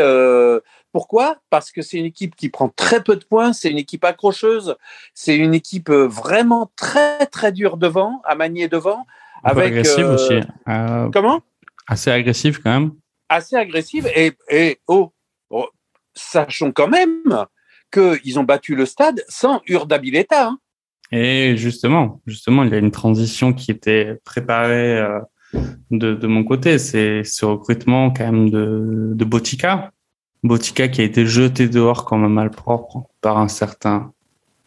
pourquoi? 0.97 1.37
Parce 1.51 1.71
que 1.71 1.83
c'est 1.83 1.97
une 1.97 2.05
équipe 2.05 2.35
qui 2.35 2.49
prend 2.49 2.69
très 2.69 3.03
peu 3.03 3.15
de 3.15 3.23
points, 3.23 3.53
c'est 3.53 3.69
une 3.69 3.77
équipe 3.77 4.03
accrocheuse, 4.03 4.75
c'est 5.13 5.35
une 5.35 5.53
équipe 5.53 5.89
euh, 5.89 6.07
vraiment 6.07 6.71
très 6.75 7.27
très 7.27 7.51
dure 7.51 7.77
devant, 7.77 8.19
à 8.25 8.33
manier 8.33 8.67
devant. 8.67 9.05
avec, 9.43 9.67
agressive 9.67 10.05
euh, 10.05 10.15
aussi. 10.15 10.39
Euh, 10.67 11.09
comment? 11.11 11.41
Assez 11.85 12.09
agressive 12.09 12.61
quand 12.63 12.71
même. 12.71 12.91
Assez 13.29 13.55
agressive 13.55 14.09
et, 14.15 14.33
et 14.49 14.79
oh, 14.87 15.11
oh 15.51 15.69
sachons 16.15 16.71
quand 16.71 16.87
même 16.87 17.45
qu'ils 17.91 18.39
ont 18.39 18.43
battu 18.43 18.73
le 18.73 18.87
stade 18.87 19.23
sans 19.27 19.61
Urdabileta. 19.67 20.47
Hein. 20.47 20.59
Et 21.11 21.55
justement, 21.57 22.21
justement, 22.25 22.63
il 22.63 22.71
y 22.71 22.73
a 22.73 22.79
une 22.79 22.89
transition 22.89 23.53
qui 23.53 23.69
était 23.69 24.19
préparée 24.25 24.97
euh, 24.97 25.19
de, 25.91 26.27
mon 26.27 26.43
côté. 26.43 26.77
C'est 26.77 27.23
ce 27.23 27.45
recrutement 27.45 28.11
quand 28.11 28.25
même 28.25 28.49
de, 28.49 29.11
de 29.13 29.25
Botica. 29.25 29.91
Botica 30.43 30.87
qui 30.87 31.01
a 31.01 31.03
été 31.03 31.25
jeté 31.25 31.67
dehors 31.67 32.05
comme 32.05 32.23
un 32.23 32.29
malpropre 32.29 33.07
par 33.21 33.37
un 33.37 33.47
certain 33.47 34.11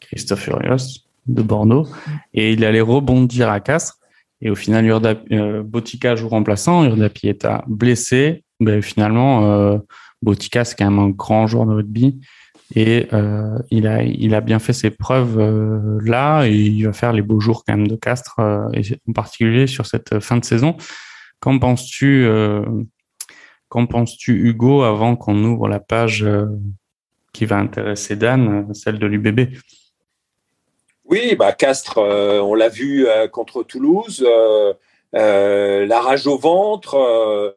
Christophe 0.00 0.48
Urios 0.48 1.04
de 1.26 1.42
Bordeaux. 1.42 1.86
Et 2.34 2.52
il 2.52 2.64
allait 2.64 2.80
rebondir 2.80 3.50
à 3.50 3.60
Castres. 3.60 3.98
Et 4.42 4.50
au 4.50 4.54
final, 4.54 4.86
Urda, 4.86 5.14
euh, 5.32 5.62
Botica 5.62 6.16
joue 6.16 6.28
remplaçant. 6.28 6.84
Urda 6.84 7.08
Pieta 7.08 7.64
blessé. 7.68 8.42
Ben, 8.58 8.82
finalement, 8.82 9.44
euh, 9.44 9.78
Botica, 10.22 10.64
c'est 10.64 10.76
quand 10.76 10.90
même 10.90 10.98
un 10.98 11.10
grand 11.10 11.46
joueur 11.46 11.66
de 11.66 11.72
rugby. 11.72 12.20
Et 12.74 13.08
euh, 13.12 13.58
il, 13.70 13.86
a, 13.86 14.02
il 14.02 14.34
a 14.34 14.40
bien 14.40 14.60
fait 14.60 14.72
ses 14.72 14.90
preuves 14.90 15.38
euh, 15.40 15.98
là 16.04 16.46
il 16.46 16.86
va 16.86 16.92
faire 16.92 17.12
les 17.12 17.22
beaux 17.22 17.40
jours 17.40 17.64
quand 17.66 17.76
même 17.76 17.88
de 17.88 17.96
Castres, 17.96 18.38
euh, 18.38 18.68
en 19.08 19.12
particulier 19.12 19.66
sur 19.66 19.86
cette 19.86 20.20
fin 20.20 20.36
de 20.36 20.44
saison. 20.44 20.76
Qu'en 21.40 21.58
penses-tu, 21.58 22.28
qu'en 23.70 23.86
penses-tu 23.86 24.46
Hugo, 24.46 24.82
avant 24.82 25.16
qu'on 25.16 25.42
ouvre 25.42 25.68
la 25.68 25.80
page 25.80 26.26
qui 27.32 27.46
va 27.46 27.56
intéresser 27.56 28.14
Dan, 28.14 28.74
celle 28.74 28.98
de 28.98 29.06
l'UBB 29.06 29.48
Oui, 31.06 31.34
bah 31.36 31.52
Castres, 31.52 31.96
on 31.96 32.54
l'a 32.54 32.68
vu 32.68 33.06
contre 33.32 33.62
Toulouse, 33.62 34.22
la 35.14 36.00
rage 36.02 36.26
au 36.26 36.36
ventre. 36.36 37.56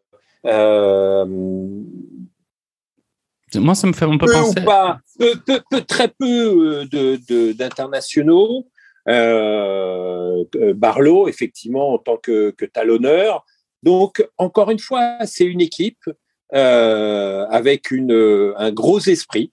Moi, 3.55 3.75
ça 3.75 3.87
me 3.87 3.93
fait 3.93 4.05
un 4.05 4.17
peu, 4.17 4.31
penser. 4.31 4.59
Ou 4.59 4.63
pas, 4.63 4.99
peu, 5.19 5.81
très 5.87 6.07
peu 6.07 6.85
euh, 6.93 7.53
d'internationaux. 7.53 8.67
Euh, 9.09 10.43
Barlow, 10.75 11.27
effectivement, 11.27 11.93
en 11.93 11.97
tant 11.97 12.17
que, 12.17 12.51
que, 12.51 12.65
talonneur. 12.65 13.45
Donc, 13.81 14.25
encore 14.37 14.71
une 14.71 14.79
fois, 14.79 15.17
c'est 15.25 15.45
une 15.45 15.61
équipe 15.61 16.05
euh, 16.53 17.47
avec 17.49 17.89
une, 17.89 18.53
un 18.57 18.71
gros 18.71 18.99
esprit, 18.99 19.51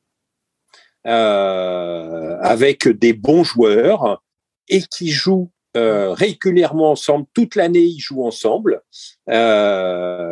euh, 1.06 2.36
avec 2.42 2.88
des 2.88 3.14
bons 3.14 3.42
joueurs 3.42 4.22
et 4.68 4.82
qui 4.82 5.08
jouent 5.08 5.50
euh, 5.78 6.12
régulièrement 6.12 6.90
ensemble. 6.90 7.24
Toute 7.32 7.54
l'année, 7.54 7.80
ils 7.80 8.00
jouent 8.00 8.24
ensemble. 8.24 8.82
Il 9.28 9.32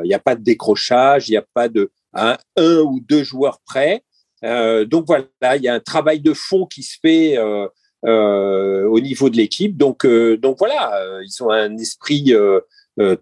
n'y 0.04 0.14
a 0.14 0.20
pas 0.22 0.34
de 0.34 0.42
décrochage, 0.42 1.28
il 1.28 1.32
n'y 1.32 1.38
a 1.38 1.46
pas 1.54 1.70
de 1.70 1.90
un 2.14 2.36
ou 2.56 3.00
deux 3.00 3.22
joueurs 3.22 3.60
près. 3.64 4.02
Euh, 4.44 4.84
donc 4.84 5.06
voilà, 5.06 5.56
il 5.56 5.62
y 5.62 5.68
a 5.68 5.74
un 5.74 5.80
travail 5.80 6.20
de 6.20 6.32
fond 6.32 6.66
qui 6.66 6.82
se 6.82 6.96
fait 7.00 7.36
euh, 7.36 7.66
euh, 8.04 8.86
au 8.86 9.00
niveau 9.00 9.30
de 9.30 9.36
l'équipe. 9.36 9.76
Donc, 9.76 10.06
donc 10.06 10.58
voilà, 10.58 11.20
ils 11.24 11.42
ont 11.42 11.50
un 11.50 11.76
esprit 11.76 12.32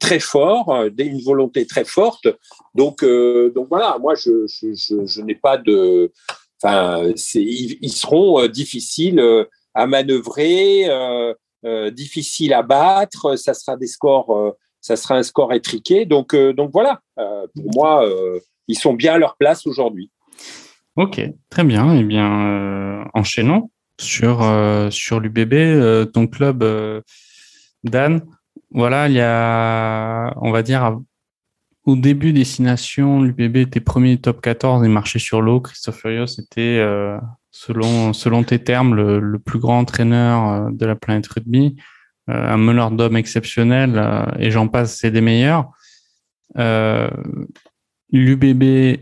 très 0.00 0.20
fort, 0.20 0.86
une 0.98 1.22
volonté 1.22 1.66
très 1.66 1.84
forte. 1.84 2.28
Donc, 2.74 3.04
donc 3.04 3.68
voilà, 3.68 3.96
moi 4.00 4.14
je, 4.14 4.46
je, 4.46 5.20
n'ai 5.22 5.34
pas 5.34 5.58
de, 5.58 6.12
enfin, 6.62 7.10
ils, 7.34 7.78
ils, 7.80 7.92
seront 7.92 8.46
difficiles 8.46 9.22
à 9.74 9.86
manœuvrer, 9.86 10.88
difficiles 11.92 12.52
à 12.52 12.62
battre. 12.62 13.36
Ça 13.36 13.54
sera 13.54 13.76
des 13.76 13.86
scores, 13.86 14.54
ça 14.80 14.96
sera 14.96 15.16
un 15.16 15.22
score 15.22 15.52
étriqué. 15.54 16.04
Donc, 16.04 16.36
donc 16.36 16.70
voilà, 16.72 17.00
pour 17.16 17.74
moi 17.74 18.06
ils 18.68 18.78
sont 18.78 18.94
bien 18.94 19.14
à 19.14 19.18
leur 19.18 19.36
place 19.36 19.66
aujourd'hui. 19.66 20.10
Ok, 20.96 21.20
très 21.50 21.64
bien. 21.64 21.94
Eh 21.94 22.02
bien, 22.02 22.46
euh, 22.46 23.04
enchaînons 23.12 23.70
sur, 24.00 24.42
euh, 24.42 24.90
sur 24.90 25.20
l'UBB, 25.20 25.52
euh, 25.52 26.04
ton 26.06 26.26
club, 26.26 26.64
Dan. 27.84 28.22
Voilà, 28.70 29.08
il 29.08 29.14
y 29.14 29.20
a, 29.20 30.32
on 30.40 30.50
va 30.50 30.62
dire, 30.62 30.98
au 31.84 31.96
début 31.96 32.32
destination, 32.32 33.22
l'UBB 33.22 33.56
était 33.56 33.80
premier 33.80 34.16
top 34.16 34.40
14 34.40 34.84
et 34.84 34.88
marchait 34.88 35.18
sur 35.18 35.42
l'eau. 35.42 35.60
Christophe 35.60 36.00
Furios 36.00 36.40
était, 36.40 36.84
selon, 37.50 38.12
selon 38.12 38.42
tes 38.42 38.58
termes, 38.58 38.94
le, 38.94 39.38
plus 39.38 39.58
grand 39.60 39.78
entraîneur 39.78 40.72
de 40.72 40.84
la 40.84 40.96
planète 40.96 41.28
rugby, 41.28 41.76
un 42.26 42.56
meneur 42.56 42.90
d'hommes 42.90 43.16
exceptionnel, 43.16 44.02
et 44.38 44.50
j'en 44.50 44.66
passe, 44.66 44.96
c'est 44.96 45.12
des 45.12 45.20
meilleurs. 45.20 45.70
L'UBB 48.12 49.00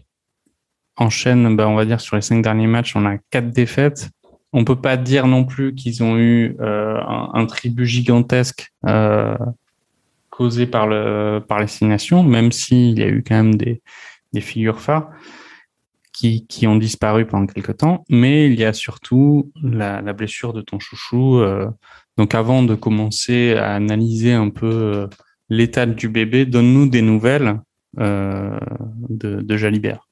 enchaîne, 0.96 1.56
bah, 1.56 1.68
on 1.68 1.74
va 1.74 1.84
dire, 1.84 2.00
sur 2.00 2.16
les 2.16 2.22
cinq 2.22 2.42
derniers 2.42 2.66
matchs, 2.66 2.96
on 2.96 3.06
a 3.06 3.18
quatre 3.30 3.50
défaites. 3.50 4.10
On 4.52 4.64
peut 4.64 4.80
pas 4.80 4.96
dire 4.96 5.26
non 5.26 5.44
plus 5.44 5.74
qu'ils 5.74 6.02
ont 6.04 6.16
eu 6.16 6.56
euh, 6.60 7.00
un, 7.04 7.44
tribut 7.46 7.86
gigantesque 7.86 8.72
euh, 8.86 9.36
causé 10.30 10.66
par 10.66 10.86
le 10.86 11.40
par 11.46 11.58
même 11.58 12.52
s'il 12.52 12.98
y 12.98 13.02
a 13.02 13.08
eu 13.08 13.24
quand 13.26 13.34
même 13.34 13.56
des, 13.56 13.82
figures 14.40 14.80
phares 14.80 15.10
qui, 16.12 16.66
ont 16.66 16.76
disparu 16.76 17.26
pendant 17.26 17.46
quelques 17.46 17.78
temps. 17.78 18.04
Mais 18.08 18.46
il 18.46 18.58
y 18.58 18.64
a 18.64 18.72
surtout 18.72 19.50
la, 19.60 20.00
blessure 20.12 20.52
de 20.52 20.60
ton 20.60 20.78
chouchou. 20.78 21.38
Euh, 21.38 21.68
donc 22.16 22.36
avant 22.36 22.62
de 22.62 22.76
commencer 22.76 23.54
à 23.54 23.74
analyser 23.74 24.32
un 24.34 24.50
peu 24.50 25.08
l'état 25.48 25.84
du 25.84 26.08
bébé, 26.08 26.46
donne-nous 26.46 26.88
des 26.88 27.02
nouvelles 27.02 27.58
euh, 27.98 28.58
de, 29.08 29.56
Jalibert 29.56 30.08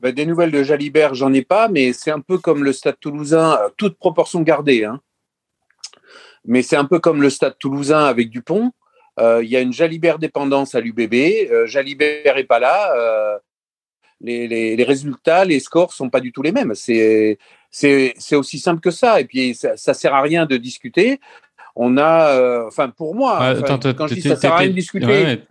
ben, 0.00 0.12
Des 0.12 0.26
nouvelles 0.26 0.50
de 0.50 0.62
Jalibert, 0.62 1.14
j'en 1.14 1.32
ai 1.32 1.42
pas, 1.42 1.68
mais 1.68 1.92
c'est 1.92 2.10
un 2.10 2.20
peu 2.20 2.38
comme 2.38 2.64
le 2.64 2.72
Stade 2.72 2.98
toulousain, 3.00 3.58
euh, 3.60 3.68
toute 3.76 3.98
proportion 3.98 4.42
gardée. 4.42 4.84
Hein. 4.84 5.00
Mais 6.44 6.62
c'est 6.62 6.76
un 6.76 6.84
peu 6.84 6.98
comme 6.98 7.22
le 7.22 7.30
Stade 7.30 7.56
toulousain 7.58 8.04
avec 8.04 8.30
Dupont. 8.30 8.72
Euh, 9.18 9.42
il 9.42 9.50
y 9.50 9.56
a 9.56 9.60
une 9.60 9.72
Jalibert 9.72 10.18
dépendance 10.18 10.74
à 10.74 10.80
l'UBB. 10.80 11.66
Jalibert 11.66 12.38
est 12.38 12.44
pas 12.44 12.58
là. 12.58 13.40
Les, 14.22 14.84
résultats, 14.86 15.44
les 15.44 15.60
scores 15.60 15.92
sont 15.92 16.08
pas 16.08 16.20
du 16.20 16.32
tout 16.32 16.42
les 16.42 16.52
mêmes. 16.52 16.74
C'est 16.74 17.36
aussi 18.32 18.58
simple 18.58 18.80
que 18.80 18.90
ça. 18.90 19.20
Et 19.20 19.24
puis 19.26 19.54
ça, 19.54 19.76
ça 19.76 19.92
sert 19.92 20.14
à 20.14 20.22
rien 20.22 20.46
de 20.46 20.56
discuter 20.56 21.20
on 21.82 21.96
a, 21.96 22.34
euh, 22.34 22.66
enfin 22.66 22.90
pour 22.90 23.14
moi, 23.14 23.54
quand 23.66 24.06
je 24.06 24.12
dis 24.12 24.20
ça 24.20 24.36
sert 24.36 24.52
à 24.52 24.58
rien 24.58 24.68
de 24.68 24.74
discuter, 24.74 25.42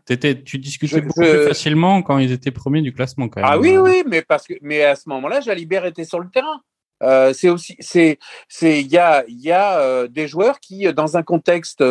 tu 0.45 0.59
discutais 0.59 1.01
beaucoup 1.01 1.21
plus 1.21 1.47
facilement 1.47 2.03
quand 2.03 2.19
ils 2.19 2.31
étaient 2.31 2.51
premiers 2.51 2.83
du 2.83 2.93
classement 2.93 3.29
quand 3.29 3.41
même. 3.41 3.49
Ah 3.51 3.57
oui, 3.57 3.77
oui, 3.77 4.03
mais 4.05 4.21
parce 4.21 4.45
que, 4.45 4.53
mais 4.61 4.83
à 4.83 4.95
ce 4.95 5.09
moment-là, 5.09 5.41
Jalibert 5.41 5.87
était 5.87 6.03
sur 6.03 6.19
le 6.19 6.29
terrain. 6.29 6.61
Euh, 7.01 7.33
c'est 7.33 7.49
aussi, 7.49 7.77
c'est, 7.79 8.19
c'est, 8.47 8.79
il 8.79 8.91
y 8.91 8.99
a, 8.99 9.23
il 9.27 9.41
y 9.41 9.51
a 9.51 9.79
euh, 9.79 10.07
des 10.07 10.27
joueurs 10.27 10.59
qui, 10.59 10.93
dans 10.93 11.17
un 11.17 11.23
contexte, 11.23 11.83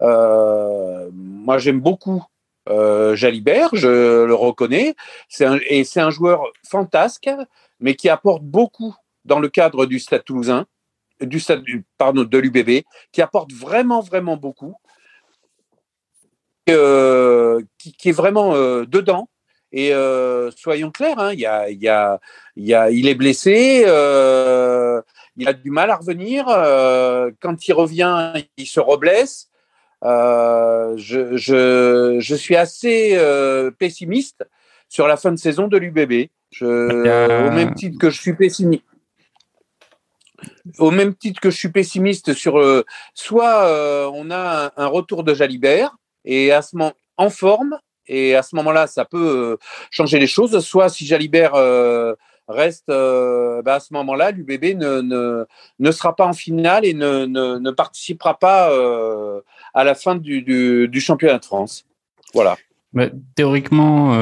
moi 0.00 1.58
j'aime 1.58 1.80
beaucoup 1.80 2.22
Jalibert, 2.68 3.70
je 3.72 4.24
le 4.24 4.34
reconnais, 4.34 4.94
c'est 5.28 5.48
et 5.68 5.82
c'est 5.82 6.00
un 6.00 6.10
joueur 6.10 6.44
fantasque, 6.64 7.28
mais 7.80 7.96
qui 7.96 8.08
apporte 8.08 8.44
beaucoup 8.44 8.94
dans 9.24 9.40
le 9.40 9.48
cadre 9.48 9.84
du 9.86 9.98
Stade 9.98 10.22
Toulousain 10.22 10.64
du, 11.20 11.84
pardon, 11.98 12.24
de 12.24 12.38
l'UBB, 12.38 12.84
qui 13.12 13.22
apporte 13.22 13.52
vraiment, 13.52 14.00
vraiment 14.00 14.36
beaucoup, 14.36 14.74
euh, 16.70 17.60
qui, 17.78 18.08
est 18.08 18.12
vraiment 18.12 18.54
euh, 18.54 18.84
dedans. 18.86 19.28
Et 19.72 19.92
euh, 19.92 20.50
soyons 20.52 20.90
clairs, 20.90 21.18
hein, 21.18 21.34
y 21.34 21.46
a, 21.46 21.68
y 21.68 21.88
a, 21.88 22.20
y 22.56 22.74
a, 22.74 22.90
il 22.90 23.08
est 23.08 23.14
blessé, 23.14 23.82
il 25.36 25.48
a 25.48 25.52
du 25.52 25.70
mal 25.70 25.90
à 25.90 25.96
revenir. 25.96 26.46
quand 27.40 27.68
il 27.68 27.72
revient, 27.72 28.32
il 28.56 28.66
se 28.66 28.80
reblesse. 28.80 29.50
Je, 30.02 31.36
je, 31.36 32.16
je, 32.20 32.34
suis 32.34 32.56
assez 32.56 33.18
pessimiste 33.78 34.46
sur 34.88 35.08
la 35.08 35.16
fin 35.16 35.32
de 35.32 35.38
saison 35.38 35.66
de 35.66 35.76
l'UBB. 35.76 36.28
Au 36.62 37.50
même 37.50 37.74
titre 37.74 37.98
que 37.98 38.10
je 38.10 38.20
suis 38.20 38.34
pessimiste 38.34 38.84
au 40.78 40.90
même 40.90 41.14
titre 41.14 41.40
que 41.40 41.50
je 41.50 41.56
suis 41.56 41.70
pessimiste 41.70 42.34
sur 42.34 42.58
euh, 42.58 42.84
soit 43.14 43.66
euh, 43.66 44.10
on 44.12 44.30
a 44.30 44.72
un, 44.76 44.86
retour 44.86 45.24
de 45.24 45.34
Jalibert 45.34 45.96
et 46.24 46.52
à 46.52 46.62
ce 46.62 46.76
moment 46.76 46.92
en 47.16 47.30
forme 47.30 47.78
et 48.06 48.34
à 48.34 48.42
ce 48.42 48.56
moment-là 48.56 48.86
ça 48.86 49.04
peut 49.04 49.18
euh, 49.52 49.56
changer 49.90 50.18
les 50.18 50.26
choses 50.26 50.58
soit 50.60 50.88
si 50.88 51.06
Jalibert 51.06 51.52
reste 52.48 52.88
bah, 52.88 53.74
à 53.74 53.80
ce 53.80 53.92
moment-là 53.94 54.30
l'UBB 54.30 54.76
ne, 54.76 55.00
ne, 55.00 55.46
ne 55.78 55.90
sera 55.90 56.16
pas 56.16 56.26
en 56.26 56.32
finale 56.32 56.84
et 56.84 56.94
ne, 56.94 57.26
ne, 57.26 57.58
ne 57.58 57.70
participera 57.70 58.38
pas 58.38 58.70
à 59.74 59.84
la 59.84 59.94
fin 59.94 60.14
du, 60.14 60.42
du, 60.42 61.00
championnat 61.00 61.38
de 61.38 61.44
France. 61.44 61.86
Voilà. 62.34 62.56
Théoriquement 63.34 64.14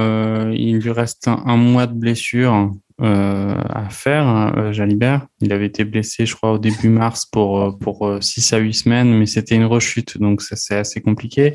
il 0.52 0.78
lui 0.78 0.90
reste 0.92 1.28
un 1.28 1.56
mois 1.56 1.86
de 1.86 1.94
blessure. 1.94 2.54
euh, 2.54 2.66
à 2.98 3.88
faire, 3.90 4.26
hein, 4.26 4.52
euh, 4.56 4.72
Jalibert. 4.72 5.26
Il 5.40 5.52
avait 5.52 5.66
été 5.66 5.84
blessé, 5.84 6.26
je 6.26 6.34
crois, 6.34 6.52
au 6.52 6.58
début 6.58 6.88
mars 6.88 7.26
pour, 7.26 7.60
euh, 7.60 7.72
pour 7.72 8.18
6 8.20 8.52
à 8.52 8.58
8 8.58 8.74
semaines, 8.74 9.18
mais 9.18 9.26
c'était 9.26 9.54
une 9.54 9.64
rechute, 9.64 10.18
donc 10.18 10.42
ça 10.42 10.56
c'est 10.56 10.76
assez 10.76 11.00
compliqué. 11.00 11.54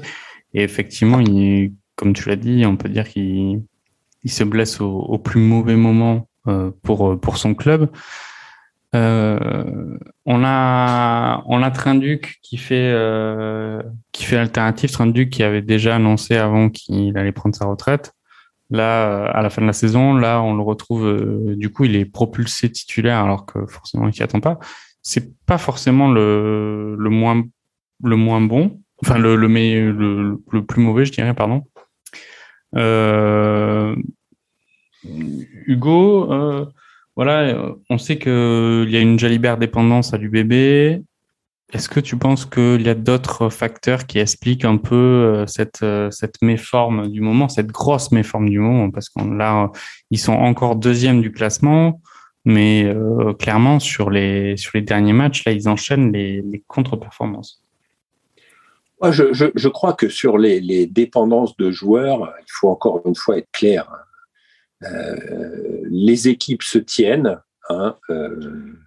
Et 0.53 0.63
effectivement, 0.63 1.19
il, 1.19 1.73
comme 1.95 2.13
tu 2.13 2.29
l'as 2.29 2.35
dit, 2.35 2.65
on 2.65 2.77
peut 2.77 2.89
dire 2.89 3.07
qu'il 3.07 3.61
se 4.25 4.43
blesse 4.43 4.81
au, 4.81 5.17
plus 5.17 5.41
mauvais 5.41 5.75
moment 5.75 6.27
pour, 6.83 7.19
pour 7.19 7.38
son 7.38 7.53
club. 7.53 7.89
on 8.93 10.43
a 10.43 11.43
on 11.45 11.63
a 11.63 11.71
Trinduc 11.71 12.39
qui 12.41 12.57
fait 12.57 12.93
qui 14.11 14.23
fait 14.23 14.38
alternative 14.38 14.91
Trinduc 14.91 15.29
qui 15.29 15.43
avait 15.43 15.61
déjà 15.61 15.95
annoncé 15.95 16.38
avant 16.38 16.69
qu'il 16.69 17.17
allait 17.17 17.33
prendre 17.33 17.55
sa 17.55 17.65
retraite 17.65 18.13
Là, 18.70 19.26
à 19.28 19.41
la 19.41 19.49
fin 19.49 19.61
de 19.61 19.68
la 19.68 19.74
saison, 19.74 20.15
là, 20.15 20.41
on 20.41 20.53
le 20.55 20.61
retrouve. 20.61 21.05
Euh, 21.05 21.55
du 21.55 21.72
coup, 21.72 21.86
il 21.86 21.95
est 21.95 22.05
propulsé 22.05 22.70
titulaire 22.70 23.20
alors 23.24 23.45
que 23.45 23.65
forcément, 23.65 24.07
il 24.07 24.13
s'y 24.13 24.24
attend 24.24 24.41
pas. 24.41 24.59
C'est 25.01 25.34
pas 25.45 25.57
forcément 25.57 26.11
le, 26.11 26.95
le 26.97 27.09
moins 27.09 27.43
le 28.03 28.15
moins 28.15 28.41
bon, 28.41 28.80
enfin 29.01 29.18
le 29.18 29.36
le, 29.36 29.47
le, 29.47 30.41
le 30.51 30.65
plus 30.65 30.82
mauvais, 30.82 31.05
je 31.05 31.11
dirais, 31.11 31.34
pardon. 31.34 31.63
Euh, 32.76 33.95
Hugo, 35.03 36.32
euh, 36.32 36.65
voilà, 37.15 37.74
on 37.89 37.97
sait 37.97 38.18
que 38.18 38.84
il 38.86 38.91
y 38.93 38.97
a 38.97 38.99
une 38.99 39.18
Jalibert 39.18 39.57
dépendance 39.57 40.13
à 40.13 40.18
l'UBB. 40.18 41.03
Est-ce 41.74 41.89
que 41.89 41.99
tu 41.99 42.18
penses 42.18 42.45
qu'il 42.45 42.82
y 42.82 42.89
a 42.89 42.95
d'autres 42.95 43.49
facteurs 43.49 44.05
qui 44.05 44.20
expliquent 44.20 44.63
un 44.63 44.78
peu 44.78 44.95
euh, 44.95 45.45
cette, 45.47 45.84
euh, 45.84 46.09
cette 46.11 46.41
méforme 46.41 47.09
du 47.09 47.20
moment, 47.20 47.49
cette 47.49 47.68
grosse 47.68 48.11
méforme 48.11 48.49
du 48.49 48.59
moment? 48.59 48.89
Parce 48.89 49.09
que 49.09 49.22
là, 49.22 49.70
ils 50.09 50.20
sont 50.20 50.34
encore 50.34 50.78
deuxième 50.78 51.22
du 51.22 51.32
classement, 51.34 51.99
mais 52.47 52.86
euh, 52.86 53.34
clairement, 53.34 53.78
sur 53.82 54.09
les, 54.09 54.55
derniers 54.76 55.11
matchs, 55.11 55.43
là, 55.45 55.51
ils 55.51 55.68
enchaînent 55.68 56.13
les, 56.13 56.63
contre-performances. 56.68 57.61
Je, 59.03 59.68
crois 59.68 59.91
que 59.91 60.07
sur 60.07 60.38
les, 60.38 60.88
dépendances 60.88 61.57
de 61.57 61.72
joueurs, 61.72 62.34
il 62.39 62.49
faut 62.49 62.70
encore 62.70 63.01
une 63.05 63.15
fois 63.15 63.38
être 63.38 63.51
clair. 63.51 63.86
Euh, 64.84 65.82
les 65.89 66.30
équipes 66.30 66.63
se 66.63 66.78
tiennent. 66.78 67.38
Hein, 67.70 67.97
euh, 68.09 68.80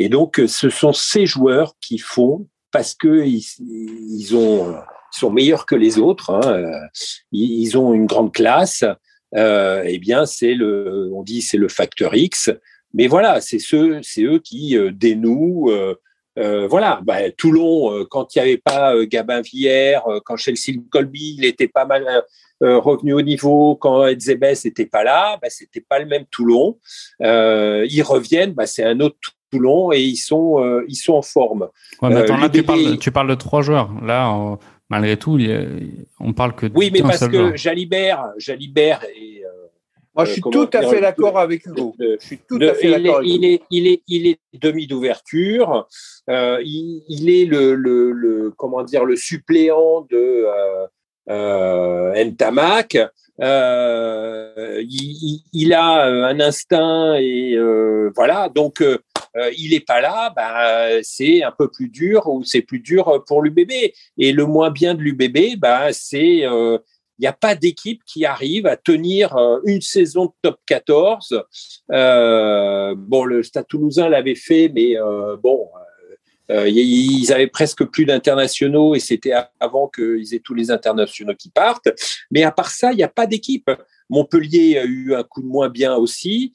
et 0.00 0.08
donc, 0.08 0.40
euh, 0.40 0.46
ce 0.46 0.70
sont 0.70 0.94
ces 0.94 1.26
joueurs 1.26 1.74
qui 1.78 1.98
font, 1.98 2.48
parce 2.72 2.94
que 2.94 3.22
ils, 3.26 4.34
ont, 4.34 4.74
sont 5.10 5.30
meilleurs 5.30 5.66
que 5.66 5.74
les 5.74 5.98
autres, 5.98 6.30
hein, 6.30 6.40
euh, 6.42 6.86
ils, 7.32 7.76
ont 7.76 7.92
une 7.92 8.06
grande 8.06 8.32
classe. 8.32 8.82
Euh, 9.36 9.82
eh 9.84 9.98
bien, 9.98 10.24
c'est 10.24 10.54
le, 10.54 11.10
on 11.12 11.22
dit, 11.22 11.42
c'est 11.42 11.58
le 11.58 11.68
facteur 11.68 12.14
X. 12.14 12.50
Mais 12.94 13.08
voilà, 13.08 13.42
c'est 13.42 13.58
ceux, 13.58 14.00
c'est 14.02 14.22
eux 14.22 14.38
qui 14.38 14.74
euh, 14.74 14.90
dénouent. 14.90 15.70
Euh, 15.70 16.66
voilà, 16.66 17.02
bah, 17.04 17.30
Toulon, 17.32 18.06
quand 18.08 18.34
il 18.34 18.38
n'y 18.38 18.42
avait 18.48 18.56
pas 18.56 19.04
Gabin 19.04 19.42
Villers, 19.42 20.00
quand 20.24 20.36
Chelsea 20.36 20.80
Colby, 20.90 21.34
il 21.36 21.44
était 21.44 21.68
pas 21.68 21.84
mal 21.84 22.24
revenu 22.62 23.12
au 23.12 23.20
niveau, 23.20 23.76
quand 23.76 24.06
Edzebes 24.06 24.64
n'était 24.64 24.86
pas 24.86 25.04
là, 25.04 25.38
bah, 25.42 25.50
c'était 25.50 25.84
pas 25.86 25.98
le 25.98 26.06
même 26.06 26.24
Toulon. 26.30 26.78
ils 27.20 28.02
reviennent, 28.02 28.54
bah, 28.54 28.66
c'est 28.66 28.84
un 28.84 29.00
autre 29.00 29.18
Toulon 29.50 29.92
et 29.92 30.00
ils 30.00 30.16
sont, 30.16 30.62
euh, 30.62 30.84
ils 30.88 30.96
sont 30.96 31.14
en 31.14 31.22
forme. 31.22 31.68
Euh, 32.02 32.48
tu, 32.98 33.12
parles, 33.12 33.28
de 33.28 33.34
trois 33.34 33.62
joueurs. 33.62 33.90
Là, 34.02 34.58
malgré 34.88 35.16
tout, 35.16 35.38
on 36.18 36.32
parle 36.32 36.54
que 36.54 36.66
Oui, 36.74 36.90
mais 36.92 37.02
parce 37.02 37.26
que 37.26 37.56
Jalibert, 37.56 38.32
Jalibert 38.38 39.04
et. 39.04 39.42
Euh, 39.44 39.48
Moi, 40.14 40.24
je 40.24 40.32
suis 40.32 40.42
tout 40.42 40.68
à 40.72 40.82
fait 40.82 41.00
d'accord 41.00 41.38
avec 41.38 41.66
Hugo. 41.66 41.94
je 41.98 42.16
suis 42.20 42.38
tout 42.38 42.58
à 42.60 42.74
fait 42.74 42.90
d'accord. 42.90 43.22
Il, 43.22 43.44
est, 43.44 43.62
il 43.70 43.86
est, 43.86 44.02
il 44.08 44.26
est 44.26 44.38
demi 44.54 44.86
d'ouverture. 44.86 45.86
il, 46.28 47.30
est 47.30 47.44
le, 47.46 47.74
le, 47.74 48.52
comment 48.56 48.82
dire, 48.82 49.04
le 49.04 49.16
suppléant 49.16 50.06
de 50.10 50.46
euh, 51.28 52.24
Ntamak. 52.24 52.98
Il, 53.42 55.40
il, 55.52 55.72
a 55.72 56.04
un 56.04 56.40
instinct 56.40 57.14
et 57.18 57.56
voilà. 58.14 58.48
Donc 58.48 58.82
euh, 59.36 59.50
il 59.56 59.74
est 59.74 59.86
pas 59.86 60.00
là, 60.00 60.32
bah, 60.34 61.02
c'est 61.02 61.42
un 61.42 61.52
peu 61.52 61.68
plus 61.70 61.88
dur 61.88 62.26
ou 62.26 62.42
c'est 62.44 62.62
plus 62.62 62.80
dur 62.80 63.24
pour 63.26 63.42
l'UBB. 63.42 63.72
Et 64.18 64.32
le 64.32 64.46
moins 64.46 64.70
bien 64.70 64.94
de 64.94 65.00
l'UBB, 65.00 65.58
bah, 65.58 65.92
c'est 65.92 66.44
euh, 67.20 67.24
n'y 67.24 67.26
a 67.26 67.32
pas 67.32 67.54
d'équipe 67.54 68.02
qui 68.04 68.24
arrive 68.24 68.66
à 68.66 68.76
tenir 68.76 69.36
euh, 69.36 69.58
une 69.64 69.82
saison 69.82 70.26
de 70.26 70.32
top 70.42 70.58
14. 70.66 71.44
Euh, 71.92 72.94
bon, 72.96 73.24
le 73.24 73.42
Stade 73.42 73.66
Toulousain 73.68 74.08
l'avait 74.08 74.34
fait, 74.34 74.70
mais 74.74 74.96
bon, 75.42 75.68
ils 76.48 77.32
avaient 77.32 77.46
presque 77.46 77.84
plus 77.84 78.06
d'internationaux 78.06 78.94
et 78.94 79.00
c'était 79.00 79.32
avant 79.60 79.88
qu'ils 79.88 80.34
aient 80.34 80.40
tous 80.40 80.54
les 80.54 80.70
internationaux 80.70 81.34
qui 81.34 81.50
partent. 81.50 81.88
Mais 82.30 82.42
à 82.42 82.50
part 82.50 82.70
ça, 82.70 82.92
il 82.92 82.96
n'y 82.96 83.02
a 83.02 83.08
pas 83.08 83.26
d'équipe. 83.26 83.70
Montpellier 84.08 84.78
a 84.78 84.84
eu 84.84 85.14
un 85.14 85.22
coup 85.22 85.42
de 85.42 85.46
moins 85.46 85.68
bien 85.68 85.94
aussi. 85.94 86.52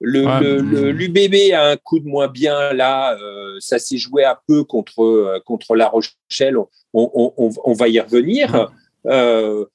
Le, 0.00 0.90
l'UBB 0.90 1.52
a 1.52 1.70
un 1.70 1.76
coup 1.76 1.98
de 1.98 2.06
moins 2.06 2.28
bien 2.28 2.72
là. 2.72 3.16
Euh, 3.18 3.56
ça 3.60 3.78
s'est 3.78 3.98
joué 3.98 4.24
un 4.24 4.36
peu 4.46 4.64
contre 4.64 5.02
euh, 5.02 5.40
contre 5.44 5.76
La 5.76 5.88
Rochelle. 5.88 6.56
On, 6.92 7.72
va 7.72 7.88
y 7.88 8.00
revenir. 8.00 8.70
Euh, 9.06 9.66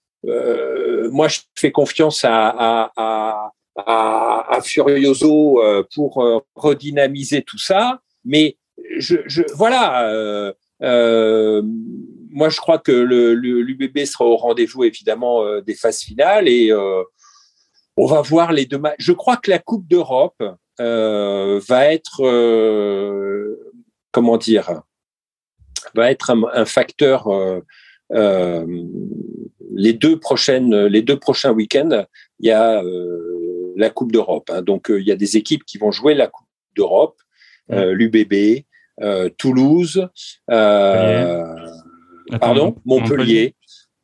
moi, 1.11 1.27
je 1.27 1.39
fais 1.55 1.71
confiance 1.71 2.25
à, 2.25 2.91
à, 2.97 3.51
à, 3.75 4.59
Furioso 4.63 5.61
pour 5.93 6.43
redynamiser 6.55 7.41
tout 7.43 7.59
ça. 7.59 7.99
Mais 8.25 8.57
je, 8.97 9.17
je 9.27 9.43
voilà. 9.53 10.53
moi, 10.81 12.49
je 12.49 12.57
crois 12.57 12.79
que 12.79 12.91
le, 12.91 13.33
l'UBB 13.33 14.05
sera 14.05 14.25
au 14.25 14.35
rendez-vous 14.35 14.83
évidemment 14.83 15.61
des 15.61 15.75
phases 15.75 15.99
finales 15.99 16.47
et 16.47 16.71
on 17.99 18.05
va 18.05 18.21
voir 18.21 18.53
les 18.53 18.65
deux 18.65 18.77
matchs. 18.77 18.95
Je 18.99 19.11
crois 19.11 19.35
que 19.35 19.51
la 19.51 19.59
Coupe 19.59 19.85
d'Europe 19.85 20.41
euh, 20.79 21.59
va 21.67 21.93
être, 21.93 22.25
euh, 22.25 23.73
comment 24.11 24.37
dire, 24.37 24.83
va 25.95 26.09
être 26.09 26.31
un, 26.31 26.65
facteur. 26.65 27.27
Euh, 28.11 28.65
les 29.75 29.91
deux 29.91 30.17
prochaines, 30.17 30.85
les 30.85 31.01
deux 31.01 31.19
prochains 31.19 31.51
week-ends, 31.51 32.05
il 32.39 32.47
y 32.47 32.51
a 32.51 32.81
la 33.75 33.89
Coupe 33.89 34.13
d'Europe. 34.13 34.49
Hein. 34.49 34.61
donc 34.61 34.87
il 34.89 35.05
y 35.05 35.11
a 35.11 35.17
des 35.17 35.35
équipes 35.35 35.65
qui 35.65 35.77
vont 35.77 35.91
jouer 35.91 36.13
la 36.13 36.27
Coupe 36.27 36.47
d'Europe, 36.77 37.19
l'UBB, 37.69 38.63
Toulouse, 39.37 40.07
pardon, 40.47 42.77
Montpellier. 42.85 43.55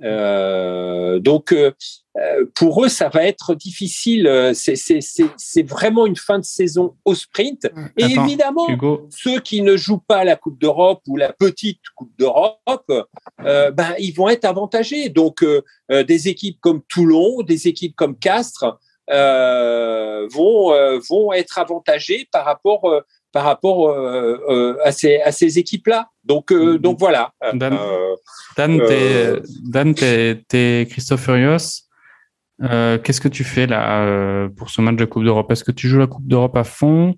Euh, 0.04 1.20
donc, 1.20 1.54
euh, 1.54 1.72
euh, 2.18 2.46
pour 2.54 2.84
eux, 2.84 2.90
ça 2.90 3.10
va 3.10 3.24
être 3.24 3.56
difficile. 3.56 4.52
C'est 4.54 5.64
vraiment 5.64 6.06
une 6.06 6.16
fin 6.16 6.40
de 6.40 6.44
saison 6.44 6.96
au 7.06 7.16
sprint. 7.16 7.68
Et 7.98 8.06
évidemment, 8.06 8.68
ceux 9.10 9.40
qui 9.40 9.62
ne 9.62 9.78
jouent 9.78 10.04
pas 10.06 10.24
la 10.24 10.36
Coupe 10.36 10.60
d'Europe 10.60 11.02
ou 11.08 11.18
la 11.18 11.34
petite 11.34 11.82
Coupe 11.96 12.12
d'Europe, 12.18 12.92
ben, 13.40 13.96
ils 14.00 14.14
vont 14.14 14.30
être 14.30 14.46
avantagés. 14.46 15.10
Donc, 15.10 15.46
des 15.90 16.28
équipes 16.28 16.60
comme 16.62 16.82
Toulon, 16.84 17.42
des 17.42 17.68
équipes 17.68 17.96
comme 17.96 18.18
Castres 18.18 18.78
vont, 19.08 21.00
vont 21.10 21.34
être 21.34 21.60
avantagées 21.60 22.28
par 22.32 22.46
rapport 22.46 23.04
par 23.36 23.44
rapport 23.44 23.90
euh, 23.90 24.40
euh, 24.48 24.78
à 24.82 24.94
ces, 24.94 25.18
à 25.18 25.34
ces 25.34 25.60
équipes-là. 25.60 26.08
Donc, 26.24 26.54
euh, 26.54 26.80
donc 26.80 27.00
voilà. 27.00 27.34
Dan, 27.54 27.78
Dan 28.56 29.94
t'es 29.94 30.88
Christophe 30.90 31.26
Furios. 31.26 31.84
Qu'est-ce 32.62 33.20
que 33.20 33.28
tu 33.28 33.44
fais 33.44 33.68
là 33.68 34.48
pour 34.56 34.70
ce 34.70 34.80
match 34.80 34.96
de 34.96 35.04
Coupe 35.04 35.26
d'Europe? 35.26 35.52
Est-ce 35.52 35.66
que 35.66 35.74
tu 35.74 35.90
joues 35.90 36.00
la 36.00 36.08
Coupe 36.08 36.26
d'Europe 36.26 36.56
à 36.56 36.64
fond 36.64 37.16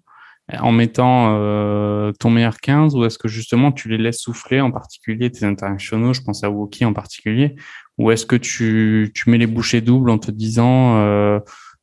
en 0.52 0.72
mettant 0.72 1.34
ton 2.20 2.32
meilleur 2.32 2.58
15 2.58 2.96
ou 2.96 3.06
est-ce 3.06 3.20
que 3.20 3.28
justement 3.28 3.72
tu 3.72 3.88
les 3.88 4.00
laisses 4.00 4.22
souffler, 4.22 4.60
en 4.60 4.72
particulier 4.72 5.30
tes 5.30 5.46
internationaux, 5.46 6.14
je 6.14 6.22
pense 6.22 6.44
à 6.44 6.50
Woki 6.50 6.84
en 6.84 6.94
particulier, 6.94 7.56
ou 8.00 8.10
est-ce 8.10 8.26
que 8.26 8.38
tu, 8.38 9.12
tu 9.14 9.30
mets 9.30 9.38
les 9.38 9.46
bouchées 9.46 9.82
doubles 9.82 10.10
en 10.10 10.18
te 10.18 10.32
disant 10.32 11.40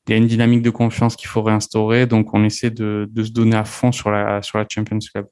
il 0.07 0.11
y 0.11 0.15
a 0.15 0.17
une 0.17 0.27
dynamique 0.27 0.63
de 0.63 0.71
confiance 0.71 1.17
qu'il 1.17 1.29
faut 1.29 1.43
réinstaurer. 1.43 2.07
Donc, 2.07 2.35
on 2.35 2.45
essaie 2.45 2.71
de, 2.71 3.09
se 3.17 3.31
donner 3.31 3.57
à 3.57 3.65
fond 3.65 3.91
sur 3.91 4.11
la, 4.11 4.43
sur 4.43 4.59
la 4.59 4.67
Champions 4.69 4.99
Club. 4.99 5.27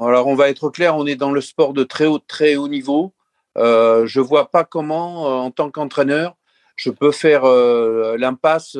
Alors, 0.00 0.28
on 0.28 0.36
va 0.36 0.48
être 0.48 0.70
clair, 0.70 0.96
on 0.96 1.06
est 1.06 1.16
dans 1.16 1.32
le 1.32 1.40
sport 1.40 1.72
de 1.72 1.82
très 1.82 2.06
haut, 2.06 2.20
très 2.20 2.56
haut 2.56 2.68
niveau. 2.68 3.12
Euh, 3.58 4.06
je 4.06 4.20
ne 4.20 4.24
vois 4.24 4.50
pas 4.50 4.64
comment, 4.64 5.26
euh, 5.26 5.34
en 5.40 5.50
tant 5.50 5.70
qu'entraîneur, 5.70 6.36
je 6.76 6.90
peux 6.90 7.10
faire 7.10 7.44
euh, 7.44 8.16
l'impasse 8.16 8.76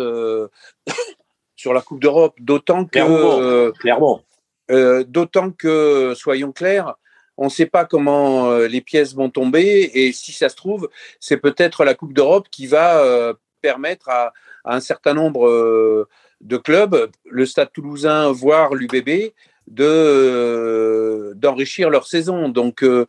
sur 1.56 1.74
la 1.74 1.82
Coupe 1.82 2.00
d'Europe, 2.00 2.34
d'autant 2.40 2.84
que, 2.84 3.70
clairement, 3.72 4.22
d'autant 4.68 5.50
que, 5.50 6.14
soyons 6.16 6.52
clairs, 6.52 6.94
on 7.36 7.46
ne 7.46 7.50
sait 7.50 7.66
pas 7.66 7.84
comment 7.84 8.56
les 8.58 8.80
pièces 8.80 9.14
vont 9.14 9.30
tomber 9.30 9.90
et 9.94 10.12
si 10.12 10.32
ça 10.32 10.48
se 10.48 10.56
trouve, 10.56 10.88
c'est 11.18 11.38
peut-être 11.38 11.84
la 11.84 11.94
Coupe 11.94 12.12
d'Europe 12.12 12.48
qui 12.50 12.66
va 12.66 13.34
permettre 13.60 14.08
à, 14.08 14.32
un 14.64 14.80
certain 14.80 15.14
nombre 15.14 15.48
euh, 15.48 16.08
de 16.40 16.56
clubs, 16.56 17.10
le 17.28 17.46
Stade 17.46 17.72
toulousain, 17.72 18.32
voire 18.32 18.74
l'UBB, 18.74 19.32
de 19.66 19.84
euh, 19.84 21.32
d'enrichir 21.36 21.90
leur 21.90 22.06
saison. 22.06 22.48
Donc, 22.48 22.82
euh, 22.82 23.06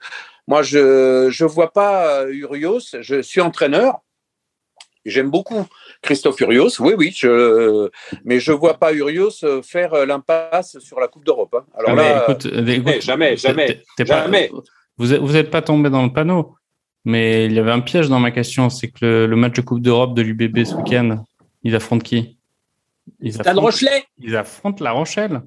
Moi, 0.48 0.62
je 0.64 1.28
ne 1.28 1.48
vois 1.48 1.72
pas 1.72 2.26
Urios. 2.30 2.82
Je 3.00 3.22
suis 3.22 3.42
entraîneur. 3.42 4.00
J'aime 5.04 5.32
beaucoup 5.32 5.66
Christophe 6.04 6.40
Urios, 6.42 6.80
oui, 6.80 6.94
oui, 6.96 7.12
je, 7.16 7.90
mais 8.24 8.40
je 8.40 8.52
ne 8.52 8.58
vois 8.58 8.76
pas 8.76 8.94
Urios 8.94 9.32
faire 9.64 10.06
l'impasse 10.06 10.78
sur 10.78 11.00
la 11.00 11.08
Coupe 11.08 11.26
d'Europe. 11.26 11.56
Hein. 11.56 11.66
Alors 11.76 11.96
là, 11.96 12.28
jamais, 13.00 13.36
jamais, 13.36 13.82
jamais. 14.06 14.52
vous 14.98 15.32
n'êtes 15.34 15.50
pas 15.50 15.64
tombé 15.64 15.90
dans 15.90 16.04
le 16.04 16.14
panneau, 16.14 16.56
mais 17.04 17.46
il 17.46 17.54
y 17.54 17.60
avait 17.60 17.72
un 17.72 17.80
piège 17.80 18.10
dans 18.10 18.20
ma 18.20 18.32
question, 18.32 18.70
c'est 18.70 18.90
que 18.90 19.26
le, 19.26 19.36
match 19.36 19.54
de 19.54 19.62
Coupe 19.62 19.82
d'Europe 19.82 20.14
de 20.14 20.22
l'UBB 20.22 20.64
ce 20.64 20.76
week-end, 20.76 21.24
ils 21.64 21.76
affrontent 21.76 22.04
qui? 22.04 22.38
Ils 23.20 23.40
affrontent, 23.40 23.62
Rochelet 23.62 24.04
Ils 24.20 24.36
affrontent 24.36 24.84
La 24.84 24.92
Rochelle. 24.92 25.42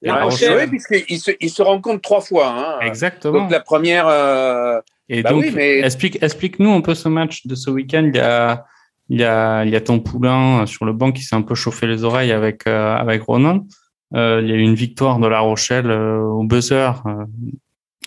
La, 0.00 0.24
Rochelle, 0.24 0.56
oui, 0.56 0.66
puisqu'ils 0.68 1.18
se, 1.18 1.32
ils 1.40 1.50
se 1.50 1.62
rencontrent 1.62 2.00
trois 2.00 2.20
fois. 2.20 2.54
Hein. 2.56 2.86
Exactement. 2.86 3.40
Donc 3.40 3.50
la 3.50 3.60
première. 3.60 4.06
Euh, 4.06 4.80
Et 5.08 5.22
bah 5.22 5.30
donc, 5.30 5.44
explique, 5.44 6.22
explique-nous 6.22 6.70
un 6.70 6.80
peu 6.80 6.94
ce 6.94 7.08
match 7.08 7.46
de 7.46 7.54
ce 7.54 7.70
week-end. 7.70 8.08
Il 8.14 8.16
y 8.16 8.20
a, 8.20 8.64
il 9.08 9.18
y 9.18 9.24
a, 9.24 9.64
il 9.64 9.70
y 9.70 9.76
a 9.76 9.80
ton 9.80 9.98
poulain 9.98 10.66
sur 10.66 10.84
le 10.84 10.92
banc 10.92 11.10
qui 11.10 11.22
s'est 11.22 11.34
un 11.34 11.42
peu 11.42 11.56
chauffé 11.56 11.86
les 11.86 12.04
oreilles 12.04 12.30
avec 12.30 12.66
euh, 12.68 12.94
avec 12.94 13.22
Ronan. 13.22 13.66
Euh, 14.14 14.40
il 14.42 14.48
y 14.48 14.52
a 14.52 14.54
eu 14.54 14.60
une 14.60 14.76
victoire 14.76 15.18
de 15.18 15.26
La 15.26 15.40
Rochelle 15.40 15.90
au 15.90 16.44
buzzer 16.44 17.02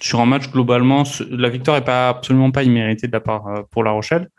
sur 0.02 0.22
un 0.22 0.26
match 0.26 0.50
globalement. 0.50 1.04
La 1.30 1.50
victoire 1.50 1.76
est 1.78 1.86
pas 1.86 2.10
absolument 2.10 2.52
pas 2.52 2.64
imméritée 2.64 3.08
de 3.08 3.12
la 3.12 3.20
part 3.20 3.66
pour 3.70 3.84
La 3.84 3.92
Rochelle 3.92 4.30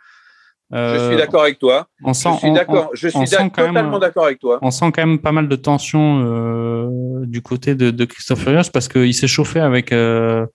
je 0.73 1.07
suis 1.09 1.17
d'accord 1.17 1.43
avec 1.43 1.59
toi. 1.59 1.87
On 2.03 2.15
sent, 2.15 2.31
je 2.35 2.39
suis 2.39 2.53
d'accord. 2.53 2.91
Je 2.95 3.09
suis 3.09 3.25
totalement 3.27 3.99
d'accord 3.99 4.25
avec 4.25 4.39
toi. 4.39 4.59
On 4.63 4.71
sent 4.71 4.91
quand 4.93 5.07
même 5.07 5.19
pas 5.19 5.33
mal 5.33 5.49
de 5.49 5.57
tension 5.57 6.23
euh, 6.25 7.27
du 7.27 7.43
côté 7.43 7.75
de, 7.75 7.91
de 7.91 8.05
Christophe 8.05 8.41
Furios 8.41 8.71
parce 8.73 8.89
qu'il 8.89 9.15
s'est 9.15 9.27
chauffé 9.27 9.61
avec 9.61 9.93
euh, 9.93 10.47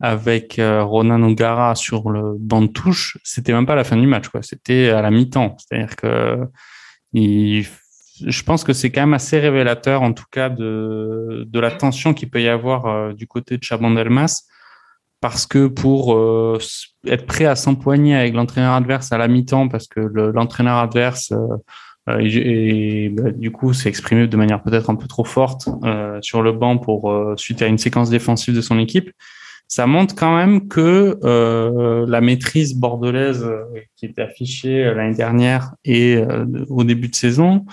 avec 0.00 0.58
euh, 0.58 0.84
Ronan 0.84 1.22
Ongara 1.22 1.74
sur 1.74 2.10
le 2.10 2.34
banc 2.38 2.62
de 2.62 2.68
touche. 2.68 3.18
C'était 3.24 3.52
même 3.52 3.66
pas 3.66 3.74
la 3.74 3.84
fin 3.84 3.96
du 3.96 4.06
match, 4.06 4.28
quoi. 4.28 4.42
C'était 4.42 4.90
à 4.90 5.02
la 5.02 5.10
mi-temps. 5.10 5.56
C'est-à-dire 5.58 5.96
que 5.96 6.38
il, 7.12 7.66
je 8.26 8.42
pense 8.42 8.64
que 8.64 8.72
c'est 8.72 8.90
quand 8.90 9.00
même 9.00 9.14
assez 9.14 9.38
révélateur, 9.38 10.02
en 10.02 10.12
tout 10.12 10.26
cas, 10.30 10.50
de 10.50 11.44
de 11.46 11.60
la 11.60 11.70
tension 11.70 12.14
qu'il 12.14 12.30
peut 12.30 12.42
y 12.42 12.48
avoir 12.48 12.86
euh, 12.86 13.12
du 13.12 13.26
côté 13.26 13.56
de 13.56 13.62
Chabandelmas 13.62 14.44
parce 15.20 15.46
que 15.46 15.66
pour 15.66 16.14
euh, 16.14 16.58
être 17.06 17.26
prêt 17.26 17.44
à 17.44 17.56
s'empoigner 17.56 18.14
avec 18.14 18.34
l'entraîneur 18.34 18.74
adverse 18.74 19.12
à 19.12 19.18
la 19.18 19.28
mi-temps, 19.28 19.68
parce 19.68 19.88
que 19.88 20.00
l'entraîneur 20.00 20.76
adverse 20.76 21.32
euh, 21.32 21.56
euh, 22.08 23.08
bah, 23.12 23.30
du 23.32 23.50
coup 23.50 23.72
s'est 23.72 23.88
exprimé 23.88 24.26
de 24.26 24.36
manière 24.36 24.62
peut-être 24.62 24.90
un 24.90 24.94
peu 24.94 25.08
trop 25.08 25.24
forte 25.24 25.68
sur 26.22 26.42
le 26.42 26.52
banc 26.52 26.78
pour 26.78 27.12
suite 27.36 27.62
à 27.62 27.66
une 27.66 27.78
séquence 27.78 28.10
défensive 28.10 28.54
de 28.54 28.60
son 28.60 28.78
équipe, 28.78 29.10
ça 29.66 29.86
montre 29.86 30.14
quand 30.14 30.34
même 30.34 30.68
que 30.68 31.18
la 32.08 32.20
maîtrise 32.22 32.74
bordelaise 32.74 33.46
qui 33.96 34.06
était 34.06 34.22
affichée 34.22 34.84
l'année 34.94 35.16
dernière 35.16 35.74
et 35.84 36.18
au 36.70 36.82
début 36.82 37.08
de 37.08 37.14
saison 37.14 37.66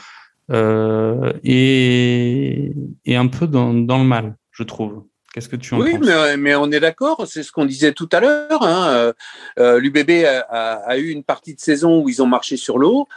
est, 0.52 2.74
est 3.06 3.16
un 3.16 3.28
peu 3.28 3.48
dans, 3.48 3.74
dans 3.74 4.00
le 4.00 4.04
mal, 4.04 4.36
je 4.52 4.64
trouve. 4.64 5.06
Qu'est-ce 5.36 5.50
que 5.50 5.58
tu 5.58 5.74
en 5.74 5.82
oui, 5.82 5.98
penses? 5.98 6.08
Oui, 6.08 6.38
mais, 6.38 6.56
on 6.56 6.72
est 6.72 6.80
d'accord, 6.80 7.28
c'est 7.28 7.44
ce 7.44 7.52
qu'on 7.52 7.66
disait 7.66 7.92
tout 7.92 8.08
à 8.14 8.22
l'heure. 8.22 8.64
Hein. 8.64 8.88
Euh, 8.88 9.14
euh, 9.60 9.80
L'UBB 9.82 10.24
a, 10.26 10.98
eu 10.98 11.10
une 11.10 11.26
partie 11.26 11.54
de 11.54 11.60
saison 11.60 12.02
où 12.02 12.08
ils 12.08 12.24
ont 12.24 12.26
marché 12.26 12.56
sur 12.56 12.78
l'eau, 12.78 13.10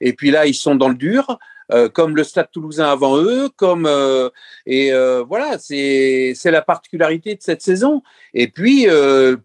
et 0.00 0.14
puis 0.14 0.30
là, 0.30 0.46
ils 0.46 0.54
sont 0.54 0.76
dans 0.76 0.88
le 0.88 0.94
dur, 0.94 1.38
euh, 1.70 1.90
comme 1.90 2.16
le 2.16 2.24
Stade 2.24 2.50
toulousain 2.50 2.90
avant 2.90 3.18
eux, 3.18 3.50
comme 3.54 3.86
et 4.64 4.92
voilà, 5.28 5.58
c'est 5.58 6.34
la 6.46 6.62
particularité 6.62 7.34
de 7.34 7.42
cette 7.42 7.60
saison. 7.60 8.02
Et 8.32 8.48
puis, 8.48 8.86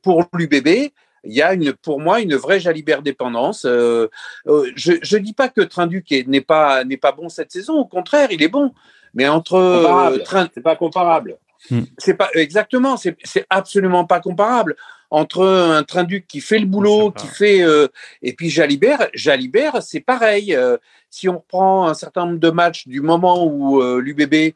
pour 0.01 0.23
l'UBB, 0.33 0.93
il 1.25 1.33
y 1.33 1.41
a 1.41 1.53
une, 1.53 1.73
pour 1.73 1.99
moi 1.99 2.21
une 2.21 2.35
vraie 2.35 2.61
Jalibert 2.61 3.01
dépendance. 3.01 3.63
je 3.65 4.07
ne 4.45 5.17
dis 5.17 5.33
pas 5.33 5.49
que 5.49 5.59
Trinduc 5.59 6.09
n'est 6.25 6.39
pas, 6.39 6.85
n'est 6.85 6.95
pas 6.95 7.11
bon 7.11 7.27
cette 7.27 7.51
saison, 7.51 7.73
au 7.73 7.85
contraire, 7.85 8.29
il 8.31 8.41
est 8.41 8.47
bon. 8.47 8.73
Mais 9.13 9.27
entre. 9.27 10.21
C'est 10.53 10.63
pas 10.63 10.77
comparable. 10.77 11.37
Hmm. 11.69 11.83
C'est 11.97 12.15
pas 12.15 12.29
exactement, 12.33 12.97
c'est 12.97 13.45
absolument 13.49 14.05
pas 14.05 14.19
comparable 14.19 14.75
entre 15.09 15.45
un 15.45 15.83
train 15.83 16.03
duc 16.03 16.25
qui 16.27 16.41
fait 16.41 16.57
le 16.57 16.65
boulot, 16.65 17.11
qui 17.11 17.27
fait 17.27 17.61
euh, 17.61 17.87
et 18.23 18.33
puis 18.33 18.49
Jalibert. 18.49 19.09
Jalibert, 19.13 19.83
c'est 19.83 19.99
pareil. 19.99 20.55
Euh, 20.55 20.77
si 21.11 21.29
on 21.29 21.37
reprend 21.37 21.87
un 21.87 21.93
certain 21.93 22.25
nombre 22.25 22.39
de 22.39 22.49
matchs 22.49 22.87
du 22.87 22.99
moment 22.99 23.45
où 23.45 23.81
euh, 23.81 24.01
l'UBB 24.01 24.55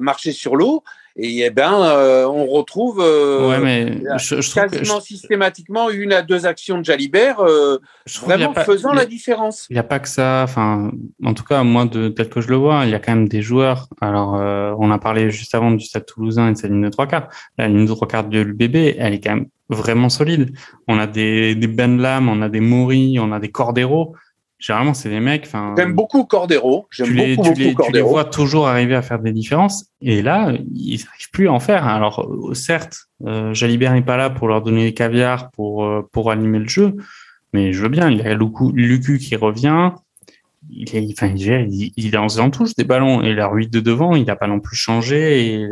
marchait 0.00 0.32
sur 0.32 0.56
l'eau, 0.56 0.82
et 1.16 1.40
eh 1.40 1.50
ben, 1.50 1.74
euh, 1.74 2.26
on 2.26 2.46
retrouve 2.46 3.00
euh, 3.02 3.58
mais 3.62 3.98
je, 4.18 4.54
quasiment 4.54 5.00
systématiquement 5.00 5.90
une 5.90 6.12
à 6.12 6.22
deux 6.22 6.46
actions 6.46 6.78
de 6.78 6.84
Jalibert 6.84 7.40
euh, 7.40 7.78
vraiment 8.22 8.54
faisant 8.54 8.92
la 8.92 9.04
différence. 9.04 9.66
Il 9.68 9.74
n'y 9.74 9.78
a 9.78 9.84
pas 9.84 9.98
que 9.98 10.08
ça. 10.08 10.42
Enfin, 10.44 10.90
en 11.22 11.34
tout 11.34 11.44
cas, 11.44 11.62
moi, 11.64 11.84
de, 11.84 12.08
tel 12.08 12.28
que 12.28 12.40
je 12.40 12.48
le 12.48 12.56
vois, 12.56 12.84
il 12.84 12.90
y 12.90 12.94
a 12.94 12.98
quand 12.98 13.14
même 13.14 13.28
des 13.28 13.42
joueurs. 13.42 13.88
Alors, 14.00 14.34
on 14.78 14.90
a 14.90 14.98
parlé 14.98 15.30
juste 15.30 15.54
avant 15.54 15.70
du 15.70 15.84
Stade 15.84 16.06
Toulousain 16.06 16.48
et 16.48 16.52
de 16.52 16.58
sa 16.58 16.68
ligne 16.68 16.82
de 16.82 16.88
trois 16.88 17.06
quarts. 17.06 17.28
La 17.58 17.68
ligne 17.68 17.86
de 17.86 17.92
trois 17.92 18.08
quarts 18.08 18.24
de 18.24 18.40
l'UBB, 18.40 18.96
elle 18.98 19.14
est 19.14 19.20
quand 19.20 19.34
même 19.34 19.46
vraiment 19.68 20.08
solide. 20.08 20.56
On 20.88 20.98
a 20.98 21.06
des, 21.06 21.54
des 21.54 21.66
Ben 21.66 22.00
Lam, 22.00 22.28
on 22.28 22.42
a 22.42 22.48
des 22.48 22.60
Mori, 22.60 23.18
on 23.20 23.32
a 23.32 23.38
des 23.38 23.50
Cordero 23.50 24.14
généralement, 24.62 24.94
c'est 24.94 25.10
des 25.10 25.20
mecs. 25.20 25.48
J'aime 25.76 25.92
beaucoup 25.92 26.24
Cordero. 26.24 26.86
J'aime 26.90 27.08
beaucoup, 27.08 27.18
les, 27.18 27.36
beaucoup 27.36 27.48
les, 27.58 27.74
Tu 27.74 27.92
les 27.92 28.00
vois 28.00 28.24
toujours 28.24 28.68
arriver 28.68 28.94
à 28.94 29.02
faire 29.02 29.18
des 29.18 29.32
différences. 29.32 29.86
Et 30.00 30.22
là, 30.22 30.52
ils 30.74 31.00
n'arrivent 31.04 31.30
plus 31.32 31.48
à 31.48 31.52
en 31.52 31.60
faire. 31.60 31.86
Alors, 31.86 32.30
certes, 32.54 33.08
euh, 33.26 33.52
Jalibert 33.52 33.92
n'est 33.92 34.02
pas 34.02 34.16
là 34.16 34.30
pour 34.30 34.46
leur 34.46 34.62
donner 34.62 34.84
des 34.84 34.94
caviar 34.94 35.50
pour, 35.50 35.84
euh, 35.84 36.08
pour 36.12 36.30
animer 36.30 36.60
le 36.60 36.68
jeu. 36.68 36.94
Mais 37.52 37.72
je 37.72 37.82
veux 37.82 37.88
bien. 37.88 38.08
Il 38.08 38.18
y 38.18 38.22
a 38.22 38.34
Lucu, 38.34 39.18
qui 39.18 39.34
revient. 39.34 39.90
Il 40.70 40.94
est, 40.94 41.12
enfin, 41.12 41.34
il, 41.36 41.92
il 41.96 42.14
est 42.14 42.16
en 42.16 42.50
touche 42.50 42.76
des 42.76 42.84
ballons. 42.84 43.20
Et 43.20 43.34
la 43.34 43.50
8 43.52 43.68
de 43.68 43.80
devant, 43.80 44.14
il 44.14 44.24
n'a 44.24 44.36
pas 44.36 44.46
non 44.46 44.60
plus 44.60 44.76
changé. 44.76 45.54
Et 45.54 45.66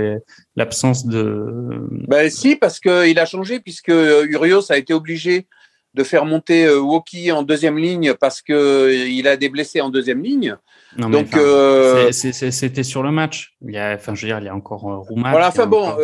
l'absence 0.56 1.06
de. 1.06 1.86
Ben, 2.08 2.28
si, 2.28 2.56
parce 2.56 2.80
qu'il 2.80 3.18
a 3.20 3.24
changé, 3.24 3.60
puisque 3.60 3.92
Urios 3.92 4.72
a 4.72 4.76
été 4.76 4.92
obligé 4.92 5.46
de 5.94 6.04
faire 6.04 6.24
monter 6.24 6.66
euh, 6.66 6.78
Woki 6.78 7.32
en 7.32 7.42
deuxième 7.42 7.78
ligne 7.78 8.14
parce 8.14 8.42
que 8.42 8.52
euh, 8.52 9.08
il 9.08 9.26
a 9.26 9.36
des 9.36 9.48
blessés 9.48 9.80
en 9.80 9.88
deuxième 9.88 10.22
ligne. 10.22 10.56
Donc 10.96 11.36
euh, 11.36 12.10
c'était 12.12 12.82
sur 12.82 13.02
le 13.02 13.10
match. 13.10 13.54
Il 13.64 13.72
y 13.72 13.78
a, 13.78 13.94
enfin, 13.94 14.14
je 14.14 14.22
veux 14.22 14.28
dire, 14.28 14.38
il 14.38 14.46
y 14.46 14.48
a 14.48 14.54
encore 14.54 14.80
Roumain. 14.80 15.30
Voilà, 15.30 15.48
enfin 15.48 15.66
bon. 15.66 15.94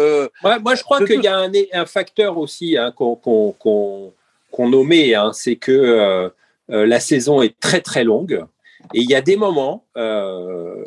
moi, 0.42 0.74
je 0.74 0.82
crois 0.82 1.04
qu'il 1.04 1.22
y 1.22 1.28
a 1.28 1.38
un, 1.38 1.50
un, 1.72 1.86
facteur 1.86 2.38
aussi 2.38 2.76
hein, 2.76 2.92
qu'on 2.96 4.12
nommait, 4.58 5.14
hein, 5.14 5.32
c'est 5.32 5.56
que 5.56 6.30
la 6.68 7.00
saison 7.00 7.42
est 7.42 7.58
très 7.58 7.80
très 7.80 8.04
longue 8.04 8.44
et 8.94 9.00
il 9.00 9.10
y 9.10 9.14
a 9.16 9.20
des 9.20 9.36
moments 9.36 9.84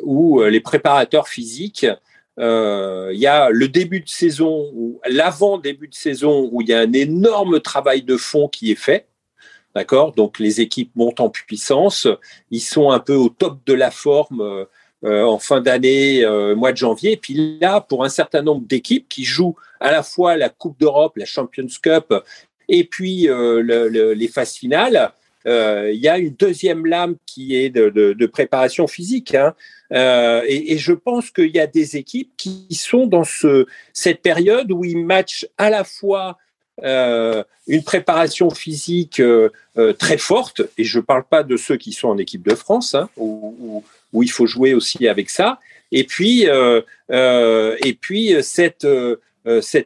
où 0.02 0.42
les 0.42 0.60
préparateurs 0.60 1.28
physiques 1.28 1.84
euh, 1.84 1.96
il 2.40 3.18
y 3.18 3.26
a 3.26 3.50
le 3.50 3.68
début 3.68 4.00
de 4.00 4.08
saison, 4.08 4.70
ou 4.74 5.00
l'avant 5.08 5.58
début 5.58 5.88
de 5.88 5.94
saison, 5.94 6.48
où 6.50 6.62
il 6.62 6.68
y 6.68 6.74
a 6.74 6.80
un 6.80 6.92
énorme 6.92 7.60
travail 7.60 8.02
de 8.02 8.16
fond 8.16 8.48
qui 8.48 8.72
est 8.72 8.76
fait. 8.76 9.06
D'accord? 9.74 10.12
Donc 10.12 10.38
les 10.38 10.60
équipes 10.60 10.90
montent 10.96 11.20
en 11.20 11.28
puissance, 11.30 12.08
ils 12.50 12.60
sont 12.60 12.90
un 12.90 12.98
peu 12.98 13.14
au 13.14 13.28
top 13.28 13.58
de 13.66 13.72
la 13.74 13.92
forme 13.92 14.66
euh, 15.04 15.24
en 15.24 15.38
fin 15.38 15.60
d'année, 15.60 16.24
euh, 16.24 16.56
mois 16.56 16.72
de 16.72 16.76
janvier. 16.76 17.12
Et 17.12 17.16
puis 17.16 17.58
là, 17.60 17.80
pour 17.80 18.04
un 18.04 18.08
certain 18.08 18.42
nombre 18.42 18.66
d'équipes 18.66 19.08
qui 19.08 19.24
jouent 19.24 19.54
à 19.78 19.92
la 19.92 20.02
fois 20.02 20.36
la 20.36 20.48
Coupe 20.48 20.78
d'Europe, 20.80 21.16
la 21.16 21.24
Champions 21.24 21.68
Cup, 21.82 22.12
et 22.68 22.84
puis 22.84 23.28
les 23.28 24.28
phases 24.28 24.54
finales, 24.54 25.12
il 25.46 25.98
y 26.00 26.08
a 26.08 26.18
une 26.18 26.34
deuxième 26.34 26.86
lame 26.86 27.16
qui 27.26 27.56
est 27.56 27.70
de, 27.70 28.26
préparation 28.26 28.86
physique. 28.86 29.34
Hein. 29.34 29.54
Euh, 29.92 30.42
et, 30.46 30.78
je 30.78 30.92
pense 30.92 31.30
qu'il 31.30 31.54
y 31.54 31.58
a 31.58 31.66
des 31.66 31.96
équipes 31.96 32.30
qui 32.36 32.66
sont 32.70 33.06
dans 33.06 33.24
ce, 33.24 33.66
cette 33.92 34.22
période 34.22 34.70
où 34.70 34.84
ils 34.84 35.04
matchent 35.04 35.46
à 35.58 35.70
la 35.70 35.84
fois 35.84 36.38
euh, 36.84 37.42
une 37.66 37.82
préparation 37.82 38.50
physique 38.50 39.20
euh, 39.20 39.50
euh 39.76 39.92
très 39.92 40.18
forte, 40.18 40.62
et 40.78 40.84
je 40.84 40.98
ne 40.98 41.04
parle 41.04 41.24
pas 41.24 41.42
de 41.42 41.56
ceux 41.56 41.76
qui 41.76 41.92
sont 41.92 42.08
en 42.08 42.18
équipe 42.18 42.42
de 42.42 42.54
France, 42.54 42.94
hein, 42.94 43.08
où, 43.16 43.84
il 44.12 44.30
faut 44.30 44.46
jouer 44.46 44.74
aussi 44.74 45.06
avec 45.06 45.30
ça, 45.30 45.60
et 45.92 46.04
puis, 46.04 46.48
euh, 46.48 46.80
euh, 47.10 47.76
et 47.84 47.94
puis 47.94 48.34
cette 48.42 48.86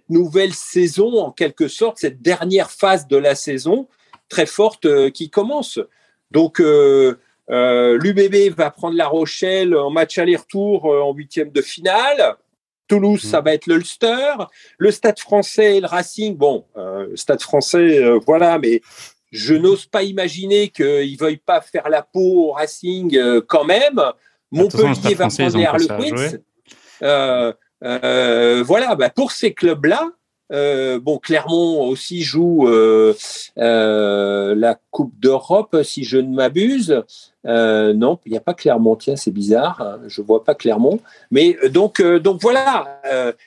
nouvelle 0.08 0.54
saison, 0.54 1.18
en 1.18 1.30
quelque 1.30 1.68
sorte, 1.68 1.98
cette 1.98 2.22
dernière 2.22 2.70
phase 2.70 3.06
de 3.06 3.16
la 3.16 3.34
saison 3.34 3.86
très 4.28 4.46
forte 4.46 5.10
qui 5.12 5.30
commence. 5.30 5.78
Donc, 6.30 6.60
euh, 7.50 7.98
L'UBB 7.98 8.54
va 8.56 8.70
prendre 8.70 8.96
La 8.96 9.06
Rochelle 9.06 9.76
en 9.76 9.90
match 9.90 10.18
aller-retour 10.18 10.92
euh, 10.92 11.02
en 11.02 11.12
huitième 11.12 11.50
de 11.50 11.60
finale. 11.60 12.36
Toulouse, 12.88 13.22
ça 13.22 13.40
mm. 13.40 13.44
va 13.44 13.54
être 13.54 13.66
l'Ulster. 13.66 14.34
Le 14.78 14.90
Stade 14.90 15.18
français 15.18 15.76
et 15.76 15.80
le 15.80 15.86
Racing, 15.86 16.36
bon, 16.36 16.64
euh, 16.76 17.14
Stade 17.16 17.40
français, 17.40 18.02
euh, 18.02 18.18
voilà, 18.26 18.58
mais 18.58 18.80
je 19.32 19.54
n'ose 19.54 19.86
pas 19.86 20.02
imaginer 20.02 20.68
qu'ils 20.68 21.12
ne 21.12 21.18
veuillent 21.18 21.36
pas 21.38 21.60
faire 21.60 21.88
la 21.88 22.02
peau 22.02 22.48
au 22.48 22.52
Racing 22.52 23.18
quand 23.48 23.64
même. 23.64 24.00
Montpellier 24.52 25.14
va 25.14 25.28
prendre 25.28 25.56
les 25.58 25.64
Harlequins. 25.64 26.38
voilà, 28.62 28.94
bah, 28.94 29.10
pour 29.10 29.32
ces 29.32 29.52
clubs-là, 29.52 30.08
Euh, 30.52 31.00
bon, 31.00 31.18
Clermont 31.18 31.88
aussi 31.88 32.22
joue 32.22 32.68
euh, 32.68 33.14
euh, 33.58 34.54
la 34.54 34.78
Coupe 34.90 35.18
d'Europe, 35.18 35.76
si 35.82 36.04
je 36.04 36.18
ne 36.18 36.34
m'abuse. 36.34 37.02
non, 37.44 38.18
il 38.26 38.32
n'y 38.32 38.36
a 38.36 38.40
pas 38.40 38.54
Clermont. 38.54 38.96
Tiens, 38.96 39.16
c'est 39.16 39.30
bizarre. 39.30 39.80
Hein, 39.80 40.00
je 40.06 40.20
vois 40.22 40.44
pas 40.44 40.54
Clermont. 40.54 41.00
Mais 41.30 41.56
donc, 41.70 42.02
donc 42.02 42.40
voilà, 42.42 43.00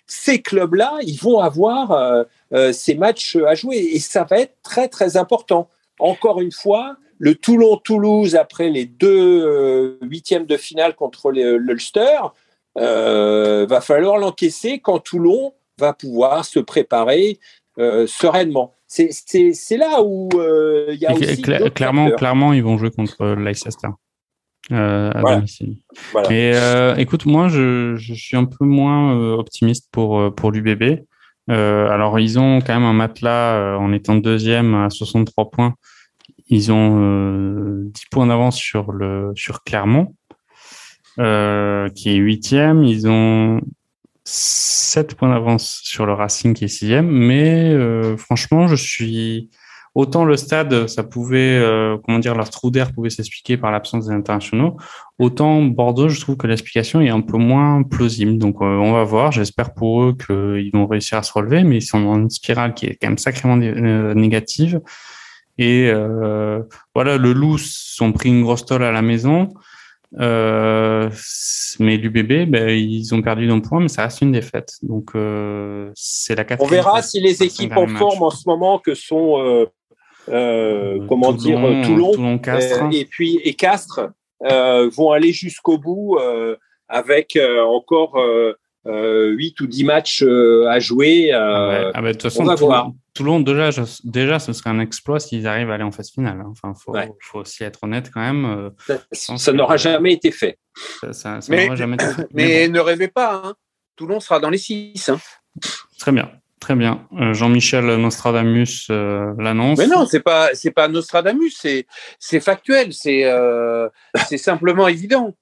ces 0.06 0.42
clubs-là, 0.42 0.98
ils 1.04 1.20
vont 1.20 1.40
avoir 1.40 2.26
ces 2.72 2.96
matchs 2.96 3.36
à 3.36 3.56
jouer 3.56 3.78
et 3.78 4.00
ça 4.00 4.24
va 4.24 4.40
être 4.40 4.56
très 4.64 4.88
très 4.88 5.18
important. 5.18 5.70
Encore 6.00 6.42
une 6.42 6.52
fois, 6.52 6.98
le 7.20 7.34
Toulon-Toulouse 7.34 8.36
après 8.36 8.70
les 8.70 8.86
deux 8.86 9.98
huitièmes 10.02 10.46
de 10.46 10.58
finale 10.58 10.96
contre 10.96 11.32
l'Ulster, 11.32 12.20
va 12.76 13.82
falloir 13.82 14.18
l'encaisser 14.18 14.80
quand 14.80 15.00
Toulon 15.00 15.54
va 15.80 15.94
pouvoir 15.94 16.46
se 16.46 16.60
préparer 16.60 17.40
euh, 17.80 18.08
sereinement. 18.08 18.74
C'est 18.88 19.78
là 19.78 20.02
où 20.02 20.30
euh, 20.36 20.88
il 20.94 21.00
y 21.00 21.06
a 21.06 21.14
aussi 21.14 21.42
clairement, 21.42 22.10
clairement, 22.12 22.54
ils 22.54 22.64
vont 22.64 22.78
jouer 22.78 22.90
contre 22.90 23.36
Leicester. 23.36 23.90
Euh, 24.72 25.12
à 25.14 25.36
domicile. 25.36 25.78
Mais 26.30 26.54
écoute, 26.98 27.26
moi, 27.26 27.50
je, 27.50 27.96
je, 27.98 28.14
suis 28.14 28.36
un 28.36 28.46
peu 28.46 28.66
moins 28.66 29.14
optimiste 29.34 29.90
pour 29.92 30.34
pour 30.36 30.52
l'UBB. 30.52 31.02
alors, 31.48 32.20
ils 32.20 32.40
ont 32.40 32.60
quand 32.62 32.74
même 32.74 32.84
un 32.84 32.94
matelas 32.94 33.78
en 33.78 33.92
étant 33.94 34.16
deuxième 34.16 34.74
à 34.74 34.90
63 34.90 35.52
points. 35.52 35.76
Ils 36.50 36.72
ont 36.72 37.84
10 37.84 38.06
points 38.10 38.26
d'avance 38.26 38.56
sur 38.56 38.92
le 38.92 39.34
sur 39.36 39.64
Clermont, 39.64 40.16
qui 41.18 42.10
est 42.10 42.16
huitième. 42.16 42.84
Ils 42.84 43.08
ont 43.08 43.62
7 44.30 45.16
points 45.16 45.30
d'avance 45.30 45.80
sur 45.86 46.06
le 46.06 46.12
Racing 46.12 46.54
qui 46.54 46.66
est 46.66 46.68
sixième, 46.68 47.08
mais 47.08 47.72
euh, 47.72 48.18
franchement, 48.18 48.68
je 48.68 48.76
suis 48.76 49.50
autant 49.96 50.26
le 50.26 50.36
stade, 50.36 50.88
ça 50.88 51.04
pouvait, 51.04 51.58
euh, 51.58 51.98
comment 52.04 52.20
dire, 52.20 52.36
leur 52.36 52.50
trou 52.50 52.70
d'air 52.70 52.92
pouvait 52.92 53.10
s'expliquer 53.10 53.56
par 53.56 53.72
l'absence 53.72 54.08
des 54.08 54.14
internationaux, 54.14 54.76
autant 55.18 55.62
Bordeaux, 55.62 56.10
je 56.10 56.20
trouve 56.20 56.36
que 56.36 56.46
l'explication 56.46 57.00
est 57.00 57.08
un 57.08 57.22
peu 57.22 57.38
moins 57.38 57.84
plausible. 57.84 58.38
Donc, 58.38 58.58
euh, 58.62 58.66
on 58.66 58.92
va 58.92 59.06
voir. 59.06 59.32
J'espère 59.32 59.74
pour 59.74 60.04
eux 60.04 60.14
qu'ils 60.18 60.72
vont 60.74 60.88
réussir 60.88 61.18
à 61.18 61.24
se 61.24 61.32
relever, 61.32 61.64
mais 61.64 61.78
ils 61.78 61.82
sont 61.82 62.02
dans 62.02 62.16
une 62.16 62.30
spirale 62.30 62.74
qui 62.74 62.88
est 62.88 62.98
quand 63.02 63.08
même 63.08 63.18
sacrément 63.18 63.56
négative. 63.56 64.82
Et 65.58 65.90
voilà, 66.94 67.18
le 67.18 67.32
Loup 67.32 67.58
sont 67.58 68.12
pris 68.12 68.28
une 68.28 68.44
grosse 68.44 68.66
tolle 68.66 68.84
à 68.84 68.92
la 68.92 69.02
maison. 69.02 69.50
Euh, 70.20 71.10
mais 71.80 71.98
l'UBB, 71.98 72.50
ben, 72.50 72.70
ils 72.70 73.14
ont 73.14 73.22
perdu 73.22 73.48
d'un 73.48 73.60
point, 73.60 73.82
mais 73.82 73.88
ça 73.88 74.04
reste 74.04 74.22
une 74.22 74.32
défaite. 74.32 74.74
Donc, 74.82 75.12
euh, 75.16 75.92
c'est 75.96 76.36
la 76.36 76.46
On 76.60 76.68
verra 76.68 77.02
si 77.02 77.20
les 77.20 77.44
équipes 77.44 77.76
en 77.76 77.88
forme 77.88 78.24
en 78.24 78.30
ce 78.30 78.48
moment 78.48 78.80
que 78.80 78.96
sont, 78.96 79.68
euh, 80.30 81.06
comment 81.08 81.34
dire, 81.34 81.60
Toulon, 81.86 82.12
Toulon 82.14 82.38
Castres. 82.40 82.90
et 82.92 83.06
puis 83.06 83.40
et 83.44 83.54
Castres 83.54 84.10
vont 84.42 85.12
aller 85.12 85.34
jusqu'au 85.34 85.78
bout 85.78 86.18
avec 86.88 87.38
encore 87.68 88.18
8 88.86 89.60
ou 89.60 89.68
10 89.68 89.84
matchs 89.84 90.24
à 90.24 90.80
jouer. 90.80 91.32
Ah, 91.34 91.92
ah 91.94 92.02
ben, 92.02 92.08
de 92.08 92.12
toute 92.14 92.24
façon, 92.24 92.44
on 92.44 92.46
va 92.46 92.56
voir. 92.56 92.92
Toulon, 93.18 93.40
déjà, 93.40 93.72
déjà, 94.04 94.38
ce 94.38 94.54
serait 94.54 94.70
un 94.70 94.80
exploit 94.80 95.20
s'ils 95.20 95.48
arrivent 95.48 95.72
à 95.72 95.74
aller 95.74 95.84
en 95.84 95.92
phase 95.92 96.12
finale. 96.12 96.40
Hein. 96.40 96.52
Enfin, 96.52 96.76
faut, 96.76 96.94
faut 97.20 97.40
aussi 97.40 97.64
être 97.64 97.80
honnête 97.84 98.12
quand 98.14 98.22
même. 98.22 98.46
Euh, 98.46 98.98
ça, 99.12 99.54
n'aura 99.54 99.76
jamais 99.76 100.14
été 100.14 100.30
fait. 100.30 100.60
mais, 101.50 101.68
mais, 102.32 102.68
ne 102.68 102.80
rêvez 102.80 103.08
pas, 103.08 103.42
hein. 103.44 103.56
Toulon 103.96 104.20
sera 104.20 104.40
dans 104.40 104.52
les 104.52 104.60
six. 104.60 105.10
Hein. 105.10 105.18
Très 105.98 106.12
bien. 106.12 106.30
Très 106.60 106.76
bien. 106.76 107.08
Euh, 107.20 107.34
Jean-Michel 107.34 107.86
Nostradamus 107.96 108.88
euh, 108.92 109.34
l'annonce. 109.40 109.80
Mais 109.80 109.88
non, 109.88 110.06
c'est 110.06 110.20
pas 110.20 110.50
c'est 110.54 110.72
pas 110.72 110.88
Nostradamus, 110.88 111.54
c'est 112.20 112.40
factuel, 112.40 112.94
c'est 112.94 113.24
c'est 114.28 114.38
simplement 114.38 114.88
évident. 114.88 115.36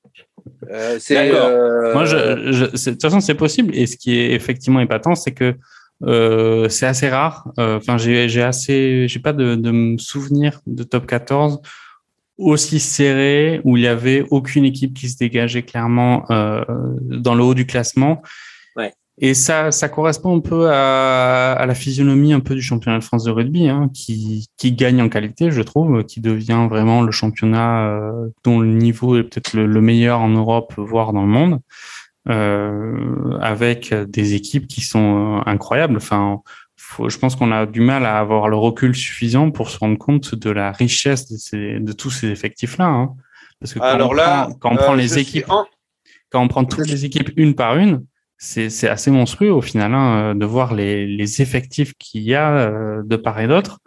Moi, 0.69 2.05
je, 2.05 2.51
je, 2.51 2.65
de 2.65 2.91
toute 2.91 3.01
façon, 3.01 3.19
c'est 3.19 3.35
possible. 3.35 3.75
Et 3.75 3.85
ce 3.85 3.97
qui 3.97 4.17
est 4.17 4.31
effectivement 4.31 4.79
épatant, 4.79 5.15
c'est 5.15 5.33
que 5.33 5.55
euh, 6.03 6.69
c'est 6.69 6.85
assez 6.85 7.09
rare. 7.09 7.51
Euh, 7.59 7.77
enfin, 7.77 7.97
j'ai 7.97 8.41
assez, 8.41 9.07
j'ai 9.07 9.19
pas 9.19 9.33
de, 9.33 9.55
de 9.55 9.95
souvenir 9.97 10.61
de 10.67 10.83
top 10.83 11.07
14 11.07 11.61
aussi 12.37 12.81
serré 12.81 13.61
où 13.63 13.77
il 13.77 13.83
y 13.83 13.87
avait 13.87 14.25
aucune 14.29 14.65
équipe 14.65 14.93
qui 14.93 15.09
se 15.09 15.17
dégageait 15.17 15.63
clairement 15.63 16.25
euh, 16.31 16.65
dans 16.99 17.33
le 17.33 17.43
haut 17.43 17.53
du 17.53 17.65
classement. 17.65 18.21
Ouais. 18.75 18.93
Et 19.19 19.33
ça, 19.33 19.71
ça 19.71 19.87
correspond 19.87 20.35
un 20.35 20.41
peu 20.41 20.69
à, 20.69 21.53
à, 21.53 21.65
la 21.65 21.73
physionomie 21.75 22.33
un 22.33 22.41
peu 22.41 22.53
du 22.53 22.61
championnat 22.61 22.99
de 22.99 23.03
France 23.05 23.23
de 23.23 23.31
rugby, 23.31 23.69
hein, 23.69 23.89
qui, 23.93 24.49
qui 24.57 24.73
gagne 24.73 25.01
en 25.01 25.07
qualité, 25.07 25.49
je 25.49 25.61
trouve, 25.61 26.03
qui 26.03 26.19
devient 26.19 26.67
vraiment 26.69 27.01
le 27.01 27.13
championnat 27.13 28.11
dont 28.43 28.59
le 28.59 28.73
niveau 28.73 29.17
est 29.17 29.23
peut-être 29.23 29.53
le, 29.53 29.65
le, 29.65 29.79
meilleur 29.79 30.19
en 30.19 30.27
Europe, 30.27 30.73
voire 30.75 31.13
dans 31.13 31.21
le 31.21 31.29
monde 31.29 31.61
euh, 32.27 33.37
avec 33.39 33.93
des 33.93 34.33
équipes 34.33 34.67
qui 34.67 34.81
sont 34.81 35.37
euh, 35.37 35.41
incroyables. 35.45 35.97
Enfin, 35.97 36.41
faut, 36.75 37.07
je 37.09 37.17
pense 37.19 37.35
qu'on 37.35 37.51
a 37.51 37.65
du 37.65 37.81
mal 37.81 38.05
à 38.05 38.17
avoir 38.19 38.49
le 38.49 38.55
recul 38.55 38.95
suffisant 38.95 39.51
pour 39.51 39.69
se 39.69 39.77
rendre 39.77 39.97
compte 39.97 40.33
de 40.33 40.49
la 40.49 40.71
richesse 40.71 41.31
de, 41.31 41.37
ces, 41.37 41.79
de 41.79 41.91
tous 41.91 42.09
ces 42.09 42.27
effectifs-là. 42.27 42.85
Hein. 42.85 43.15
Parce 43.59 43.73
que 43.73 43.79
quand 43.79 43.85
Alors 43.85 44.11
on 44.11 44.13
là, 44.13 44.45
prend, 44.45 44.53
quand 44.53 44.71
on 44.71 44.75
prend 44.75 44.93
euh, 44.93 44.97
les 44.97 45.19
équipes, 45.19 45.45
quand 46.29 46.41
on 46.41 46.47
prend 46.47 46.65
toutes 46.65 46.87
les 46.87 47.05
équipes 47.05 47.31
une 47.35 47.53
par 47.53 47.77
une, 47.77 48.05
c'est 48.37 48.89
assez 48.89 49.11
monstrueux 49.11 49.51
au 49.51 49.61
final 49.61 49.93
hein, 49.93 50.35
de 50.35 50.45
voir 50.45 50.73
les, 50.73 51.07
les 51.07 51.41
effectifs 51.41 51.93
qu'il 51.97 52.23
y 52.23 52.35
a 52.35 53.01
de 53.01 53.15
part 53.15 53.39
et 53.39 53.47
d'autre. 53.47 53.79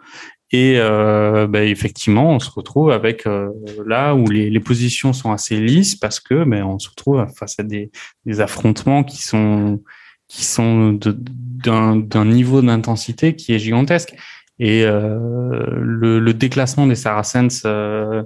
Et 0.51 0.75
euh, 0.77 1.47
bah, 1.47 1.63
effectivement, 1.63 2.31
on 2.31 2.39
se 2.39 2.49
retrouve 2.49 2.91
avec 2.91 3.27
euh, 3.27 3.49
là 3.85 4.15
où 4.15 4.27
les, 4.27 4.49
les, 4.49 4.59
positions 4.59 5.13
sont 5.13 5.31
assez 5.31 5.59
lisses 5.59 5.95
parce 5.95 6.19
que 6.19 6.43
ben, 6.43 6.63
on 6.63 6.79
se 6.79 6.89
retrouve 6.89 7.27
face 7.37 7.59
à 7.59 7.63
des, 7.63 7.91
des 8.25 8.41
affrontements 8.41 9.03
qui 9.03 9.21
sont 9.21 9.81
qui 10.27 10.45
sont 10.45 10.99
d'un 11.01 12.25
niveau 12.25 12.61
d'intensité 12.61 13.35
qui 13.35 13.53
est 13.53 13.59
gigantesque. 13.59 14.15
Et 14.59 14.83
euh, 14.85 15.65
le, 15.81 16.19
le, 16.19 16.33
déclassement 16.33 16.85
des 16.85 16.95
Saracens 16.95 17.63
euh, 17.65 18.23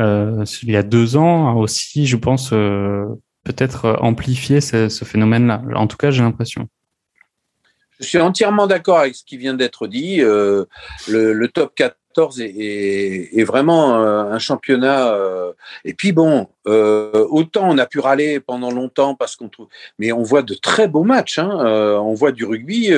euh, 0.00 0.44
il 0.62 0.70
y 0.70 0.76
a 0.76 0.82
deux 0.82 1.16
ans 1.16 1.48
a 1.48 1.54
aussi, 1.54 2.06
je 2.06 2.16
pense, 2.16 2.50
euh, 2.52 3.04
peut-être 3.44 3.98
amplifié 4.00 4.60
ce, 4.60 4.88
ce 4.88 5.04
phénomène-là. 5.04 5.62
En 5.74 5.86
tout 5.86 5.96
cas, 5.96 6.10
j'ai 6.10 6.22
l'impression. 6.22 6.68
Je 8.04 8.10
suis 8.10 8.20
entièrement 8.20 8.66
d'accord 8.66 8.98
avec 8.98 9.14
ce 9.14 9.24
qui 9.24 9.38
vient 9.38 9.54
d'être 9.54 9.86
dit. 9.86 10.20
Euh, 10.20 10.66
le, 11.08 11.46
top 11.46 11.74
14 11.74 12.38
est, 12.40 13.44
vraiment 13.44 13.98
euh, 13.98 14.24
un 14.24 14.38
championnat. 14.38 15.08
Euh, 15.14 15.52
et 15.86 15.94
puis 15.94 16.12
bon, 16.12 16.48
autant 16.66 17.70
on 17.70 17.78
a 17.78 17.86
pu 17.86 18.00
râler 18.00 18.40
pendant 18.40 18.70
longtemps 18.70 19.14
parce 19.14 19.36
qu'on 19.36 19.48
trouve, 19.48 19.68
mais 19.98 20.12
on 20.12 20.22
voit 20.22 20.42
de 20.42 20.52
très 20.52 20.86
beaux 20.86 21.02
matchs. 21.02 21.38
Hein, 21.38 21.48
on 21.48 22.12
voit 22.12 22.32
du 22.32 22.44
rugby. 22.44 22.92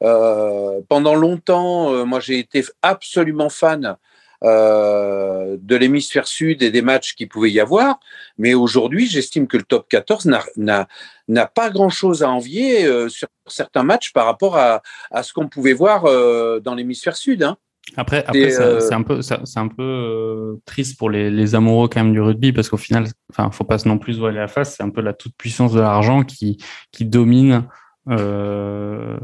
pendant 0.00 1.14
longtemps, 1.14 2.06
moi 2.06 2.20
j'ai 2.20 2.38
été 2.38 2.64
absolument 2.80 3.50
fan 3.50 3.96
euh, 4.42 5.56
de 5.60 5.76
l'hémisphère 5.76 6.26
sud 6.26 6.62
et 6.62 6.70
des 6.70 6.82
matchs 6.82 7.14
qu'il 7.14 7.28
pouvait 7.28 7.50
y 7.50 7.60
avoir. 7.60 8.00
Mais 8.38 8.54
aujourd'hui, 8.54 9.06
j'estime 9.06 9.46
que 9.46 9.56
le 9.56 9.62
top 9.62 9.88
14 9.88 10.28
n'a 10.56 11.46
pas 11.46 11.70
grand-chose 11.70 12.22
à 12.22 12.30
envier 12.30 12.84
euh, 12.84 13.08
sur 13.08 13.28
certains 13.46 13.82
matchs 13.82 14.12
par 14.12 14.26
rapport 14.26 14.56
à, 14.56 14.82
à 15.10 15.22
ce 15.22 15.32
qu'on 15.32 15.48
pouvait 15.48 15.72
voir 15.72 16.06
euh, 16.06 16.60
dans 16.60 16.74
l'hémisphère 16.74 17.16
sud. 17.16 17.42
Hein. 17.42 17.56
Après, 17.96 18.24
après 18.24 18.50
c'est 18.50 18.94
un 18.94 19.02
peu, 19.02 19.22
c'est 19.22 19.58
un 19.58 19.68
peu 19.68 20.58
triste 20.64 20.96
pour 20.96 21.10
les, 21.10 21.30
les, 21.30 21.54
amoureux 21.54 21.88
quand 21.88 22.02
même 22.02 22.12
du 22.12 22.20
rugby 22.20 22.52
parce 22.52 22.68
qu'au 22.68 22.76
final, 22.76 23.06
enfin, 23.30 23.50
faut 23.50 23.64
pas 23.64 23.78
non 23.84 23.98
plus 23.98 24.18
voiler 24.18 24.38
la 24.38 24.48
face. 24.48 24.76
C'est 24.76 24.84
un 24.84 24.90
peu 24.90 25.00
la 25.00 25.12
toute 25.12 25.36
puissance 25.36 25.72
de 25.72 25.80
l'argent 25.80 26.22
qui 26.22 26.62
qui 26.92 27.04
domine 27.04 27.64
euh, 28.08 29.18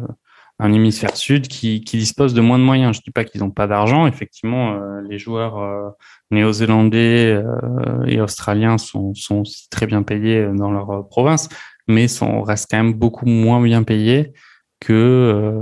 un 0.61 0.73
hémisphère 0.73 1.17
sud 1.17 1.47
qui, 1.47 1.83
qui, 1.83 1.99
dispose 1.99 2.35
de 2.35 2.41
moins 2.41 2.59
de 2.59 2.65
moyens. 2.65 2.97
Je 2.97 3.03
dis 3.03 3.13
pas 3.13 3.25
qu'ils 3.25 3.41
n'ont 3.43 3.51
pas 3.51 3.67
d'argent. 3.69 4.07
Effectivement, 4.07 4.73
euh, 4.73 5.01
les 5.09 5.19
joueurs 5.19 5.59
euh, 5.59 5.91
néo-zélandais 6.31 7.33
euh, 7.33 8.05
et 8.07 8.21
australiens 8.21 8.77
sont, 8.77 9.15
sont 9.15 9.41
aussi 9.41 9.69
très 9.71 9.87
bien 9.87 10.03
payés 10.03 10.49
dans 10.53 10.73
leur 10.73 11.09
province, 11.09 11.49
mais 11.87 12.09
sont 12.09 12.43
restent 12.43 12.69
quand 12.71 12.79
même 12.79 12.95
beaucoup 12.95 13.27
moins 13.27 13.63
bien 13.63 13.85
payés 13.85 14.33
que 14.81 15.53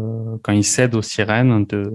quand 0.43 0.53
ils 0.53 0.65
cèdent 0.65 0.95
aux 0.95 1.03
sirènes 1.03 1.65
de. 1.67 1.91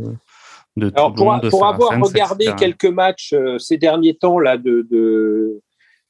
de 0.76 0.91
Alors 0.95 1.14
pour, 1.14 1.39
pour 1.49 1.66
avoir 1.66 1.99
regardé 1.99 2.49
quelques 2.58 2.86
matchs 2.86 3.36
ces 3.60 3.78
derniers 3.78 4.16
temps 4.16 4.39
là 4.39 4.58
de, 4.58 4.88
de, 4.89 5.62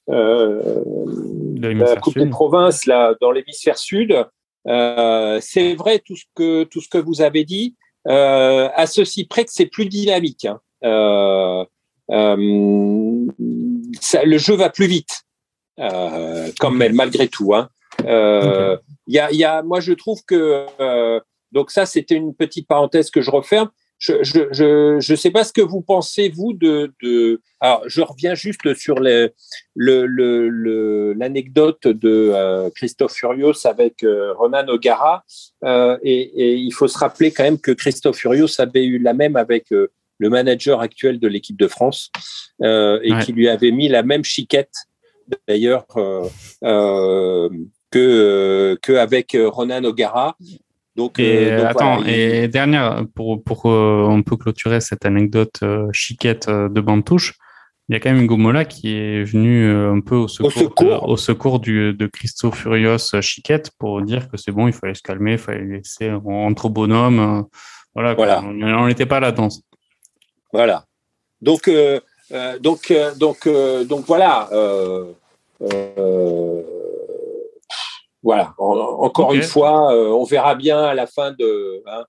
de 0.08 1.68
la 1.68 1.96
Coupe 1.98 2.18
des 2.18 2.28
provinces 2.28 2.86
là 2.86 3.14
dans 3.22 3.32
l'hémisphère 3.32 3.78
sud. 3.78 4.26
Euh, 4.68 5.39
c'est 5.41 5.74
vrai 5.74 5.99
tout 5.99 6.16
ce 6.16 6.26
que 6.36 6.64
tout 6.66 6.82
ce 6.82 6.89
que 6.89 6.97
vous 6.97 7.22
avez 7.22 7.43
dit, 7.45 7.76
euh, 8.07 8.70
à 8.76 8.86
ceci 8.86 9.26
près 9.26 9.45
que 9.45 9.51
c'est 9.51 9.66
plus 9.66 9.86
dynamique. 9.86 10.45
Hein. 10.45 10.59
Euh, 10.84 11.66
euh, 12.12 13.28
ça, 13.99 14.24
le 14.24 14.38
jeu 14.38 14.55
va 14.55 14.70
plus 14.70 14.88
vite, 14.88 15.24
euh, 15.80 16.51
quand 16.59 16.72
même 16.72 16.93
malgré 16.93 17.28
tout. 17.28 17.53
Hein. 17.53 17.70
Il 17.99 19.16
y, 19.16 19.20
a, 19.20 19.32
y, 19.32 19.43
a, 19.43 19.62
moi 19.64 19.80
je 19.80 19.93
trouve 19.93 20.24
que 20.26 20.66
Donc 21.51 21.70
ça, 21.72 21.86
c'était 21.86 22.16
une 22.16 22.34
petite 22.34 22.68
parenthèse 22.68 23.12
que 23.12 23.22
je 23.22 23.30
referme. 23.30 23.70
Je 24.02 24.14
ne 24.14 24.24
je, 24.52 24.97
je, 24.99 25.16
sais 25.16 25.30
pas 25.30 25.43
ce 25.43 25.54
que 25.54 25.62
vous 25.62 25.82
pensez, 25.82 26.30
vous, 26.30 26.54
de... 26.54 26.91
de... 27.04 27.39
Alors, 27.60 27.84
je 27.86 28.02
reviens 28.02 28.34
juste 28.34 28.74
sur 28.74 28.99
l'anecdote 28.99 31.86
le, 31.86 31.91
le, 31.91 31.99
de 31.99 32.32
euh, 32.34 32.72
Christophe 32.72 33.14
Furios 33.14 33.68
avec 33.68 34.04
euh, 34.04 34.34
Ronan 34.34 34.68
O'Gara. 34.70 35.24
Euh, 35.64 35.99
et, 36.02 36.20
et, 36.20 36.56
il 36.56 36.72
faut 36.72 36.88
se 36.88 36.97
rappeler 36.97 37.32
quand 37.32 37.43
même 37.43 37.60
que 37.60 37.72
Christophe 37.72 38.18
Furios 38.18 38.60
avait 38.60 38.86
eu 38.86 38.97
la 38.97 39.14
même 39.14 39.36
avec 39.36 39.72
euh, 39.72 39.91
le 40.18 40.30
manager 40.30 40.82
actuel 40.82 41.20
de 41.20 41.28
l'équipe 41.28 41.58
de 41.58 41.68
France 41.68 42.10
euh, 42.64 42.99
et 43.04 43.14
ouais. 43.14 43.24
qui 43.24 43.34
lui 43.34 43.49
avait 43.49 43.72
mis 43.72 43.88
la 43.88 44.02
même 44.02 44.24
chiquette, 44.24 44.74
d'ailleurs, 45.47 45.86
que, 47.91 47.91
que 47.91 48.93
avec 48.95 49.38
Ronan 49.39 49.84
O'Gara. 49.84 50.36
Donc, 50.96 51.20
et, 51.20 51.52
euh, 51.52 51.58
donc, 51.58 51.68
attends, 51.68 51.96
voilà, 51.98 52.12
et 52.12 52.44
il... 52.44 52.50
dernière, 52.50 53.06
pour, 53.16 53.44
pour 53.44 53.66
euh, 53.68 54.06
on 54.10 54.24
peut 54.24 54.36
clôturer 54.36 54.82
cette 54.82 55.06
anecdote 55.06 55.60
euh, 55.64 55.88
chiquette 55.94 56.50
de 56.50 56.82
bande 56.82 57.06
touche, 57.06 57.36
il 57.89 57.94
y 57.94 57.96
a 57.96 58.00
quand 58.00 58.12
même 58.12 58.26
Gomola 58.26 58.66
qui 58.66 58.96
est 58.96 59.24
venu 59.24 59.70
un 59.70 60.00
peu 60.00 60.16
au 60.16 60.28
secours, 60.28 60.48
au 60.48 60.60
secours, 60.60 60.86
de, 60.86 61.12
au 61.12 61.18
secours 61.18 61.60
du, 61.60 61.94
de 61.94 62.08
Christo 62.08 62.52
Furios 62.52 63.20
Chiquette 63.22 63.72
pour 63.78 64.02
dire 64.02 64.30
que 64.30 64.38
c'est 64.38 64.52
bon, 64.52 64.68
il 64.68 64.74
fallait 64.74 64.94
se 64.94 65.02
calmer, 65.02 65.34
il 65.34 65.38
fallait 65.38 65.66
laisser 65.66 66.12
entre 66.12 66.70
bonhomme. 66.70 67.46
Voilà, 67.94 68.14
voilà. 68.14 68.42
on 68.44 68.88
n'était 68.88 69.06
pas 69.06 69.18
à 69.18 69.20
la 69.20 69.34
danse. 69.34 69.62
Voilà. 70.54 70.86
Donc, 71.42 71.68
euh, 71.68 72.00
donc, 72.60 72.94
donc, 73.18 73.50
donc 73.88 74.06
voilà. 74.06 74.48
Euh, 74.54 75.04
voilà. 78.24 78.53
En, 78.57 78.78
encore 78.78 79.30
okay. 79.30 79.38
une 79.38 79.43
fois, 79.43 79.93
euh, 79.93 80.09
on 80.09 80.24
verra 80.24 80.55
bien 80.55 80.82
à 80.84 80.93
la 80.93 81.07
fin 81.07 81.32
de 81.32 81.84
hein, 81.88 82.03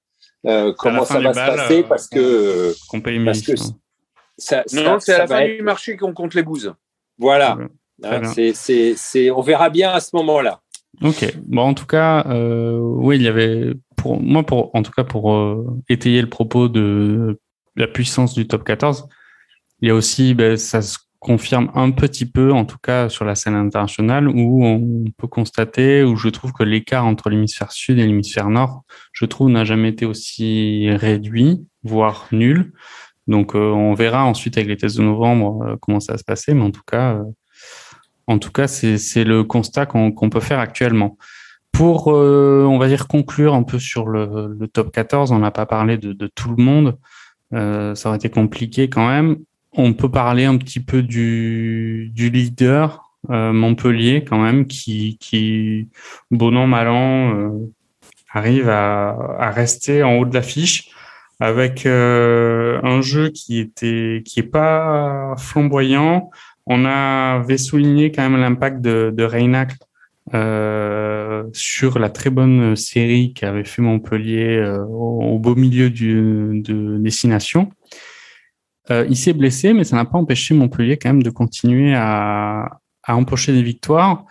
euh, 0.46 0.72
comment 0.76 1.04
ça 1.04 1.20
va 1.20 1.32
se 1.32 1.38
balles, 1.38 1.56
passer 1.56 1.82
parce 1.84 2.08
que 2.08 2.74
qu'on 2.88 3.00
paye 3.00 3.24
parce 3.24 3.42
que 3.42 3.56
ça, 3.56 4.62
ça, 4.66 4.82
non, 4.82 4.98
c'est 4.98 5.14
à 5.14 5.18
la 5.18 5.26
fin 5.26 5.40
être... 5.40 5.56
du 5.56 5.62
marché 5.62 5.96
qu'on 5.96 6.12
compte 6.12 6.34
les 6.34 6.42
bouses. 6.42 6.74
Voilà. 7.18 7.58
Hein, 8.02 8.24
c'est, 8.24 8.52
c'est, 8.54 8.94
c'est, 8.96 9.30
on 9.30 9.42
verra 9.42 9.70
bien 9.70 9.90
à 9.90 10.00
ce 10.00 10.16
moment-là. 10.16 10.60
Ok. 11.02 11.32
Bon, 11.46 11.62
en 11.62 11.74
tout 11.74 11.86
cas, 11.86 12.26
euh, 12.28 12.78
oui, 12.78 13.16
il 13.16 13.22
y 13.22 13.28
avait 13.28 13.74
pour 13.96 14.20
moi, 14.20 14.42
pour 14.42 14.74
en 14.74 14.82
tout 14.82 14.90
cas 14.90 15.04
pour 15.04 15.32
euh, 15.32 15.64
étayer 15.88 16.20
le 16.20 16.28
propos 16.28 16.68
de 16.68 17.38
la 17.76 17.86
puissance 17.86 18.34
du 18.34 18.46
top 18.46 18.64
14, 18.64 19.08
il 19.80 19.88
y 19.88 19.90
a 19.90 19.94
aussi, 19.94 20.34
ben, 20.34 20.56
ça 20.56 20.82
se 20.82 20.98
confirme 21.22 21.70
un 21.74 21.92
petit 21.92 22.26
peu, 22.26 22.52
en 22.52 22.64
tout 22.64 22.78
cas 22.82 23.08
sur 23.08 23.24
la 23.24 23.36
scène 23.36 23.54
internationale, 23.54 24.28
où 24.28 24.66
on 24.66 25.04
peut 25.16 25.28
constater, 25.28 26.02
où 26.02 26.16
je 26.16 26.28
trouve 26.28 26.52
que 26.52 26.64
l'écart 26.64 27.06
entre 27.06 27.30
l'hémisphère 27.30 27.70
sud 27.70 28.00
et 28.00 28.06
l'hémisphère 28.06 28.50
nord, 28.50 28.82
je 29.12 29.24
trouve, 29.24 29.48
n'a 29.48 29.64
jamais 29.64 29.90
été 29.90 30.04
aussi 30.04 30.90
réduit, 30.90 31.64
voire 31.84 32.26
nul. 32.32 32.72
Donc, 33.28 33.54
euh, 33.54 33.70
on 33.70 33.94
verra 33.94 34.24
ensuite 34.24 34.56
avec 34.56 34.68
les 34.68 34.76
tests 34.76 34.98
de 34.98 35.04
novembre 35.04 35.62
euh, 35.62 35.76
comment 35.80 36.00
ça 36.00 36.14
va 36.14 36.18
se 36.18 36.24
passer, 36.24 36.54
mais 36.54 36.62
en 36.62 36.72
tout 36.72 36.82
cas, 36.84 37.14
euh, 37.14 37.22
en 38.26 38.38
tout 38.40 38.50
cas, 38.50 38.66
c'est 38.66 39.24
le 39.24 39.44
constat 39.44 39.86
qu'on 39.86 40.10
qu 40.10 40.28
peut 40.28 40.40
faire 40.40 40.58
actuellement. 40.58 41.18
Pour, 41.70 42.08
on 42.08 42.78
va 42.78 42.88
dire, 42.88 43.08
conclure 43.08 43.54
un 43.54 43.62
peu 43.62 43.78
sur 43.78 44.06
le, 44.06 44.58
top 44.72 44.92
14, 44.92 45.32
on 45.32 45.38
n'a 45.38 45.50
pas 45.50 45.66
parlé 45.66 45.96
de, 45.98 46.26
tout 46.34 46.54
le 46.54 46.62
monde. 46.62 46.98
ça 47.50 48.08
aurait 48.08 48.18
été 48.18 48.28
compliqué 48.28 48.88
quand 48.88 49.08
même 49.08 49.38
on 49.74 49.92
peut 49.92 50.10
parler 50.10 50.44
un 50.44 50.56
petit 50.56 50.80
peu 50.80 51.02
du, 51.02 52.10
du 52.14 52.30
leader 52.30 53.10
euh, 53.30 53.52
Montpellier 53.52 54.24
quand 54.24 54.38
même, 54.38 54.66
qui, 54.66 55.16
qui 55.18 55.88
bon 56.30 56.56
an, 56.56 56.66
mal 56.66 56.88
an, 56.88 57.34
euh, 57.36 57.50
arrive 58.32 58.68
à, 58.68 59.10
à, 59.38 59.50
rester 59.50 60.02
en 60.02 60.16
haut 60.16 60.24
de 60.24 60.34
l'affiche 60.34 60.90
avec 61.40 61.86
euh, 61.86 62.80
un 62.82 63.00
jeu 63.00 63.30
qui 63.30 63.58
était 63.58 64.22
qui 64.24 64.40
est 64.40 64.50
pas 64.50 65.34
flamboyant. 65.38 66.30
On 66.66 66.84
avait 66.84 67.58
souligné 67.58 68.12
quand 68.12 68.28
même 68.28 68.40
l'impact 68.40 68.80
de, 68.80 69.12
de 69.14 69.24
Reynac 69.24 69.72
euh, 70.34 71.44
sur 71.52 71.98
la 71.98 72.08
très 72.10 72.30
bonne 72.30 72.76
série 72.76 73.32
qu'avait 73.34 73.64
fait 73.64 73.82
Montpellier 73.82 74.56
euh, 74.58 74.84
au, 74.84 75.34
au, 75.34 75.38
beau 75.38 75.56
milieu 75.56 75.90
du, 75.90 76.62
de 76.62 76.98
Destination. 76.98 77.70
Euh, 78.90 79.06
il 79.08 79.16
s'est 79.16 79.32
blessé, 79.32 79.72
mais 79.72 79.84
ça 79.84 79.96
n'a 79.96 80.04
pas 80.04 80.18
empêché 80.18 80.54
Montpellier 80.54 80.96
quand 80.96 81.10
même 81.10 81.22
de 81.22 81.30
continuer 81.30 81.94
à, 81.94 82.80
à 83.02 83.16
empocher 83.16 83.52
des 83.52 83.62
victoires. 83.62 84.24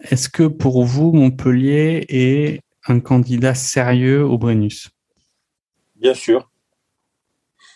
Est-ce 0.00 0.28
que 0.28 0.44
pour 0.44 0.84
vous, 0.84 1.12
Montpellier 1.12 2.06
est 2.08 2.60
un 2.86 3.00
candidat 3.00 3.54
sérieux 3.54 4.24
au 4.24 4.38
Brennus? 4.38 4.90
Bien 5.96 6.14
sûr. 6.14 6.48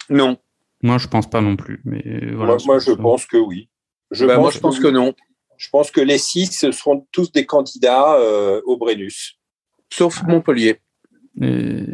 Non. 0.08 0.38
Moi, 0.82 0.98
je 0.98 1.08
pense 1.08 1.28
pas 1.28 1.40
non 1.40 1.56
plus. 1.56 1.80
Mais 1.84 2.02
voilà, 2.34 2.54
moi, 2.54 2.58
moi 2.66 2.78
je 2.78 2.92
pense 2.92 3.26
que 3.26 3.36
oui. 3.36 3.68
Je 4.10 4.26
bah, 4.26 4.34
pense 4.34 4.42
moi, 4.42 4.50
je 4.52 4.58
pense 4.58 4.78
que, 4.78 4.84
que, 4.84 4.88
non. 4.88 5.14
Je 5.56 5.68
pense 5.70 5.90
que 5.90 6.00
les 6.00 6.18
six 6.18 6.46
seront 6.70 7.06
tous 7.12 7.32
des 7.32 7.46
candidats 7.46 8.14
euh, 8.14 8.60
au 8.64 8.76
Brennus. 8.76 9.38
Sauf 9.90 10.22
Montpellier. 10.24 10.80
Et... 11.40 11.84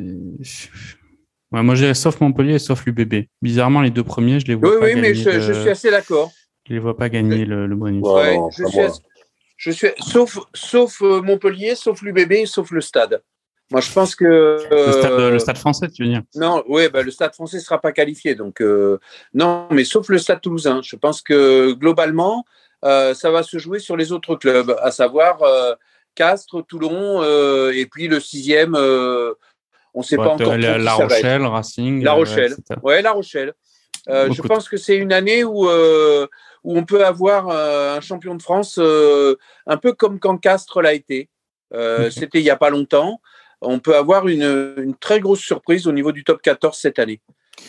Ouais, 1.52 1.62
moi, 1.62 1.74
j'irais 1.74 1.94
sauf 1.94 2.20
Montpellier 2.20 2.58
sauf 2.58 2.84
l'UBB. 2.84 3.26
Bizarrement, 3.40 3.80
les 3.80 3.90
deux 3.90 4.04
premiers, 4.04 4.40
je 4.40 4.46
les 4.46 4.54
vois 4.54 4.70
oui, 4.70 4.80
pas 4.80 4.86
oui, 4.86 4.94
gagner. 4.94 5.08
Oui, 5.10 5.14
mais 5.14 5.22
je, 5.22 5.30
le... 5.30 5.40
je, 5.40 5.52
suis 5.52 5.70
assez 5.70 5.90
d'accord. 5.90 6.30
Je 6.66 6.74
les 6.74 6.78
vois 6.78 6.96
pas 6.96 7.08
gagner 7.08 7.44
le, 7.44 7.66
le 7.66 7.76
bonus. 7.76 8.02
Ouais, 8.02 8.36
non, 8.36 8.50
je, 8.50 8.64
suis 8.66 8.80
assez... 8.80 9.00
je, 9.56 9.70
suis 9.70 9.88
sauf, 9.98 10.38
sauf 10.52 11.00
euh, 11.02 11.22
Montpellier, 11.22 11.74
sauf 11.74 12.02
l'UBB, 12.02 12.44
sauf 12.44 12.70
le 12.70 12.80
stade. 12.80 13.22
Moi, 13.70 13.80
je 13.80 13.92
pense 13.92 14.14
que 14.14 14.24
euh... 14.24 14.86
le, 14.86 14.92
stade, 14.92 15.12
le, 15.12 15.38
stade, 15.38 15.58
français, 15.58 15.88
tu 15.88 16.02
veux 16.02 16.08
dire? 16.08 16.22
Non, 16.34 16.64
oui, 16.68 16.88
bah, 16.90 17.02
le 17.02 17.10
stade 17.10 17.34
français 17.34 17.60
sera 17.60 17.80
pas 17.80 17.92
qualifié, 17.92 18.34
donc 18.34 18.60
euh... 18.60 18.98
non, 19.34 19.68
mais 19.70 19.84
sauf 19.84 20.08
le 20.08 20.18
stade 20.18 20.40
toulousain. 20.40 20.80
Je 20.82 20.96
pense 20.96 21.22
que 21.22 21.72
globalement, 21.72 22.44
euh, 22.84 23.14
ça 23.14 23.30
va 23.30 23.42
se 23.42 23.58
jouer 23.58 23.78
sur 23.78 23.96
les 23.96 24.12
autres 24.12 24.36
clubs, 24.36 24.76
à 24.80 24.90
savoir 24.90 25.42
euh, 25.42 25.74
Castres, 26.14 26.64
Toulon, 26.66 27.22
euh, 27.22 27.72
et 27.72 27.86
puis 27.86 28.08
le 28.08 28.20
sixième 28.20 28.76
on 29.94 30.00
ne 30.00 30.04
sait 30.04 30.16
ouais, 30.16 30.24
pas 30.24 30.32
encore. 30.32 30.56
La, 30.56 30.78
la 30.78 30.92
Rochelle, 30.94 31.44
Racing. 31.44 32.02
La 32.02 32.12
Rochelle. 32.12 32.54
Ouais, 32.82 33.02
La 33.02 33.12
Rochelle. 33.12 33.54
Euh, 34.08 34.32
je 34.32 34.42
pense 34.42 34.68
que 34.68 34.76
c'est 34.76 34.96
une 34.96 35.12
année 35.12 35.44
où, 35.44 35.68
euh, 35.68 36.26
où 36.64 36.76
on 36.76 36.84
peut 36.84 37.04
avoir 37.04 37.48
euh, 37.48 37.96
un 37.96 38.00
champion 38.00 38.34
de 38.34 38.42
France 38.42 38.78
un 38.78 39.76
peu 39.76 39.92
comme 39.92 40.18
quand 40.18 40.38
Castres 40.38 40.80
l'a 40.80 40.94
été. 40.94 41.28
Okay. 41.72 42.10
C'était 42.10 42.40
il 42.40 42.44
n'y 42.44 42.50
a 42.50 42.56
pas 42.56 42.70
longtemps. 42.70 43.20
On 43.60 43.80
peut 43.80 43.96
avoir 43.96 44.28
une, 44.28 44.74
une, 44.78 44.94
très 44.94 45.20
grosse 45.20 45.40
surprise 45.40 45.86
au 45.86 45.92
niveau 45.92 46.12
du 46.12 46.24
top 46.24 46.40
14 46.40 46.78
cette 46.78 46.98
année. 46.98 47.20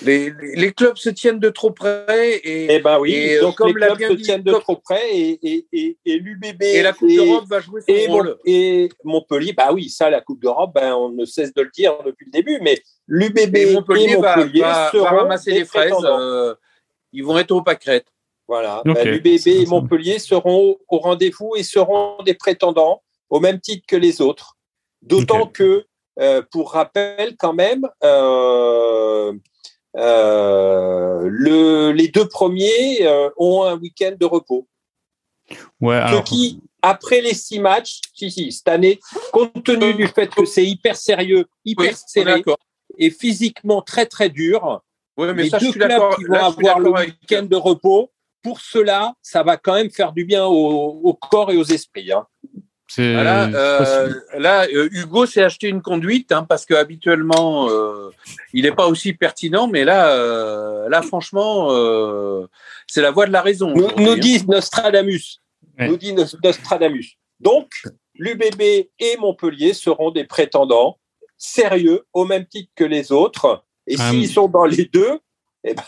Les, 0.01 0.31
les, 0.55 0.71
clubs 0.71 0.97
se 0.97 1.09
tiennent 1.09 1.39
de 1.39 1.49
trop 1.49 1.71
près 1.71 2.35
et, 2.37 2.73
eh 2.75 2.79
ben 2.79 2.99
oui, 2.99 3.13
et 3.13 3.39
donc 3.39 3.55
comme 3.55 3.77
les 3.77 3.87
clubs 3.87 4.17
se 4.17 4.23
tiennent 4.23 4.43
de 4.43 4.53
trop 4.53 4.77
près 4.77 5.09
et, 5.11 5.39
et, 5.43 5.67
et, 5.73 5.97
et 6.05 6.17
l'UBB 6.17 6.61
et 6.61 6.81
la 6.81 6.93
Coupe 6.93 7.09
d'Europe 7.09 7.45
va 7.47 7.59
jouer 7.59 7.81
son 7.81 7.93
et, 7.93 8.07
rôle. 8.07 8.37
Et 8.45 8.89
Montpellier, 9.03 9.53
bah 9.53 9.71
oui, 9.73 9.89
ça 9.89 10.09
la 10.09 10.21
Coupe 10.21 10.41
d'Europe, 10.41 10.71
ben, 10.73 10.93
on 10.93 11.09
ne 11.09 11.25
cesse 11.25 11.53
de 11.53 11.61
le 11.61 11.69
dire 11.73 11.93
depuis 12.05 12.25
le 12.25 12.31
début, 12.31 12.59
mais 12.61 12.81
l'UBB 13.07 13.55
et 13.55 13.73
Montpellier, 13.73 14.15
Montpellier 14.15 14.61
va, 14.61 14.91
va, 14.91 14.91
va, 14.93 15.09
ramasser 15.09 15.51
les 15.51 15.65
fraises. 15.65 15.93
Euh, 16.03 16.55
ils 17.11 17.23
vont 17.23 17.37
être 17.37 17.51
au 17.51 17.61
pâquerette. 17.61 18.07
Voilà, 18.47 18.79
okay. 18.79 18.93
ben, 18.93 19.07
l'UBB 19.09 19.47
et 19.47 19.65
Montpellier 19.65 20.19
seront 20.19 20.77
au 20.87 20.97
rendez-vous 20.97 21.55
et 21.55 21.63
seront 21.63 22.23
des 22.23 22.33
prétendants 22.33 23.01
au 23.29 23.39
même 23.39 23.59
titre 23.59 23.85
que 23.87 23.95
les 23.95 24.21
autres. 24.21 24.57
D'autant 25.01 25.41
okay. 25.41 25.53
que, 25.53 25.85
euh, 26.19 26.41
pour 26.51 26.71
rappel, 26.71 27.35
quand 27.37 27.53
même. 27.53 27.87
Euh, 28.03 29.09
euh, 29.29 29.33
le, 29.99 31.91
les 31.91 32.07
deux 32.07 32.27
premiers 32.27 33.05
euh, 33.05 33.29
ont 33.37 33.63
un 33.63 33.77
week-end 33.77 34.15
de 34.19 34.25
repos. 34.25 34.67
Ouais, 35.81 35.95
alors... 35.95 36.25
Ce 36.25 36.31
qui, 36.31 36.61
après 36.81 37.21
les 37.21 37.33
six 37.33 37.59
matchs, 37.59 37.99
si, 38.13 38.31
si, 38.31 38.51
cette 38.51 38.67
année, 38.67 38.99
compte 39.31 39.63
tenu 39.63 39.93
du 39.93 40.07
fait 40.07 40.33
que 40.33 40.45
c'est 40.45 40.65
hyper 40.65 40.95
sérieux, 40.95 41.45
hyper 41.65 41.91
oui, 41.91 41.97
serré 42.07 42.43
et 42.97 43.09
physiquement 43.09 43.81
très 43.81 44.05
très 44.05 44.29
dur, 44.29 44.81
oui, 45.17 45.27
mais 45.35 45.43
les 45.43 45.49
ça, 45.49 45.59
deux 45.59 45.71
clubs 45.71 46.15
qui 46.15 46.23
vont 46.25 46.33
là, 46.33 46.45
avoir 46.45 46.79
le 46.79 46.91
week-end 46.91 47.43
de 47.43 47.55
repos, 47.55 48.11
pour 48.41 48.61
cela, 48.61 49.13
ça 49.21 49.43
va 49.43 49.57
quand 49.57 49.73
même 49.73 49.89
faire 49.89 50.13
du 50.13 50.23
bien 50.23 50.45
au, 50.45 51.01
au 51.03 51.13
corps 51.13 51.51
et 51.51 51.57
aux 51.57 51.65
esprits. 51.65 52.11
Hein. 52.11 52.25
Voilà, 52.97 53.45
euh, 53.45 54.13
là, 54.37 54.65
euh, 54.73 54.89
Hugo 54.91 55.25
s'est 55.25 55.43
acheté 55.43 55.67
une 55.67 55.81
conduite 55.81 56.31
hein, 56.31 56.45
parce 56.47 56.65
que 56.65 56.73
habituellement 56.73 57.69
euh, 57.69 58.09
il 58.53 58.63
n'est 58.63 58.71
pas 58.71 58.87
aussi 58.87 59.13
pertinent, 59.13 59.67
mais 59.67 59.85
là, 59.85 60.11
euh, 60.11 60.89
là 60.89 61.01
franchement, 61.01 61.67
euh, 61.71 62.47
c'est 62.87 63.01
la 63.01 63.11
voie 63.11 63.27
de 63.27 63.31
la 63.31 63.41
raison. 63.41 63.73
Nous, 63.75 63.89
nous 63.97 64.15
dit 64.15 64.43
Nostradamus. 64.47 65.41
Ouais. 65.77 65.87
Nous 65.87 65.97
dit 65.97 66.13
Nostradamus. 66.13 67.17
Donc, 67.39 67.69
l'UBB 68.15 68.61
et 68.61 69.17
Montpellier 69.19 69.73
seront 69.73 70.11
des 70.11 70.23
prétendants 70.23 70.97
sérieux 71.37 72.05
au 72.11 72.25
même 72.25 72.45
titre 72.45 72.71
que 72.75 72.83
les 72.83 73.11
autres. 73.11 73.63
Et 73.87 73.97
s'ils 73.97 74.29
sont 74.29 74.47
dans 74.47 74.65
les 74.65 74.85
deux, 74.85 75.19
eh 75.63 75.73
ben... 75.73 75.83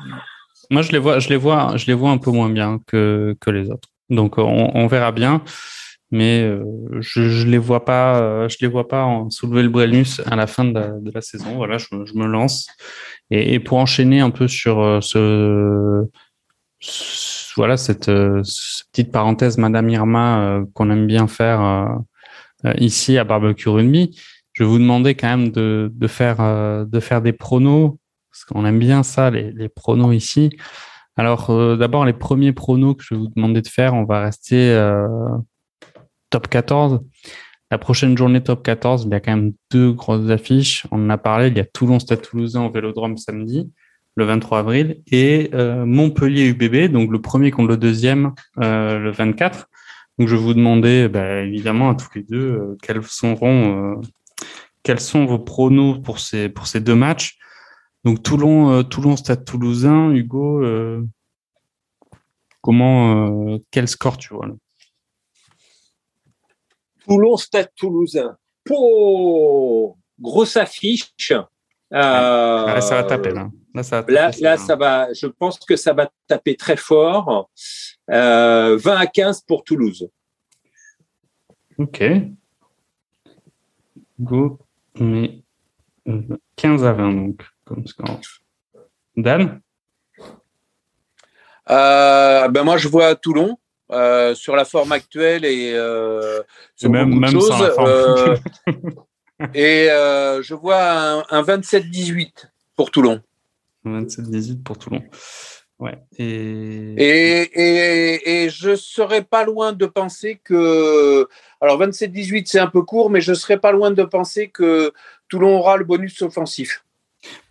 moi 0.70 0.82
je 0.82 0.92
les 0.92 0.98
vois, 0.98 1.18
je 1.18 1.28
les 1.28 1.36
vois, 1.36 1.76
je 1.76 1.86
les 1.86 1.94
vois 1.94 2.10
un 2.10 2.18
peu 2.18 2.30
moins 2.30 2.50
bien 2.50 2.80
que 2.86 3.36
que 3.40 3.50
les 3.50 3.70
autres. 3.70 3.88
Donc 4.10 4.38
on, 4.38 4.70
on 4.74 4.86
verra 4.86 5.12
bien. 5.12 5.42
Mais 6.10 6.42
euh, 6.42 6.64
je, 7.00 7.28
je 7.28 7.46
les 7.46 7.58
vois 7.58 7.84
pas, 7.84 8.20
euh, 8.20 8.48
je 8.48 8.58
les 8.60 8.68
vois 8.68 8.86
pas 8.86 9.24
soulever 9.30 9.62
le 9.62 9.68
Brennus 9.68 10.20
à 10.26 10.36
la 10.36 10.46
fin 10.46 10.64
de 10.64 11.10
la, 11.12 11.20
saison. 11.20 11.56
Voilà, 11.56 11.78
je, 11.78 11.86
me 12.14 12.26
lance. 12.26 12.68
Et, 13.30 13.58
pour 13.58 13.78
enchaîner 13.78 14.20
un 14.20 14.30
peu 14.30 14.46
sur 14.46 14.80
euh, 14.80 15.00
ce, 15.00 16.06
voilà 17.56 17.76
cette, 17.76 18.06
petite 18.06 19.10
parenthèse, 19.10 19.58
Madame 19.58 19.88
Irma, 19.88 20.60
qu'on 20.74 20.90
aime 20.90 21.06
bien 21.06 21.26
faire 21.26 21.98
ici 22.78 23.18
à 23.18 23.24
Barbecue 23.24 23.68
Rugby, 23.68 24.16
je 24.52 24.62
vais 24.62 24.68
vous 24.68 24.78
demander 24.78 25.14
quand 25.14 25.28
même 25.28 25.50
de, 25.50 25.90
de 25.92 26.06
faire 26.06 26.86
de 26.86 27.00
faire 27.00 27.22
des 27.22 27.32
pronos 27.32 27.96
parce 28.30 28.44
qu'on 28.44 28.66
aime 28.66 28.78
bien 28.78 29.02
ça, 29.02 29.30
les, 29.30 29.52
les 29.52 29.68
pronos 29.68 30.14
ici. 30.14 30.50
Alors 31.16 31.48
d'abord 31.78 32.04
les 32.04 32.12
premiers 32.12 32.52
pronos 32.52 32.94
que 32.94 33.02
je 33.02 33.14
vais 33.14 33.20
vous 33.20 33.32
demander 33.34 33.62
de 33.62 33.68
faire, 33.68 33.94
on 33.94 34.04
va 34.04 34.20
rester 34.20 34.74
top 36.30 36.48
14. 36.48 37.00
La 37.70 37.78
prochaine 37.78 38.16
journée 38.16 38.42
top 38.42 38.62
14, 38.62 39.04
il 39.04 39.10
y 39.10 39.14
a 39.14 39.20
quand 39.20 39.36
même 39.36 39.52
deux 39.72 39.92
grosses 39.92 40.30
affiches. 40.30 40.86
On 40.92 41.04
en 41.04 41.10
a 41.10 41.18
parlé, 41.18 41.48
il 41.48 41.56
y 41.56 41.60
a 41.60 41.64
Toulon-Stade 41.64 42.22
Toulousain 42.22 42.64
au 42.64 42.70
Vélodrome 42.70 43.16
samedi, 43.16 43.72
le 44.14 44.24
23 44.24 44.60
avril, 44.60 45.02
et 45.10 45.50
euh, 45.52 45.84
Montpellier-UBB, 45.84 46.92
donc 46.92 47.10
le 47.10 47.20
premier 47.20 47.50
contre 47.50 47.68
le 47.68 47.76
deuxième, 47.76 48.32
euh, 48.62 48.98
le 48.98 49.10
24. 49.10 49.68
Donc 50.18 50.28
je 50.28 50.36
vais 50.36 50.42
vous 50.42 50.54
demander, 50.54 51.08
bah, 51.08 51.42
évidemment, 51.42 51.90
à 51.90 51.96
tous 51.96 52.08
les 52.14 52.22
deux, 52.22 52.38
euh, 52.38 52.76
quels 52.82 53.02
sont 55.00 55.26
vos 55.26 55.38
pronos 55.40 55.98
pour 55.98 56.20
ces, 56.20 56.48
pour 56.48 56.68
ces 56.68 56.80
deux 56.80 56.94
matchs. 56.94 57.36
Donc 58.04 58.22
Toulon, 58.22 58.84
Toulon, 58.84 59.16
Stade 59.16 59.44
Toulousain, 59.44 60.12
Hugo, 60.12 60.64
comment, 62.60 63.58
quel 63.72 63.88
score 63.88 64.16
tu 64.16 64.32
vois 64.32 64.46
Toulon, 67.06 67.36
Stade 67.36 67.70
Toulousain. 67.76 68.36
Grosse 70.18 70.56
affiche. 70.56 71.32
Euh, 71.92 72.80
ça 72.80 72.94
va 72.96 73.04
taper 73.04 73.30
là. 73.30 73.48
Là, 73.74 73.82
ça 73.82 74.00
va, 74.00 74.02
taper, 74.02 74.40
là, 74.42 74.56
ça 74.56 74.74
va. 74.74 75.12
Je 75.12 75.26
pense 75.26 75.58
que 75.60 75.76
ça 75.76 75.92
va 75.92 76.10
taper 76.26 76.56
très 76.56 76.76
fort. 76.76 77.50
Euh, 78.10 78.76
20 78.78 78.96
à 78.96 79.06
15 79.06 79.42
pour 79.42 79.62
Toulouse. 79.62 80.08
Ok. 81.78 82.02
Go, 84.18 84.58
mais 84.98 85.42
15 86.56 86.84
à 86.84 86.92
20 86.92 87.12
donc 87.12 87.42
comme 87.64 87.86
score. 87.86 88.20
Dan. 89.16 89.60
Euh, 91.68 92.48
ben 92.48 92.62
moi 92.64 92.76
je 92.78 92.88
vois 92.88 93.14
Toulon. 93.14 93.58
Euh, 93.92 94.34
sur 94.34 94.56
la 94.56 94.64
forme 94.64 94.90
actuelle 94.90 95.44
et 95.44 95.72
euh, 95.72 96.42
sur 96.74 96.90
même, 96.90 97.10
beaucoup 97.10 97.16
de 97.16 97.20
même 97.20 97.30
choses. 97.30 97.48
sans 97.48 97.62
la 97.62 97.70
forme. 97.70 97.88
Euh, 97.88 98.36
et 99.54 99.86
je 100.42 100.54
vois 100.54 100.90
un, 100.90 101.24
un 101.30 101.42
27-18 101.42 102.46
pour 102.74 102.90
Toulon. 102.90 103.22
27-18 103.84 104.62
pour 104.64 104.76
Toulon. 104.78 105.02
Ouais. 105.78 105.98
Et... 106.18 106.94
Et, 106.96 107.42
et, 107.54 108.44
et 108.44 108.50
je 108.50 108.74
serais 108.74 109.22
pas 109.22 109.44
loin 109.44 109.72
de 109.72 109.86
penser 109.86 110.40
que. 110.42 111.28
Alors 111.60 111.80
27-18, 111.80 112.46
c'est 112.46 112.58
un 112.58 112.66
peu 112.66 112.82
court, 112.82 113.10
mais 113.10 113.20
je 113.20 113.34
serais 113.34 113.58
pas 113.58 113.72
loin 113.72 113.90
de 113.90 114.02
penser 114.02 114.48
que 114.48 114.92
Toulon 115.28 115.58
aura 115.58 115.76
le 115.76 115.84
bonus 115.84 116.22
offensif. 116.22 116.82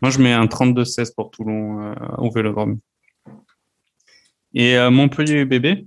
Moi, 0.02 0.12
je 0.12 0.20
mets 0.20 0.34
un 0.34 0.46
32-16 0.46 1.14
pour 1.16 1.32
Toulon 1.32 1.82
euh, 1.82 1.96
au 2.18 2.32
Vélodrome. 2.32 2.80
Et 4.54 4.78
euh, 4.78 4.90
Montpellier 4.90 5.42
UBB 5.42 5.86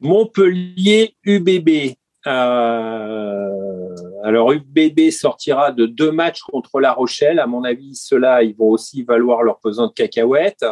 Montpellier 0.00 1.16
UBB. 1.24 1.96
Euh, 2.26 3.94
alors 4.24 4.52
UBB 4.52 5.10
sortira 5.10 5.70
de 5.70 5.86
deux 5.86 6.10
matchs 6.10 6.40
contre 6.40 6.80
La 6.80 6.92
Rochelle. 6.92 7.38
À 7.38 7.46
mon 7.46 7.64
avis, 7.64 7.94
ceux-là, 7.94 8.42
ils 8.42 8.56
vont 8.56 8.70
aussi 8.70 9.02
valoir 9.02 9.42
leur 9.42 9.58
pesant 9.60 9.86
de 9.86 9.92
cacahuètes. 9.92 10.64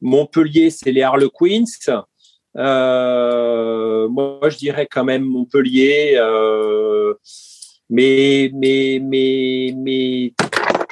Montpellier, 0.00 0.70
c'est 0.70 0.92
les 0.92 1.02
Harlequins. 1.02 1.64
Euh, 2.56 4.08
moi, 4.08 4.48
je 4.48 4.56
dirais 4.56 4.88
quand 4.90 5.04
même 5.04 5.24
Montpellier. 5.24 6.14
Euh, 6.16 7.14
mais, 7.90 8.50
mais, 8.54 9.00
mais, 9.02 9.72
mais, 9.76 10.34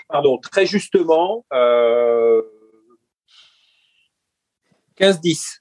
pardon, 0.09 0.39
très 0.39 0.67
justement, 0.67 1.45
euh, 1.53 2.43
15-10. 4.99 5.61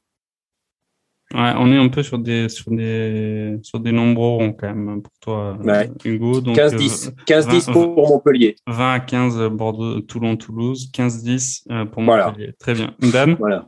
Ouais, 1.36 1.52
on 1.58 1.70
est 1.72 1.78
un 1.78 1.90
peu 1.90 2.02
sur 2.02 2.18
des 2.18 2.48
sur 2.48 2.72
des 2.72 3.58
sur 3.62 3.80
des 3.82 3.92
nombreux 3.92 4.30
ronds 4.30 4.54
quand 4.54 4.74
même 4.74 5.02
pour 5.02 5.12
toi, 5.20 5.58
Ouais. 5.62 5.90
Hugo. 6.06 6.40
Donc 6.40 6.56
15-10. 6.56 7.08
euh, 7.10 7.12
15-10 7.26 7.66
vingt- 7.68 7.74
pour 7.74 8.08
Montpellier. 8.08 8.56
20 8.68 8.94
à 8.94 9.00
15 9.02 9.38
Bordeaux, 9.50 10.00
Toulon, 10.02 10.38
Toulouse, 10.38 10.90
15-10 10.94 11.64
euh, 11.72 11.86
pour 11.86 12.04
Voilà. 12.04 12.28
Montpellier. 12.28 12.54
Très 12.58 12.74
bien. 12.74 12.96
Dan 13.00 13.36
Voilà. 13.38 13.68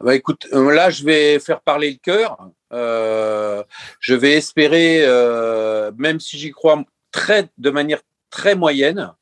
Bah, 0.00 0.14
écoute, 0.16 0.46
euh, 0.52 0.72
là, 0.72 0.90
je 0.90 1.04
vais 1.04 1.38
faire 1.38 1.60
parler 1.60 1.90
le 1.90 1.96
cœur. 2.02 2.36
Euh, 2.72 3.62
je 4.00 4.14
vais 4.14 4.32
espérer, 4.32 4.98
euh, 5.02 5.90
même 5.96 6.18
si 6.20 6.38
j'y 6.38 6.50
crois 6.50 6.82
très, 7.12 7.48
de 7.58 7.70
manière 7.70 8.00
très 8.30 8.54
moyenne, 8.56 9.12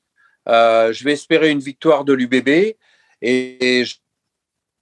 euh, 0.49 0.93
je 0.93 1.05
vais 1.05 1.13
espérer 1.13 1.51
une 1.51 1.59
victoire 1.59 2.05
de 2.05 2.13
l'UBB 2.13 2.49
et, 2.49 2.77
et 3.23 3.85
je 3.85 3.97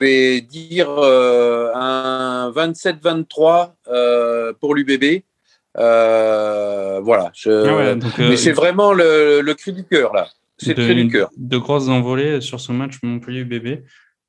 vais 0.00 0.40
dire 0.40 0.88
euh, 0.90 1.70
un 1.74 2.50
27-23 2.54 3.72
euh, 3.88 4.52
pour 4.60 4.74
l'UBB. 4.74 5.22
Euh, 5.76 7.00
voilà. 7.02 7.30
Je, 7.34 7.50
Ah 7.50 7.76
ouais, 7.76 7.96
donc, 7.96 8.16
mais 8.18 8.36
c'est 8.36 8.52
vraiment 8.52 8.92
le, 8.92 9.40
le 9.40 9.54
cri 9.54 9.72
du 9.72 9.84
cœur, 9.84 10.12
là. 10.14 10.28
C'est 10.58 10.76
le 10.76 10.84
cri 10.84 10.94
du 10.94 11.08
cœur. 11.08 11.30
de 11.36 11.56
grosses 11.56 11.88
envolées 11.88 12.40
sur 12.40 12.58
ce 12.60 12.72
match 12.72 12.94
Montpellier-UBB. 13.02 13.84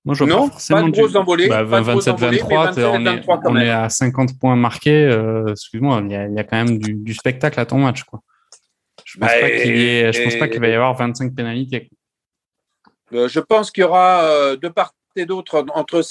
Moi, 0.06 0.16
je 0.16 0.24
Non, 0.24 0.48
pas 0.50 0.56
pas 0.70 0.82
de 0.84 0.86
du- 0.86 0.92
grosses 0.92 1.16
envolées, 1.16 1.48
Bah, 1.50 1.64
grosses 1.64 2.08
envolées, 2.08 2.42
mais 2.48 2.56
27-23, 2.56 2.66
27, 2.66 2.86
on, 2.86 3.00
est, 3.00 3.04
23 3.04 3.40
quand 3.42 3.50
on 3.50 3.54
même. 3.54 3.64
est 3.66 3.70
à 3.70 3.90
50 3.90 4.40
points 4.40 4.56
marqués. 4.56 5.10
Excuse-moi, 5.50 6.02
il 6.06 6.12
y, 6.12 6.16
a, 6.16 6.26
il 6.28 6.34
y 6.36 6.40
a 6.40 6.44
quand 6.44 6.64
même 6.64 6.78
du, 6.78 6.94
du 6.94 7.14
spectacle 7.14 7.60
à 7.60 7.66
ton 7.66 7.80
match. 7.80 8.04
Quoi. 8.04 8.22
Je 9.06 9.18
pense 9.20 9.28
Bah, 9.30 9.36
pas 9.42 9.50
qu'il 9.50 9.76
y 9.78 9.86
ait- 10.00 10.14
je 10.14 10.24
pense 10.24 10.36
pas 10.36 10.48
qu'il 10.48 10.60
va 10.62 10.68
y 10.68 10.74
avoir 10.74 10.94
25 10.96 11.34
pénalités. 11.36 11.90
Je 13.12 13.40
pense 13.40 13.72
qu'il 13.72 13.82
y 13.82 13.86
aura 13.86 14.56
de 14.56 14.68
part 14.68 14.94
et 15.20 15.26
d'autre 15.26 15.66
entre 15.74 16.02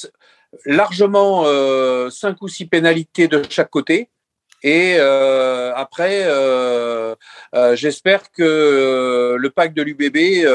largement 0.64 1.44
euh, 1.46 2.10
cinq 2.10 2.40
ou 2.42 2.48
six 2.48 2.66
pénalités 2.66 3.28
de 3.28 3.42
chaque 3.48 3.70
côté. 3.70 4.08
Et 4.62 4.96
euh, 4.98 5.72
après, 5.74 6.22
euh, 6.24 7.14
euh, 7.54 7.76
j'espère 7.76 8.30
que 8.32 9.36
le 9.38 9.50
pack 9.50 9.72
de 9.74 9.82
l'UBB 9.82 10.46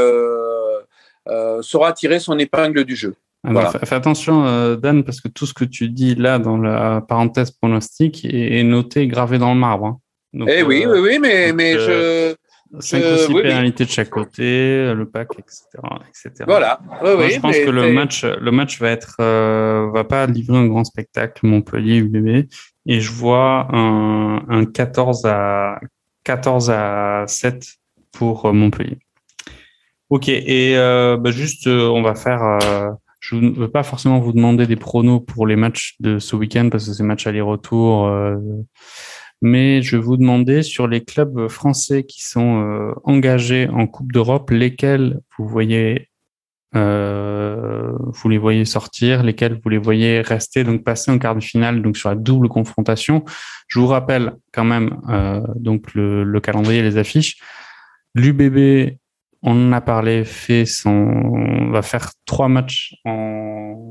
saura 1.62 1.94
tirer 1.94 2.20
son 2.20 2.38
épingle 2.38 2.84
du 2.84 2.96
jeu. 2.96 3.16
Alors, 3.46 3.62
Voilà. 3.64 3.80
fais, 3.80 3.86
fais 3.86 3.96
attention, 3.96 4.76
Dan, 4.76 5.04
parce 5.04 5.22
que 5.22 5.28
tout 5.28 5.46
ce 5.46 5.54
que 5.54 5.66
tu 5.66 5.90
dis 5.90 6.16
là 6.16 6.40
dans 6.40 6.58
la 6.58 7.02
parenthèse 7.02 7.52
pronostic 7.52 8.26
est, 8.26 8.64
noté, 8.64 9.08
gravé 9.08 9.38
dans 9.38 9.54
le 9.54 9.60
marbre. 9.60 9.86
hein. 9.86 10.00
Donc, 10.34 10.50
eh 10.52 10.64
oui, 10.64 10.86
oui, 10.88 11.00
oui, 11.00 11.20
mais, 11.20 11.54
mais 11.54 11.74
je. 11.74 12.36
Cinq 12.80 13.02
euh, 13.02 13.16
ou 13.16 13.18
six 13.18 13.28
oui, 13.30 13.34
oui. 13.36 13.42
pénalités 13.44 13.86
de 13.86 13.90
chaque 13.90 14.10
côté, 14.10 14.94
le 14.94 15.06
pack, 15.12 15.30
etc. 15.38 15.64
etc. 16.10 16.44
Voilà. 16.48 16.80
Oui, 16.84 16.98
Moi, 17.02 17.16
oui, 17.18 17.32
je 17.32 17.40
pense 17.40 17.56
que 17.58 17.70
le 17.70 17.92
match, 17.94 18.24
le 18.26 18.52
match 18.52 18.80
va 18.80 18.90
être, 18.90 19.16
euh, 19.20 19.90
va 19.94 20.04
pas 20.04 20.26
livrer 20.26 20.58
un 20.58 20.68
grand 20.68 20.84
spectacle 20.84 21.46
Montpellier 21.46 21.98
UBB, 21.98 22.48
et 22.86 23.00
je 23.00 23.12
vois 23.12 23.68
un, 23.74 24.44
un 24.50 24.66
14 24.66 25.26
à 25.26 25.80
14 26.24 26.70
à 26.72 27.24
7 27.28 27.66
pour 28.12 28.46
euh, 28.46 28.54
Montpellier. 28.54 28.98
Ok, 30.10 30.30
et 30.30 30.78
euh, 30.78 31.18
bah, 31.18 31.32
juste, 31.32 31.68
euh, 31.68 31.88
on 31.88 32.02
va 32.02 32.16
faire. 32.16 32.44
euh, 32.44 32.90
je 33.20 33.36
ne 33.36 33.52
veux 33.52 33.72
pas 33.72 33.84
forcément 33.84 34.20
vous 34.20 34.34
demander 34.34 34.68
des 34.68 34.76
pronos 34.76 35.22
pour 35.22 35.48
les 35.48 35.56
matchs 35.56 35.96
de 36.02 36.20
ce 36.20 36.36
week-end 36.36 36.68
parce 36.70 36.86
que 36.86 36.94
c'est 36.94 37.04
match 37.04 37.26
aller-retour. 37.26 38.06
Mais 39.44 39.82
je 39.82 39.98
vous 39.98 40.16
demander 40.16 40.64
sur 40.64 40.88
les 40.88 41.04
clubs 41.04 41.50
français 41.50 42.06
qui 42.06 42.24
sont 42.24 42.62
euh, 42.62 42.94
engagés 43.04 43.68
en 43.68 43.88
Coupe 43.88 44.14
d'Europe, 44.14 44.50
lesquels 44.52 45.20
vous 45.38 45.46
voyez 45.46 46.08
euh, 46.76 47.92
vous 48.00 48.30
les 48.30 48.38
voyez 48.38 48.64
sortir, 48.64 49.22
lesquels 49.22 49.60
vous 49.62 49.70
les 49.70 49.78
voyez 49.78 50.22
rester, 50.22 50.64
donc 50.64 50.86
passer 50.86 51.12
en 51.12 51.20
quart 51.20 51.36
de 51.36 51.42
finale, 51.42 51.82
donc 51.82 51.98
sur 51.98 52.08
la 52.08 52.16
double 52.16 52.48
confrontation. 52.48 53.26
Je 53.68 53.80
vous 53.80 53.88
rappelle 53.88 54.32
quand 54.54 54.64
même 54.64 54.98
euh, 55.10 55.42
donc 55.58 55.94
le, 55.94 56.24
le 56.24 56.40
calendrier, 56.40 56.82
les 56.82 56.98
affiches. 56.98 57.38
L'UBB, 58.16 58.96
on 59.42 59.68
en 59.68 59.74
a 59.74 59.82
parlé, 59.82 60.24
fait 60.24 60.66
son, 60.66 61.70
va 61.70 61.82
faire 61.82 62.12
trois 62.26 62.48
matchs 62.48 62.96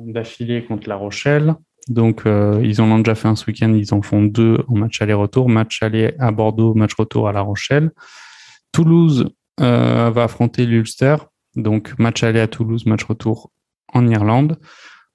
d'affilée 0.07 0.65
contre 0.65 0.89
La 0.89 0.97
Rochelle. 0.97 1.57
Donc 1.89 2.27
euh, 2.27 2.61
ils 2.63 2.81
en 2.81 2.91
ont 2.91 2.99
déjà 2.99 3.15
fait 3.15 3.29
un 3.29 3.37
ce 3.37 3.47
week-end, 3.47 3.73
ils 3.75 3.93
en 3.93 4.03
font 4.03 4.23
deux 4.23 4.59
en 4.69 4.77
match 4.77 5.03
aller-retour, 5.03 5.49
match 5.49 5.83
aller 5.83 6.15
à 6.19 6.31
Bordeaux, 6.31 6.75
match 6.75 6.95
retour 6.95 7.29
à 7.29 7.33
La 7.33 7.41
Rochelle. 7.41 7.91
Toulouse 8.71 9.29
euh, 9.61 10.11
va 10.11 10.25
affronter 10.25 10.65
l'Ulster. 10.67 11.17
Donc, 11.57 11.99
match 11.99 12.23
aller 12.23 12.41
à 12.41 12.47
Toulouse, 12.47 12.87
match 12.87 13.05
retour 13.05 13.51
en 13.93 14.09
Irlande. 14.09 14.59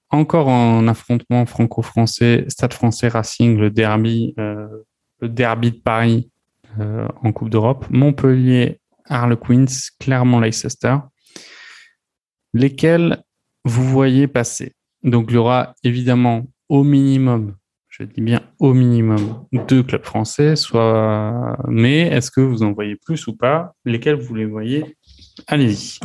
encore 0.10 0.48
en 0.48 0.88
affrontement 0.88 1.46
franco-français, 1.46 2.46
Stade 2.48 2.74
français 2.74 3.08
Racing, 3.08 3.58
le 3.58 3.72
derby, 3.72 4.36
derby 5.22 5.72
de 5.72 5.78
Paris 5.78 6.30
en 6.80 7.32
Coupe 7.32 7.50
d'Europe, 7.50 7.88
Montpellier, 7.90 8.80
Harlequins, 9.06 9.66
Clermont, 10.00 10.40
Leicester, 10.40 10.98
lesquels 12.54 13.24
vous 13.66 13.84
voyez 13.84 14.28
passer? 14.28 14.76
Donc 15.04 15.28
il 15.30 15.36
y 15.36 15.38
aura 15.38 15.74
évidemment 15.84 16.46
au 16.70 16.84
minimum 16.84 17.56
je 17.98 18.04
dis 18.04 18.22
bien 18.22 18.42
au 18.60 18.74
minimum 18.74 19.46
deux 19.52 19.82
clubs 19.82 20.04
français, 20.04 20.56
soit. 20.56 21.58
Mais 21.68 22.02
est-ce 22.02 22.30
que 22.30 22.42
vous 22.42 22.62
en 22.62 22.72
voyez 22.72 22.96
plus 22.96 23.26
ou 23.26 23.36
pas? 23.36 23.74
Lesquels 23.86 24.16
vous 24.16 24.36
les 24.36 24.46
voyez? 24.46 24.98
Allez-y. 25.48 26.00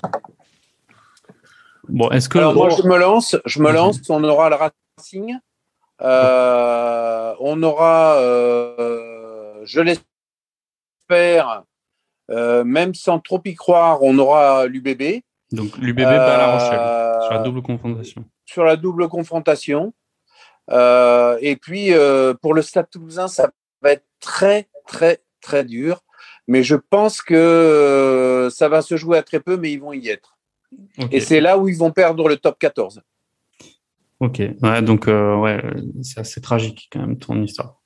Bon, 1.89 2.09
est-ce 2.10 2.30
que 2.30 2.39
Alors 2.39 2.55
moi 2.55 2.70
je 2.70 2.82
me 2.82 2.97
lance, 2.97 3.36
je 3.44 3.60
me 3.60 3.70
lance. 3.70 4.01
On 4.09 4.24
aura 4.24 4.48
le 4.48 4.56
Racing, 4.56 5.36
euh, 6.01 7.34
on 7.40 7.62
aura, 7.62 8.16
euh, 8.16 9.60
je 9.64 9.80
l'espère, 9.80 11.64
euh, 12.30 12.64
même 12.64 12.94
sans 12.94 13.18
trop 13.18 13.43
y 13.44 13.55
croire, 13.55 14.02
on 14.02 14.18
aura 14.18 14.66
l'UBB. 14.66 15.22
Donc 15.51 15.76
l'UBB 15.76 16.05
bat 16.05 16.39
La 16.39 16.52
Rochelle 16.52 17.22
sur 17.26 17.34
la 17.34 17.43
double 17.43 17.60
confrontation. 17.60 18.24
Sur 18.47 18.64
la 18.64 18.76
double 18.76 19.09
confrontation. 19.09 19.93
Euh, 20.70 21.39
et 21.40 21.56
puis, 21.56 21.93
euh, 21.93 22.34
pour 22.34 22.55
le 22.55 22.62
Stade 22.62 22.89
toulousain, 22.90 23.28
ça 23.28 23.51
va 23.80 23.93
être 23.93 24.06
très, 24.20 24.68
très, 24.86 25.20
très 25.40 25.64
dur. 25.64 26.02
Mais 26.48 26.62
je 26.62 26.76
pense 26.76 27.22
que 27.22 27.34
euh, 27.34 28.51
ça 28.51 28.68
va 28.68 28.82
se 28.82 28.97
jouer 28.97 29.18
à 29.18 29.22
très 29.22 29.40
peu, 29.40 29.56
mais 29.56 29.72
ils 29.72 29.80
vont 29.80 29.93
y 29.93 30.09
être. 30.09 30.39
Et 31.10 31.20
c'est 31.20 31.40
là 31.40 31.59
où 31.59 31.68
ils 31.68 31.76
vont 31.76 31.90
perdre 31.90 32.28
le 32.28 32.36
top 32.36 32.59
14. 32.59 33.02
Ok, 34.20 34.39
ouais, 34.39 34.82
donc 34.82 35.06
ouais, 35.06 35.62
c'est 36.02 36.20
assez 36.20 36.40
tragique 36.40 36.89
quand 36.93 37.01
même 37.01 37.18
ton 37.18 37.43
histoire. 37.43 37.80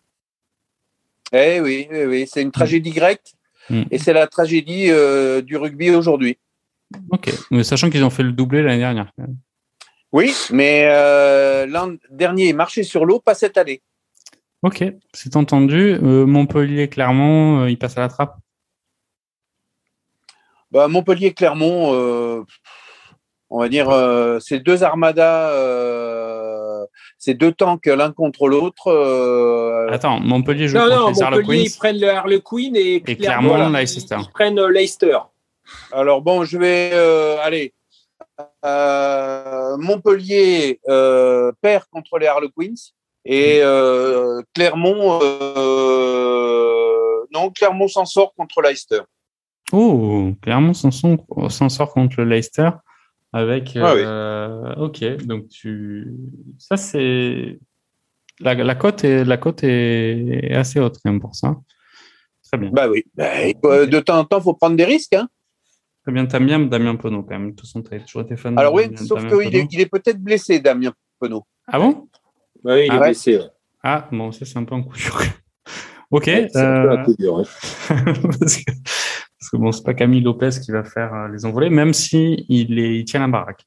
Eh 1.33 1.61
oui, 1.61 1.89
oui, 1.91 2.05
oui. 2.05 2.29
c'est 2.31 2.43
une 2.43 2.53
tragédie 2.53 2.91
grecque 2.91 3.35
mm. 3.71 3.85
et 3.91 3.99
c'est 3.99 4.13
la 4.13 4.27
tragédie 4.27 4.91
du 5.43 5.57
rugby 5.57 5.91
aujourd'hui. 5.91 6.39
Ok, 7.11 7.33
mais 7.51 7.65
sachant 7.65 7.91
qu'ils 7.91 8.05
ont 8.05 8.11
fait 8.11 8.23
le 8.23 8.33
doublé 8.33 8.63
l'année 8.63 8.79
dernière. 8.79 9.11
Oui, 10.13 10.33
mais 10.51 10.89
euh, 10.91 11.67
l'an 11.67 11.95
dernier, 12.11 12.53
marché 12.53 12.85
sur 12.85 13.05
l'eau, 13.05 13.21
pas 13.21 13.35
cette 13.35 13.59
année. 13.59 13.83
Ok, 14.63 14.85
c'est 15.13 15.37
entendu. 15.37 15.99
Euh, 16.03 16.27
Montpellier, 16.27 16.89
Clermont, 16.89 17.63
euh, 17.63 17.71
il 17.71 17.79
passe 17.79 17.99
à 17.99 18.01
la 18.01 18.09
trappe? 18.09 18.37
Bah, 20.71 20.89
Montpellier, 20.89 21.33
Clermont, 21.35 22.45
on 23.51 23.61
va 23.61 23.69
dire, 23.69 23.89
c'est 24.41 24.59
deux 24.59 24.83
armadas, 24.83 25.53
c'est 27.19 27.35
deux 27.35 27.53
tanks 27.53 27.87
l'un 27.87 28.13
contre 28.13 28.49
l'autre. 28.49 28.91
Attends, 29.91 30.21
Montpellier 30.21 30.69
joue 30.69 30.79
non, 30.79 30.83
contre 30.83 31.21
non, 31.21 31.31
les 31.31 31.37
Montpellier, 31.37 31.63
ils 31.63 31.77
prennent 31.77 32.01
le 32.01 32.09
Harlequin 32.11 32.73
et, 32.75 33.03
et 33.07 33.17
Clermont, 33.17 33.69
Leicester. 33.71 34.17
Ils 34.19 34.31
prennent 34.31 34.61
Leicester. 34.67 35.19
Alors 35.93 36.23
bon, 36.23 36.45
je 36.45 36.59
vais 36.59 36.93
aller. 37.43 37.73
Euh, 38.65 39.77
Montpellier 39.79 40.81
euh, 40.89 41.53
perd 41.61 41.85
contre 41.91 42.19
les 42.19 42.27
Harlequins 42.27 42.75
et 43.25 43.61
euh, 43.63 44.43
Clermont, 44.55 45.21
non, 47.33 47.51
Clermont 47.51 47.89
s'en 47.89 48.05
sort 48.05 48.35
contre 48.35 48.61
Leicester. 48.63 49.01
Oh, 49.73 50.33
Clermont 50.43 50.75
s'en 50.75 50.91
sort 50.91 51.93
contre 51.93 52.17
le 52.19 52.25
Leicester 52.25 52.71
avec. 53.33 53.77
Ah 53.77 54.75
ok, 54.77 55.03
donc 55.25 55.49
tu. 55.49 56.13
Ça, 56.59 56.77
c'est. 56.77 57.59
La, 58.39 58.53
la, 58.53 58.75
cote 58.75 59.03
est, 59.03 59.25
la 59.25 59.39
cote 59.39 59.65
est 59.65 60.53
assez 60.53 60.79
haute 60.79 60.99
quand 61.03 61.11
même 61.11 61.21
pour 61.21 61.35
ça. 61.35 61.57
Très 62.45 62.59
bien. 62.59 62.71
Bah 62.71 62.87
oui. 62.89 63.05
Bah, 63.15 63.87
de 63.87 64.01
temps 64.01 64.19
en 64.19 64.25
temps, 64.25 64.39
il 64.39 64.43
faut 64.43 64.55
prendre 64.55 64.77
des 64.77 64.85
risques. 64.85 65.15
Hein. 65.15 65.27
Très 66.07 66.13
bien, 66.13 66.25
t'aimes 66.25 66.47
bien 66.47 66.61
Damien 66.61 66.95
Penaud 66.95 67.25
quand 67.25 67.37
même. 67.37 67.51
De 67.51 67.57
toute 67.57 67.63
façon, 67.63 67.83
tu 67.83 67.93
as 67.93 67.99
toujours 67.99 68.23
été 68.23 68.37
fan. 68.37 68.57
Alors 68.57 68.73
oui, 68.73 68.85
sauf 68.97 69.27
qu'il 69.27 69.57
est, 69.57 69.67
il 69.73 69.81
est 69.81 69.91
peut-être 69.91 70.21
blessé, 70.21 70.61
Damien 70.61 70.93
Penaud. 71.19 71.43
Ah 71.67 71.81
bon? 71.81 72.07
Oui, 72.63 72.87
il 72.87 72.87
est 72.87 72.91
ah 72.93 73.01
blessé. 73.01 73.41
Ah 73.83 74.09
bon, 74.13 74.31
ça 74.31 74.45
c'est 74.45 74.57
un 74.57 74.63
peu 74.63 74.77
un 74.77 74.85
coup 74.85 74.97
dur. 74.97 75.21
ok. 76.13 76.25
c'est 76.25 76.57
un 76.59 76.83
peu 76.83 76.91
un 76.93 77.05
coup 77.05 77.17
dur. 77.19 77.43
parce, 77.89 78.57
que, 79.51 79.57
bon, 79.57 79.73
c'est 79.73 79.83
pas 79.83 79.95
Camille 79.95 80.21
Lopez 80.21 80.51
qui 80.65 80.71
va 80.71 80.85
faire 80.85 81.13
euh, 81.13 81.29
les 81.33 81.45
envolées, 81.45 81.71
même 81.71 81.93
si 81.93 82.47
il, 82.49 82.79
est, 82.79 82.99
il 83.01 83.05
tient 83.05 83.19
la 83.19 83.27
baraque. 83.27 83.67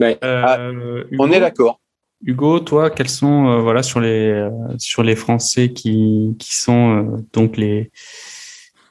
Euh, 0.00 0.14
ah, 0.22 0.70
on 1.18 1.32
est 1.32 1.40
d'accord. 1.40 1.80
Hugo, 2.24 2.60
toi, 2.60 2.90
quels 2.90 3.08
sont 3.08 3.48
euh, 3.48 3.58
voilà 3.58 3.82
sur 3.82 3.98
les 3.98 4.48
sur 4.78 5.02
les 5.02 5.16
Français 5.16 5.72
qui 5.72 6.36
qui 6.38 6.54
sont 6.54 7.26
donc 7.32 7.56
les 7.56 7.90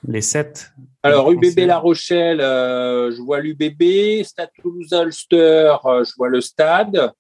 les 0.08 0.22
sept 0.22 0.72
alors, 1.04 1.32
UBB 1.32 1.66
La 1.66 1.80
Rochelle, 1.80 2.42
euh, 2.42 3.12
je 3.12 3.22
vois 3.22 3.40
l'UBB. 3.40 4.24
Stade 4.24 4.52
Toulouse-Ulster, 4.62 5.76
euh, 5.86 6.04
je 6.04 6.12
vois 6.16 6.30
le 6.30 6.42
stade. 6.42 7.12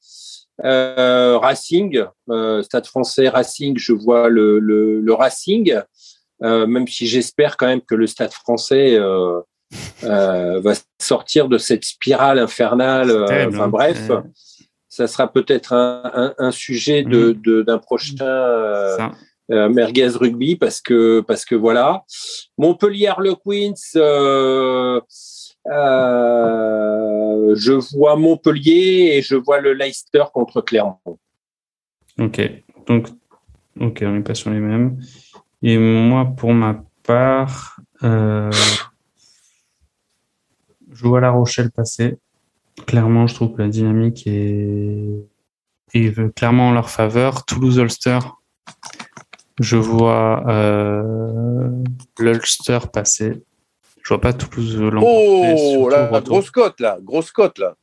Euh, 0.63 1.39
Racing, 1.39 2.03
Stade 2.61 2.85
français 2.85 3.27
Racing, 3.29 3.75
je 3.79 3.93
vois 3.93 4.29
le, 4.29 4.59
le, 4.59 5.13
Racing. 5.13 5.75
même 6.41 6.87
si 6.87 7.07
j'espère 7.07 7.57
quand 7.57 7.65
même 7.65 7.81
que 7.81 7.95
le 7.95 8.05
Stade 8.05 8.33
français 8.33 8.99
va 10.03 10.73
sortir 11.01 11.47
de 11.47 11.57
cette 11.57 11.83
spirale 11.83 12.37
infernale. 12.37 13.11
enfin 13.11 13.63
hein. 13.63 13.67
bref, 13.67 14.11
ça 14.87 15.07
sera 15.07 15.33
peut-être 15.33 15.73
un, 15.73 16.35
un, 16.37 16.51
sujet 16.51 17.01
de, 17.01 17.35
mm. 17.43 17.63
d'un 17.63 17.79
prochain 17.79 18.13
euh, 19.51 19.69
merguez 19.69 20.07
rugby 20.07 20.55
parce 20.55 20.79
que 20.81 21.55
voilà. 21.55 22.05
Montpellier 22.57 23.07
Harlequins 23.07 23.73
euh, 23.97 25.01
euh, 25.67 27.55
je 27.55 27.73
vois 27.95 28.15
Montpellier 28.15 29.11
et 29.13 29.21
je 29.21 29.35
vois 29.35 29.59
le 29.59 29.73
Leicester 29.73 30.23
contre 30.33 30.61
Clermont. 30.61 31.19
Ok. 32.17 32.41
Donc 32.87 33.07
ok 33.79 34.03
on 34.03 34.11
n'est 34.11 34.21
pas 34.21 34.35
sur 34.35 34.51
les 34.51 34.59
mêmes. 34.59 35.01
Et 35.61 35.77
moi 35.77 36.25
pour 36.37 36.53
ma 36.53 36.83
part 37.03 37.79
je 38.01 38.49
vois 41.03 41.19
La 41.19 41.31
Rochelle 41.31 41.71
passer. 41.71 42.17
Clairement 42.87 43.27
je 43.27 43.35
trouve 43.35 43.53
que 43.53 43.61
la 43.61 43.67
dynamique 43.67 44.25
est, 44.27 45.27
est 45.93 46.35
clairement 46.35 46.69
en 46.69 46.71
leur 46.71 46.89
faveur. 46.89 47.43
Toulouse 47.45 47.77
Ulster 47.77 48.19
je 49.59 49.77
vois 49.77 50.43
euh, 50.47 51.03
l'Ulster 52.19 52.79
passer. 52.91 53.33
Je 54.03 54.09
vois 54.09 54.21
pas 54.21 54.33
Toulouse 54.33 54.79
l'emporter. 54.81 55.75
Oh, 55.77 55.89
la, 55.89 56.21
grosse 56.21 56.49
cote 56.49 56.79
là, 56.79 56.97
grosse 57.01 57.31
cote 57.31 57.59
là. 57.59 57.75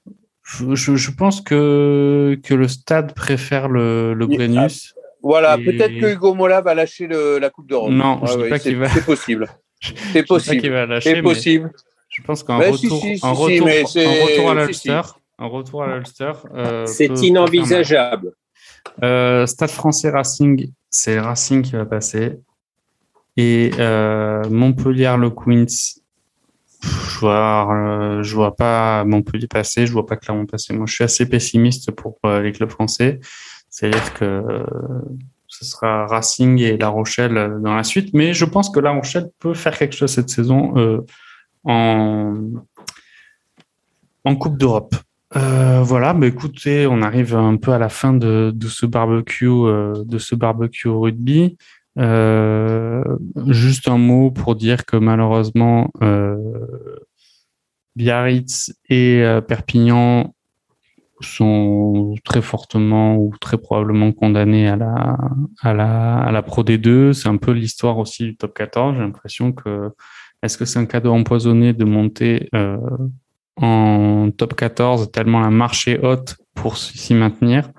Je, 0.42 1.10
pense 1.10 1.40
que, 1.40 2.38
que 2.42 2.54
le 2.54 2.68
stade 2.68 3.14
préfère 3.14 3.68
le, 3.68 4.14
le 4.14 4.26
Brennus. 4.26 4.94
voilà, 5.22 5.58
peut-être 5.58 6.00
que 6.00 6.14
Hugo 6.14 6.34
Mola 6.34 6.62
va 6.62 6.74
lâcher 6.74 7.06
la 7.06 7.50
Coupe 7.50 7.68
d'Europe. 7.68 7.90
Non, 7.90 8.24
je 8.24 8.38
ouais, 8.38 8.48
pas 8.48 8.58
qu'il 8.58 8.78
va. 8.78 8.88
C'est 8.88 9.04
possible. 9.04 9.46
C'est 10.12 10.26
possible. 10.26 11.00
C'est 11.02 11.22
possible. 11.22 11.70
Je 12.08 12.22
pense 12.22 12.42
qu'un 12.42 12.56
retour, 12.56 13.04
un 13.22 13.32
retour, 13.32 13.68
un 13.68 14.24
retour 14.24 14.50
à 14.50 14.54
l'Ulster, 14.54 15.00
un 15.38 15.46
retour 15.46 15.82
à 15.84 15.86
l'Ulster. 15.94 16.32
c'est 16.86 17.22
inenvisageable. 17.22 18.32
Euh, 19.02 19.46
Stade 19.46 19.70
français 19.70 20.10
Racing, 20.10 20.70
c'est 20.90 21.20
Racing 21.20 21.62
qui 21.62 21.72
va 21.72 21.84
passer. 21.84 22.40
Et 23.36 23.70
euh, 23.78 24.48
Montpellier 24.50 25.14
le 25.18 25.30
Queens, 25.30 26.00
je 26.82 27.18
vois, 27.20 27.72
euh, 27.72 28.22
je 28.22 28.34
vois 28.34 28.56
pas 28.56 29.04
Montpellier 29.04 29.46
passer, 29.46 29.86
je 29.86 29.92
vois 29.92 30.06
pas 30.06 30.16
Clermont 30.16 30.46
passer. 30.46 30.74
Moi, 30.74 30.86
je 30.86 30.94
suis 30.94 31.04
assez 31.04 31.28
pessimiste 31.28 31.90
pour 31.92 32.18
les 32.24 32.52
clubs 32.52 32.70
français. 32.70 33.20
C'est-à-dire 33.70 34.14
que 34.14 34.42
ce 35.46 35.64
sera 35.64 36.06
Racing 36.06 36.58
et 36.60 36.76
La 36.76 36.88
Rochelle 36.88 37.58
dans 37.62 37.74
la 37.76 37.84
suite, 37.84 38.14
mais 38.14 38.32
je 38.32 38.44
pense 38.44 38.70
que 38.70 38.80
La 38.80 38.90
Rochelle 38.90 39.28
peut 39.38 39.54
faire 39.54 39.76
quelque 39.76 39.94
chose 39.94 40.10
cette 40.10 40.30
saison 40.30 41.04
en, 41.64 42.34
en 44.24 44.36
Coupe 44.36 44.58
d'Europe. 44.58 44.94
Euh, 45.36 45.82
voilà, 45.82 46.14
bah 46.14 46.26
écoutez, 46.26 46.86
on 46.86 47.02
arrive 47.02 47.34
un 47.34 47.56
peu 47.56 47.72
à 47.72 47.78
la 47.78 47.90
fin 47.90 48.14
de, 48.14 48.54
ce 48.66 48.86
barbecue, 48.86 49.46
euh, 49.46 50.04
de 50.04 50.18
ce 50.18 50.34
barbecue 50.34 50.88
rugby. 50.88 51.56
Euh, 51.98 53.02
juste 53.48 53.88
un 53.88 53.98
mot 53.98 54.30
pour 54.30 54.54
dire 54.54 54.86
que 54.86 54.96
malheureusement, 54.96 55.90
euh, 56.02 56.36
Biarritz 57.96 58.72
et 58.88 59.22
euh, 59.22 59.40
Perpignan 59.40 60.34
sont 61.20 62.14
très 62.24 62.40
fortement 62.40 63.16
ou 63.16 63.34
très 63.40 63.58
probablement 63.58 64.12
condamnés 64.12 64.68
à 64.68 64.76
la 64.76 65.18
à 65.60 65.74
la 65.74 66.22
à 66.22 66.42
Pro 66.42 66.62
D2. 66.62 67.12
C'est 67.12 67.28
un 67.28 67.36
peu 67.36 67.50
l'histoire 67.50 67.98
aussi 67.98 68.24
du 68.24 68.36
Top 68.36 68.54
14. 68.54 68.94
J'ai 68.94 69.02
l'impression 69.02 69.52
que 69.52 69.90
est-ce 70.42 70.56
que 70.56 70.64
c'est 70.64 70.78
un 70.78 70.86
cadeau 70.86 71.12
empoisonné 71.12 71.72
de 71.72 71.84
monter 71.84 72.48
en 73.62 74.30
top 74.30 74.54
14 74.54 75.10
tellement 75.10 75.40
la 75.40 75.50
marche 75.50 75.88
est 75.88 76.04
haute 76.04 76.36
pour 76.54 76.76
s'y 76.76 77.14
maintenir. 77.14 77.70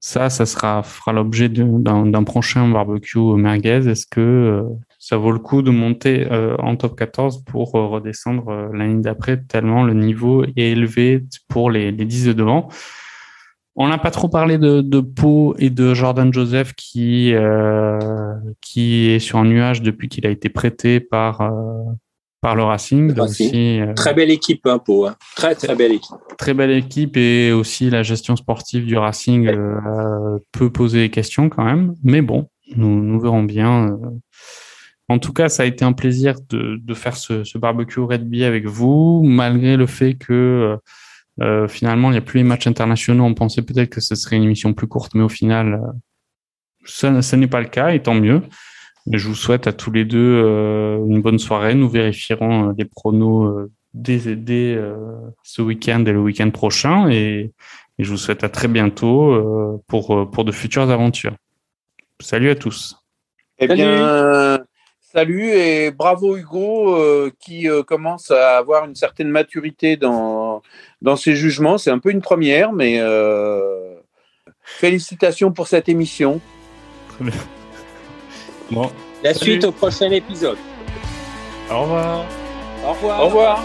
Ça, 0.00 0.30
ça 0.30 0.46
sera, 0.46 0.84
fera 0.84 1.12
l'objet 1.12 1.48
d'un 1.48 2.22
prochain 2.22 2.68
barbecue 2.68 3.18
merguez. 3.18 3.88
Est-ce 3.88 4.06
que 4.06 4.20
euh, 4.20 4.62
ça 4.98 5.16
vaut 5.16 5.32
le 5.32 5.40
coup 5.40 5.62
de 5.62 5.70
monter 5.70 6.30
euh, 6.30 6.56
en 6.58 6.76
top 6.76 6.96
14 6.96 7.42
pour 7.44 7.74
euh, 7.74 7.86
redescendre 7.86 8.70
l'année 8.72 9.02
d'après 9.02 9.42
tellement 9.42 9.82
le 9.82 9.94
niveau 9.94 10.44
est 10.44 10.70
élevé 10.70 11.24
pour 11.48 11.70
les, 11.70 11.90
les 11.90 12.04
10 12.04 12.26
de 12.26 12.32
devant? 12.34 12.68
On 13.74 13.88
n'a 13.88 13.98
pas 13.98 14.12
trop 14.12 14.28
parlé 14.28 14.58
de, 14.58 14.80
de 14.80 15.00
Pau 15.00 15.56
et 15.58 15.70
de 15.70 15.92
Jordan 15.92 16.32
Joseph 16.32 16.72
qui 16.74 17.34
qui 18.60 19.10
est 19.10 19.18
sur 19.18 19.38
un 19.38 19.44
nuage 19.44 19.82
depuis 19.82 20.08
qu'il 20.08 20.26
a 20.26 20.30
été 20.30 20.48
prêté 20.48 21.00
par 21.00 21.50
par 22.46 22.54
le 22.54 22.62
Racing. 22.62 23.18
Aussi, 23.18 23.80
euh, 23.80 23.92
très 23.94 24.14
belle 24.14 24.30
équipe, 24.30 24.64
hein, 24.66 24.78
Pau. 24.78 25.04
Hein. 25.04 25.16
Très, 25.34 25.56
très 25.56 25.74
belle 25.74 25.90
équipe. 25.90 26.14
Très 26.38 26.54
belle 26.54 26.70
équipe 26.70 27.16
et 27.16 27.50
aussi 27.50 27.90
la 27.90 28.04
gestion 28.04 28.36
sportive 28.36 28.86
du 28.86 28.96
Racing 28.96 29.48
euh, 29.48 30.38
peut 30.52 30.70
poser 30.70 31.00
des 31.00 31.10
questions 31.10 31.48
quand 31.48 31.64
même. 31.64 31.96
Mais 32.04 32.22
bon, 32.22 32.46
nous, 32.76 33.02
nous 33.02 33.18
verrons 33.18 33.42
bien. 33.42 33.88
Euh. 33.88 33.96
En 35.08 35.18
tout 35.18 35.32
cas, 35.32 35.48
ça 35.48 35.64
a 35.64 35.66
été 35.66 35.84
un 35.84 35.92
plaisir 35.92 36.36
de, 36.48 36.76
de 36.80 36.94
faire 36.94 37.16
ce, 37.16 37.42
ce 37.42 37.58
barbecue 37.58 37.98
Red 37.98 38.22
Bee 38.28 38.44
avec 38.44 38.64
vous, 38.66 39.24
malgré 39.24 39.76
le 39.76 39.86
fait 39.86 40.14
que 40.14 40.78
euh, 41.40 41.66
finalement, 41.66 42.10
il 42.10 42.12
n'y 42.12 42.18
a 42.18 42.22
plus 42.22 42.38
les 42.38 42.44
matchs 42.44 42.68
internationaux. 42.68 43.24
On 43.24 43.34
pensait 43.34 43.62
peut-être 43.62 43.90
que 43.90 44.00
ce 44.00 44.14
serait 44.14 44.36
une 44.36 44.44
émission 44.44 44.72
plus 44.72 44.86
courte, 44.86 45.16
mais 45.16 45.24
au 45.24 45.28
final, 45.28 45.80
ça, 46.84 47.22
ça 47.22 47.36
n'est 47.36 47.48
pas 47.48 47.60
le 47.60 47.66
cas, 47.66 47.90
et 47.90 48.00
tant 48.00 48.14
mieux. 48.14 48.40
Je 49.12 49.28
vous 49.28 49.34
souhaite 49.36 49.66
à 49.66 49.72
tous 49.72 49.92
les 49.92 50.04
deux 50.04 50.42
euh, 50.44 50.96
une 51.06 51.22
bonne 51.22 51.38
soirée. 51.38 51.74
Nous 51.74 51.88
vérifierons 51.88 52.70
euh, 52.70 52.72
les 52.76 52.84
pronos 52.84 53.46
euh, 53.46 53.70
dès, 53.94 54.18
ce 54.18 55.62
week-end 55.62 56.04
et 56.04 56.12
le 56.12 56.20
week-end 56.20 56.50
prochain. 56.50 57.08
Et, 57.10 57.52
je 57.98 58.10
vous 58.10 58.18
souhaite 58.18 58.44
à 58.44 58.50
très 58.50 58.68
bientôt 58.68 59.80
pour, 59.86 60.30
pour 60.30 60.44
de 60.44 60.52
futures 60.52 60.90
aventures. 60.90 61.34
Salut 62.20 62.50
à 62.50 62.54
tous. 62.54 62.94
Eh 63.58 63.66
bien, 63.68 64.62
salut 65.00 65.48
et 65.48 65.90
bravo 65.92 66.36
Hugo 66.36 67.30
qui 67.40 67.68
commence 67.86 68.30
à 68.30 68.58
avoir 68.58 68.84
une 68.84 68.94
certaine 68.94 69.30
maturité 69.30 69.96
dans, 69.96 70.60
dans 71.00 71.16
ses 71.16 71.34
jugements. 71.34 71.78
C'est 71.78 71.90
un 71.90 71.98
peu 71.98 72.10
une 72.10 72.20
première, 72.20 72.74
mais 72.74 73.00
félicitations 74.62 75.50
pour 75.50 75.66
cette 75.66 75.88
émission. 75.88 76.42
La 79.22 79.34
suite 79.34 79.64
au 79.64 79.72
prochain 79.72 80.10
épisode. 80.10 80.58
Au 81.70 81.82
revoir. 81.82 82.24
Au 82.84 82.92
revoir. 82.92 83.20
Au 83.20 83.24
revoir. 83.26 83.64